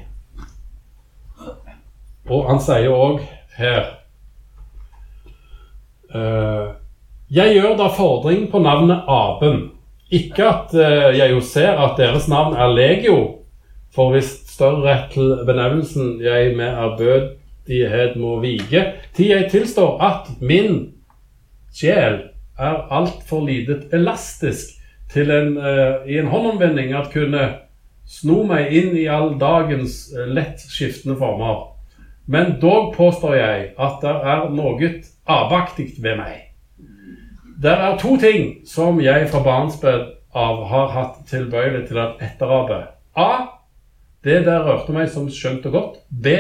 Og 2.31 2.45
han 2.47 2.61
sier 2.63 2.93
òg 2.93 3.25
her 3.57 4.00
Jeg 7.31 7.55
gjør 7.55 7.77
da 7.79 7.87
fordring 7.95 8.49
på 8.51 8.59
navnet 8.59 9.05
Aben. 9.07 9.69
Ikke 10.11 10.43
at 10.49 10.73
eh, 10.75 11.13
jeg 11.19 11.31
jo 11.31 11.41
ser 11.41 11.79
at 11.79 11.99
deres 12.01 12.27
navn 12.29 12.57
er 12.59 12.73
legio, 12.75 13.19
for 13.95 14.11
hvis 14.11 14.33
større 14.51 14.83
rett 14.83 15.13
til 15.15 15.37
benevnelsen 15.47 16.17
jeg 16.23 16.57
med 16.59 16.67
ærbødighet 16.67 18.17
må 18.19 18.41
vige, 18.43 18.83
til 19.15 19.31
jeg 19.31 19.47
tilstår 19.51 20.03
at 20.03 20.33
min 20.43 20.81
sjel 21.75 22.19
er 22.59 22.83
altfor 22.91 23.47
lidet 23.47 23.95
elastisk 23.95 24.75
til 25.15 25.31
en, 25.31 25.57
eh, 25.57 26.11
i 26.11 26.19
en 26.19 26.31
håndomvending 26.31 26.91
at 26.99 27.13
kunne 27.15 27.47
sno 28.11 28.43
meg 28.51 28.75
inn 28.75 28.97
i 28.99 29.07
all 29.07 29.37
dagens 29.39 30.09
eh, 30.11 30.27
lett 30.27 30.59
skiftende 30.67 31.15
former. 31.23 31.69
Men 32.27 32.59
dog 32.63 32.97
påstår 32.99 33.39
jeg 33.39 33.71
at 33.79 34.03
det 34.03 34.19
er 34.35 34.51
noe 34.55 34.91
avaktig 35.31 35.93
ved 36.03 36.19
meg. 36.21 36.39
Det 37.61 37.73
er 37.73 37.99
to 38.01 38.17
ting 38.21 38.55
som 38.69 39.01
jeg 39.03 39.29
fra 39.31 39.43
barnsbød 39.45 40.07
av 40.35 40.63
har 40.71 40.93
hatt 40.95 41.19
tilbøyelig 41.29 41.87
til 41.89 42.01
å 42.01 42.07
etterape. 42.23 42.79
A. 43.19 43.31
Det 44.25 44.43
der 44.47 44.65
rørte 44.65 44.95
meg 44.95 45.11
som 45.13 45.29
skjønt 45.33 45.67
og 45.69 45.77
godt. 45.77 45.99
B. 46.09 46.37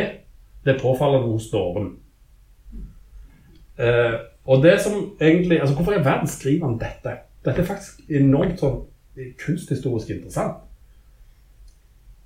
Det 0.64 0.78
påfaller 0.80 1.24
hos 1.24 1.51
dåren. 1.53 1.95
Eh, 3.80 4.16
og 4.45 4.62
det 4.62 4.80
som 4.80 5.16
egentlig, 5.20 5.61
altså 5.61 5.74
Hvorfor 5.74 5.93
i 5.93 6.05
verden 6.05 6.28
skriver 6.28 6.66
han 6.66 6.78
dette? 6.80 7.16
Dette 7.45 7.62
er 7.62 7.68
faktisk 7.68 8.01
enormt 8.11 8.61
sånn 8.61 8.82
kunsthistorisk 9.41 10.12
interessant. 10.12 10.62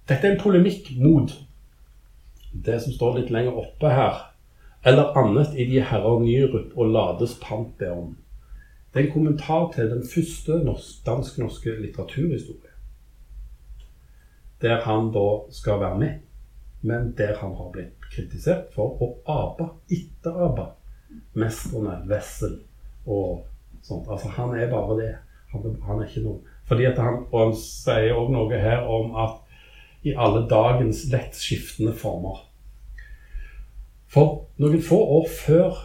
Dette 0.09 0.27
er 0.27 0.35
en 0.35 0.43
polemikk 0.43 0.91
mot 1.01 1.33
det 2.67 2.81
som 2.83 2.95
står 2.95 3.19
litt 3.19 3.31
lenger 3.35 3.57
oppe 3.65 3.91
her. 3.91 4.19
Eller 4.85 5.17
annet 5.19 5.55
i 5.57 5.65
de 5.65 5.81
herrer 5.81 6.21
Nyrup 6.21 6.75
og 6.77 6.91
Lades 6.93 7.39
Pantheon. 7.41 8.17
Det 8.93 9.01
er 9.01 9.07
en 9.07 9.13
kommentar 9.13 9.71
til 9.73 9.89
den 9.91 10.05
første 10.07 10.61
dansk-norske 11.07 11.73
litteraturhistorie. 11.81 12.75
Der 14.61 14.85
han 14.85 15.11
da 15.13 15.25
skal 15.51 15.81
være 15.81 15.99
med, 15.99 16.13
men 16.81 17.15
der 17.19 17.37
han 17.41 17.57
har 17.57 17.73
blitt 17.73 18.07
kritisert 18.13 18.71
for 18.77 19.01
å 19.01 19.09
ape, 19.25 19.71
etterape 19.91 20.69
mestrene 21.33 21.97
Wessel 22.11 22.59
og 23.07 23.47
sånt. 23.83 24.09
Altså, 24.11 24.29
han 24.37 24.55
er 24.59 24.71
bare 24.71 24.99
det. 25.01 25.13
Han, 25.55 25.77
han 25.87 26.01
er 26.03 26.09
ikke 26.09 26.25
noe 26.25 26.41
Fordi 26.67 26.87
at 26.89 26.97
han, 26.99 27.21
Og 27.31 27.41
han 27.41 27.53
sier 27.61 28.17
òg 28.17 28.31
noe 28.33 28.59
her 28.59 28.87
om 28.91 29.13
at 29.21 29.41
i 30.05 30.15
alle 30.17 30.43
dagens 30.51 31.05
lett 31.13 31.37
skiftende 31.39 31.93
former. 31.97 32.43
For 34.15 34.45
noen 34.63 34.83
få 34.83 35.01
år 35.19 35.25
før 35.27 35.79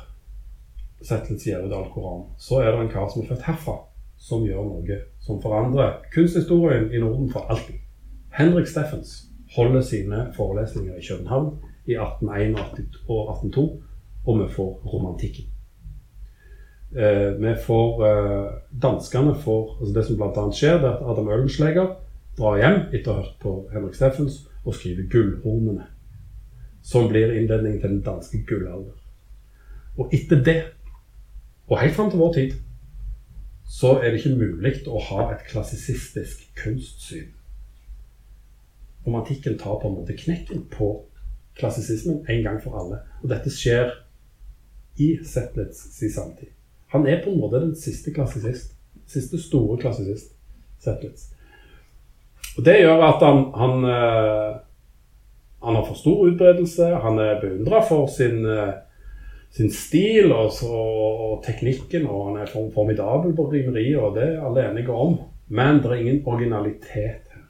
Zetlitz 1.02 1.48
gir 1.48 1.64
ut 1.64 1.74
Alkoran, 1.74 2.28
så 2.38 2.60
er 2.62 2.76
det 2.76 2.84
en 2.84 2.92
kar 2.92 3.08
som 3.10 3.24
er 3.24 3.32
født 3.32 3.48
herfra, 3.48 3.74
som 4.22 4.44
gjør 4.46 4.68
noe 4.68 4.98
som 5.26 5.40
forandrer 5.42 5.96
kunsthistorien 6.14 6.92
i 6.94 7.02
Norden 7.02 7.32
for 7.34 7.50
alltid. 7.50 7.80
Henrik 8.36 8.70
Steffens 8.70 9.16
holder 9.56 9.82
sine 9.82 10.28
forelesninger 10.36 11.00
i 11.00 11.06
København 11.08 11.56
i 11.90 11.98
1881 11.98 13.00
og 13.08 13.32
1802, 13.34 13.66
og 14.28 14.40
vi 14.44 14.48
får 14.54 14.72
romantikken. 14.94 15.50
Eh, 16.94 17.32
vi 17.42 17.54
får 17.66 18.06
eh, 18.06 18.46
Danskene 18.82 19.36
får 19.36 19.78
altså 19.80 19.94
Det 19.96 20.06
som 20.06 20.18
bl.a. 20.18 20.46
skjer, 20.54 20.78
det 20.82 20.90
er 20.90 20.98
at 20.98 21.12
Adam 21.12 21.30
Ølenschläger 21.30 21.96
drar 22.38 22.58
hjem 22.62 22.80
etter 22.94 23.12
å 23.12 23.16
ha 23.16 23.24
hørt 23.24 23.42
på 23.42 23.56
Henrik 23.74 23.98
Steffens 23.98 24.44
og 24.66 24.76
skriver 24.76 25.10
'Gullhornene', 25.10 25.86
som 26.82 27.10
blir 27.10 27.34
innledningen 27.34 27.82
til 27.82 27.90
den 27.90 28.02
danske 28.06 28.44
gullalder. 28.48 28.96
Og 29.98 30.14
etter 30.14 30.44
det, 30.44 30.60
og 31.68 31.80
helt 31.80 31.96
fram 31.96 32.10
til 32.12 32.20
vår 32.20 32.34
tid, 32.34 32.54
så 33.70 34.00
er 34.00 34.10
det 34.10 34.22
ikke 34.22 34.38
mulig 34.40 34.74
å 34.90 35.02
ha 35.12 35.28
et 35.34 35.46
klassisistisk 35.52 36.48
kunstsyn. 36.58 37.30
Romantikken 39.06 39.58
tar 39.60 39.78
på 39.82 39.90
en 39.90 40.00
måte 40.00 40.18
knekken 40.18 40.66
på 40.72 40.90
klassisismen 41.60 42.24
en 42.30 42.44
gang 42.44 42.62
for 42.64 42.80
alle. 42.80 43.04
Og 43.22 43.30
dette 43.32 43.52
skjer 43.54 43.92
i 45.00 45.12
Zetlets 45.26 45.80
si 45.96 46.10
samtid. 46.12 46.50
Han 46.94 47.06
er 47.08 47.22
på 47.24 47.32
en 47.32 47.40
måte 47.40 47.62
den 47.62 47.76
siste 47.78 48.14
klassisist. 48.14 48.74
Siste 49.08 49.40
store 49.42 49.78
klassisist. 49.82 50.34
Zetlets. 50.82 51.30
Og 52.58 52.66
Det 52.66 52.80
gjør 52.80 53.04
at 53.06 53.24
han, 53.24 53.44
han, 53.56 53.86
eh, 53.86 54.58
han 55.62 55.76
har 55.76 55.86
for 55.86 55.96
stor 56.00 56.28
utbredelse. 56.28 56.86
Han 57.04 57.20
er 57.20 57.42
beundra 57.42 57.82
for 57.82 58.08
sin, 58.08 58.46
eh, 58.46 58.74
sin 59.52 59.72
stil 59.72 60.32
og, 60.32 60.54
så, 60.54 60.72
og 60.72 61.44
teknikken, 61.44 62.08
og 62.08 62.30
han 62.30 62.42
er 62.44 62.54
formidabel 62.76 63.36
på 63.36 63.50
rimeriet, 63.52 64.00
og 64.00 64.16
det 64.16 64.24
er 64.24 64.46
alle 64.46 64.70
enige 64.70 64.92
om. 64.92 65.18
Men 65.48 65.82
det 65.84 65.92
er 65.92 66.00
ingen 66.00 66.22
originalitet 66.26 66.94
her. 66.94 67.44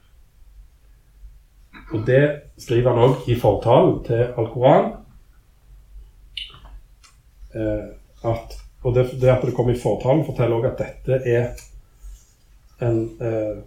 Og 1.92 2.06
det 2.06 2.24
skriver 2.58 2.94
han 2.94 3.02
òg 3.02 3.30
i 3.30 3.34
fortalen 3.38 4.04
til 4.06 4.28
Alkoran. 4.38 4.92
Eh, 7.54 7.88
at, 8.30 8.54
og 8.82 8.94
det, 8.94 9.08
det 9.20 9.30
at 9.30 9.42
det 9.46 9.54
kommer 9.54 9.74
i 9.74 9.80
fortalen, 9.82 10.24
forteller 10.26 10.58
òg 10.58 10.70
at 10.70 10.82
dette 10.82 11.22
er 11.26 11.50
en 12.80 13.02
eh, 13.20 13.58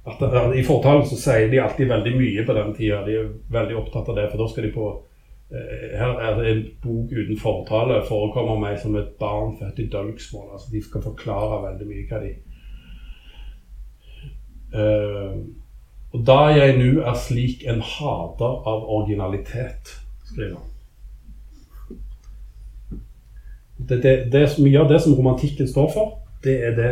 Se 0.00 0.26
at 0.26 0.56
I 0.56 0.64
fortalen 0.64 1.06
så 1.06 1.16
sier 1.20 1.50
de 1.52 1.60
alltid 1.60 1.88
veldig 1.90 2.12
mye 2.16 2.44
på 2.46 2.56
den 2.56 2.74
tida. 2.74 3.02
De 3.06 3.16
er 3.20 3.32
veldig 3.52 3.76
opptatt 3.76 4.08
av 4.08 4.16
det, 4.16 4.28
for 4.30 4.40
da 4.40 4.46
skal 4.48 4.64
de 4.66 4.70
på 4.74 4.86
eh, 5.52 5.98
Her 6.00 6.14
er 6.24 6.38
det 6.38 6.52
en 6.52 6.62
bok 6.82 7.12
uten 7.12 7.40
fortale. 7.40 8.00
Forekommer 8.08 8.60
meg 8.62 8.78
som 8.80 8.96
et 8.96 9.12
barn 9.20 9.58
født 9.60 9.82
i 9.84 9.90
dølgsmål. 9.92 10.54
Altså, 10.54 10.72
de 10.72 10.82
skal 10.84 11.04
forklare 11.04 11.64
veldig 11.66 11.90
mye 11.90 12.06
hva 12.08 12.22
de 12.24 12.32
Eh, 14.70 15.38
Og 16.12 16.26
da 16.26 16.40
jeg 16.50 16.78
nu 16.78 17.00
er 17.06 17.14
slik 17.14 17.62
en 17.70 17.82
hater 17.86 18.54
av 18.66 18.88
originalitet, 18.90 19.92
skriver 20.26 20.56
han. 20.56 20.66
Det, 23.88 24.02
det, 24.02 24.14
det, 24.32 24.40
mye 24.58 24.80
av 24.80 24.88
det 24.90 24.98
som 25.04 25.14
romantikken 25.14 25.68
står 25.70 25.86
for, 25.94 26.16
det 26.42 26.56
er 26.66 26.74
det 26.74 26.90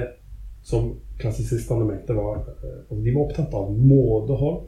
som 0.63 0.93
klassisistene 1.19 1.85
mente 1.85 2.15
var 2.15 2.37
eh, 2.37 2.97
De 3.05 3.15
var 3.15 3.23
opptatt 3.23 3.55
av 3.55 3.71
måtehold, 3.75 4.67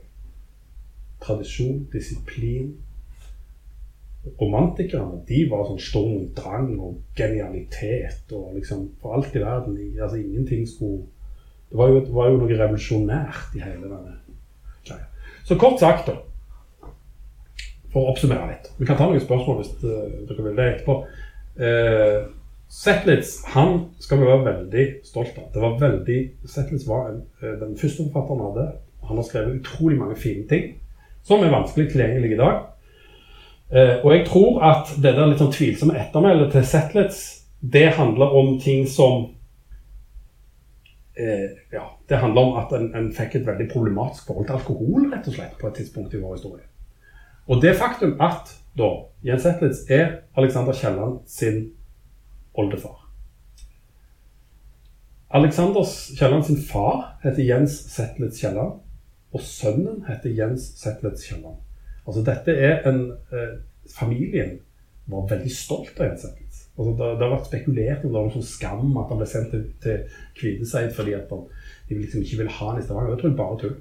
tradisjon, 1.21 1.85
disiplin. 1.93 2.73
Romantikerne 4.41 5.23
de 5.29 5.45
var 5.49 5.65
sånn 5.69 5.81
storm 5.81 6.17
og 6.19 6.33
drang 6.37 6.75
og 6.77 6.99
genialitet 7.17 8.35
og 8.37 8.57
liksom 8.59 8.91
For 9.01 9.17
alt 9.17 9.37
i 9.37 9.41
verden. 9.41 9.79
altså 10.03 10.19
Ingenting 10.21 10.67
skulle 10.69 11.07
Det 11.71 11.79
var 11.79 11.89
jo, 11.89 12.01
det 12.05 12.13
var 12.13 12.29
jo 12.29 12.41
noe 12.41 12.59
revolusjonært 12.59 13.55
i 13.57 13.63
hele 13.63 13.87
denne 13.87 14.17
greia. 14.85 15.07
Så 15.45 15.57
kort 15.57 15.81
sagt, 15.81 16.11
da 16.11 16.91
For 17.93 18.03
å 18.03 18.13
oppsummere 18.13 18.51
litt. 18.51 18.69
Vi 18.79 18.89
kan 18.89 18.99
ta 18.99 19.09
noen 19.09 19.23
spørsmål 19.23 19.63
hvis 19.63 19.73
eh, 19.85 20.21
dere 20.29 20.47
vil 20.49 20.59
det 20.59 20.69
etterpå. 20.75 21.01
Uh, 21.61 22.29
Zetlitz 22.71 23.45
han 23.51 23.81
skal 23.99 24.21
vi 24.21 24.29
være 24.29 24.45
veldig 24.47 24.85
stolt 25.05 25.39
av. 25.39 25.49
Det 25.55 25.63
var 25.63 25.79
veldig, 25.81 26.19
Zetlitz 26.47 26.87
var 26.87 27.09
en, 27.11 27.23
eh, 27.43 27.57
den 27.59 27.77
første 27.77 28.07
forfatteren 28.07 28.45
hadde. 28.47 28.67
Han 29.09 29.17
har 29.17 29.25
skrevet 29.27 29.59
utrolig 29.61 29.99
mange 29.99 30.17
fine 30.17 30.47
ting 30.49 30.77
som 31.23 31.43
er 31.43 31.51
vanskelig 31.51 31.91
tilgjengelig 31.91 32.33
i 32.33 32.39
dag. 32.39 32.61
Eh, 33.73 34.05
og 34.05 34.13
jeg 34.15 34.27
tror 34.27 34.63
at 34.63 34.95
det 35.03 35.15
der 35.17 35.27
litt 35.27 35.43
sånn 35.43 35.53
tvilsomme 35.55 35.99
ettermælet 35.99 36.53
til 36.53 36.65
Zetlitz 36.67 37.21
det 37.61 37.91
handler 37.95 38.33
om 38.39 38.55
ting 38.61 38.87
som 38.89 39.35
eh, 41.19 41.51
Ja, 41.73 41.85
det 42.09 42.19
handler 42.23 42.43
om 42.43 42.57
at 42.63 42.73
en, 42.73 42.95
en 42.95 43.13
fikk 43.13 43.35
et 43.35 43.47
veldig 43.47 43.69
problematisk 43.73 44.27
forhold 44.27 44.47
til 44.47 44.59
alkohol, 44.59 45.11
rett 45.13 45.27
og 45.27 45.35
slett, 45.35 45.59
på 45.59 45.69
et 45.69 45.75
tidspunkt 45.75 46.15
i 46.15 46.23
vår 46.23 46.39
historie. 46.39 46.65
Og 47.51 47.63
det 47.63 47.77
faktum 47.77 48.15
at 48.23 48.55
da 48.79 48.91
Jens 49.27 49.43
Zetlitz 49.43 49.85
er 49.91 50.23
Alexander 50.39 50.73
Kielland 50.73 51.21
sin 51.27 51.73
oldefar. 52.61 52.99
Alexander 55.31 55.85
Kielland 55.87 56.47
sin 56.47 56.57
far 56.57 57.19
heter 57.23 57.43
Jens 57.47 57.77
Zetlitz 57.95 58.41
Kielland, 58.41 58.81
og 59.31 59.45
sønnen 59.47 60.03
heter 60.09 60.33
Jens 60.35 60.73
Zetlitz 60.81 61.29
Kielland. 61.29 61.61
Altså 62.07 62.25
dette 62.27 62.57
er 62.57 62.83
en 62.91 63.05
eh, 63.31 63.61
Familien 63.91 64.59
var 65.11 65.29
veldig 65.31 65.53
stolt 65.55 66.01
av 66.01 66.11
Jens 66.11 66.25
Zetlitz. 66.27 66.65
Altså, 66.77 66.93
det, 66.99 67.07
det, 67.19 67.27
har 67.27 67.35
vært 67.35 67.49
spekulert 67.51 68.05
om 68.05 68.11
det 68.11 68.17
var 68.17 68.27
noe 68.27 68.35
sånn 68.35 68.47
skam 68.49 68.99
at 68.99 69.11
han 69.13 69.21
ble 69.21 69.29
sendt 69.29 69.55
til, 69.55 69.65
til 69.85 70.19
Kvideseid 70.39 70.95
fordi 70.97 71.15
at 71.19 71.31
han, 71.35 71.47
de 71.89 71.99
liksom 71.99 72.25
ikke 72.25 72.43
ville 72.43 72.59
ha 72.59 72.71
han 72.71 72.81
i 72.81 72.85
Stavanger. 72.87 73.15
Det 73.15 73.23
tror 73.23 73.31
jeg 73.31 73.41
bare 73.41 73.59
tull. 73.61 73.77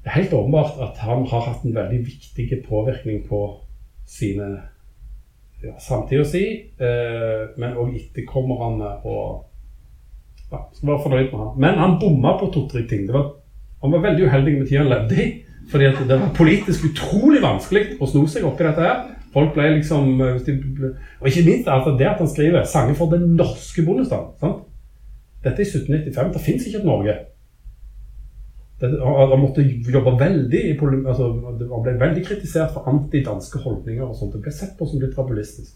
Det 0.00 0.08
er 0.08 0.16
helt 0.16 0.36
åpenbart 0.36 0.80
at 0.84 1.00
han 1.04 1.26
har 1.30 1.46
hatt 1.46 1.64
en 1.64 1.76
veldig 1.76 2.00
viktig 2.06 2.62
påvirkning 2.68 3.24
på 3.28 3.40
sine 4.08 4.50
samtida 5.78 6.24
si, 6.24 6.44
eh, 6.80 7.42
men 7.60 7.76
òg 7.76 7.94
etterkommerne. 7.98 8.90
og 9.04 9.46
ja, 10.50 10.58
Skal 10.72 10.88
være 10.88 11.02
fornøyd 11.02 11.30
med 11.32 11.38
han. 11.38 11.52
Men 11.56 11.78
han 11.78 11.98
bomma 12.00 12.38
på 12.38 12.50
to-tre 12.54 12.86
ting. 12.88 13.12
Var, 13.12 13.26
han 13.82 13.92
var 13.92 14.04
veldig 14.08 14.26
uheldig 14.26 14.58
med 14.58 14.66
tida 14.66 14.82
han 14.82 14.92
levde 14.92 15.22
i. 15.24 15.30
fordi 15.70 15.84
det 15.84 16.20
var 16.20 16.34
politisk 16.34 16.84
utrolig 16.90 17.42
vanskelig 17.42 18.00
å 18.00 18.06
sno 18.06 18.24
seg 18.26 18.44
opp 18.44 18.60
i 18.60 18.64
dette 18.64 18.82
her. 18.82 19.04
Folk 19.32 19.52
ble 19.54 19.68
liksom 19.76 20.20
eh, 20.20 20.40
Og 21.20 21.28
ikke 21.28 21.46
minst 21.46 21.68
altså 21.68 21.94
det 21.98 22.08
at 22.08 22.18
han 22.18 22.28
skriver 22.28 22.64
'Sanger 22.64 22.94
for 22.94 23.10
den 23.10 23.36
norske 23.36 23.82
bondestand'. 23.82 24.64
Dette 25.44 25.62
er 25.62 25.66
i 25.66 25.68
1795. 25.68 26.32
Det 26.32 26.40
fins 26.40 26.66
ikke 26.66 26.78
et 26.78 26.84
Norge. 26.84 27.14
Han 28.80 29.40
måtte 29.42 29.62
jobbe 29.62 30.14
veldig 30.16 30.60
i 30.70 30.76
altså, 30.80 31.26
Han 31.58 31.82
ble 31.84 31.98
veldig 32.00 32.22
kritisert 32.24 32.72
for 32.72 32.88
antidanske 32.88 33.60
holdninger 33.60 34.06
og 34.06 34.16
sånt. 34.16 34.32
Det 34.32 34.40
ble 34.46 34.52
sett 34.56 34.72
på 34.78 34.88
som 34.88 35.02
litt 35.02 35.18
rabulistisk. 35.18 35.74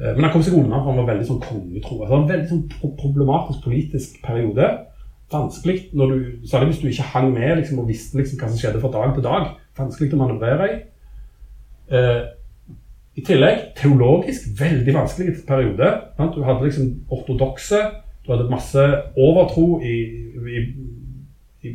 Eh, 0.00 0.14
men 0.14 0.24
han 0.24 0.32
kom 0.32 0.44
seg 0.46 0.56
unna, 0.56 0.82
han 0.84 1.00
var 1.00 1.08
veldig 1.10 1.26
sånn 1.28 1.42
kongetro. 1.44 1.98
Altså, 2.04 2.20
en 2.20 2.30
veldig 2.30 2.50
sånn 2.52 2.94
problematisk 3.00 3.64
politisk 3.66 4.20
periode. 4.24 4.68
Vanskelig, 5.30 5.90
når 5.94 6.12
du, 6.12 6.28
særlig 6.50 6.72
hvis 6.72 6.82
du 6.82 6.88
ikke 6.90 7.10
hang 7.12 7.32
med 7.34 7.60
liksom, 7.60 7.82
og 7.82 7.90
visste 7.90 8.18
liksom, 8.18 8.38
hva 8.40 8.50
som 8.50 8.60
skjedde 8.60 8.82
fra 8.82 8.92
dag 8.94 9.16
til 9.16 9.26
dag. 9.26 9.50
Vanskelig 9.78 10.14
å 10.14 10.22
manøvrere 10.22 10.70
i. 10.70 10.78
Eh, 11.90 12.22
I 13.18 13.26
tillegg 13.26 13.72
teologisk 13.78 14.46
veldig 14.60 14.94
vanskelig 14.94 15.36
periode. 15.48 15.90
Sant? 16.16 16.38
Du 16.38 16.46
hadde 16.46 16.66
liksom 16.68 16.94
ortodokse, 17.12 17.82
du 18.24 18.32
hadde 18.32 18.50
masse 18.52 18.86
overtro 19.18 19.80
i, 19.82 19.96
i, 20.38 20.64
i, 21.62 21.72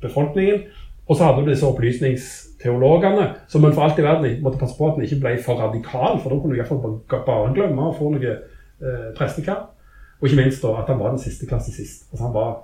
befolkningen. 0.00 0.62
Og 1.06 1.16
så 1.16 1.26
hadde 1.26 1.42
du 1.44 1.50
disse 1.50 1.66
opplysningsteologene 1.68 3.26
som 3.48 3.64
en 3.64 3.74
for 3.76 3.84
alt 3.84 3.98
i 4.00 4.06
verden 4.06 4.40
måtte 4.44 4.60
passe 4.60 4.76
på 4.78 4.88
at 4.88 4.98
en 4.98 5.04
ikke 5.04 5.20
ble 5.20 5.34
for 5.44 5.60
radikal, 5.60 6.16
for 6.20 6.32
da 6.32 6.38
kunne 6.38 6.54
du 6.54 6.60
iallfall 6.60 6.96
bare 7.12 7.52
glemme 7.56 7.90
å 7.90 7.96
få 7.96 8.14
noe 8.14 8.32
eh, 8.32 9.10
prestekap. 9.18 9.74
Og 10.20 10.30
ikke 10.30 10.40
minst 10.40 10.64
da 10.64 10.72
at 10.80 10.88
han 10.88 11.02
var 11.02 11.12
den 11.12 11.20
siste 11.20 11.48
klassisist. 11.50 12.08
Altså 12.10 12.24
han, 12.24 12.34
var, 12.34 12.56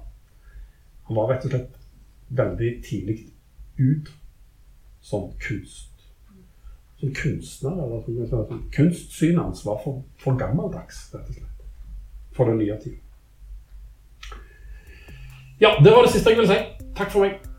han 1.10 1.20
var 1.20 1.34
rett 1.34 1.44
og 1.44 1.52
slett 1.52 1.76
veldig 2.40 2.72
tidlig 2.86 3.18
ut 3.76 4.08
som 5.04 5.28
kunst 5.42 5.90
som 7.00 7.14
kunstner. 7.14 7.84
eller 7.84 8.26
som, 8.28 8.92
som 8.92 9.38
hans 9.38 9.66
var 9.66 9.80
for, 9.84 10.02
for 10.18 10.36
gammeldags, 10.36 11.14
rett 11.14 11.28
og 11.28 11.34
slett. 11.34 11.62
For 12.36 12.50
den 12.50 12.60
nye 12.60 12.76
tida. 12.82 13.00
Ja, 15.60 15.74
det 15.84 15.92
var 15.92 16.02
det 16.02 16.12
siste 16.14 16.30
jeg 16.30 16.38
ville 16.38 16.48
si. 16.48 16.86
Takk 16.96 17.10
for 17.12 17.26
meg. 17.26 17.49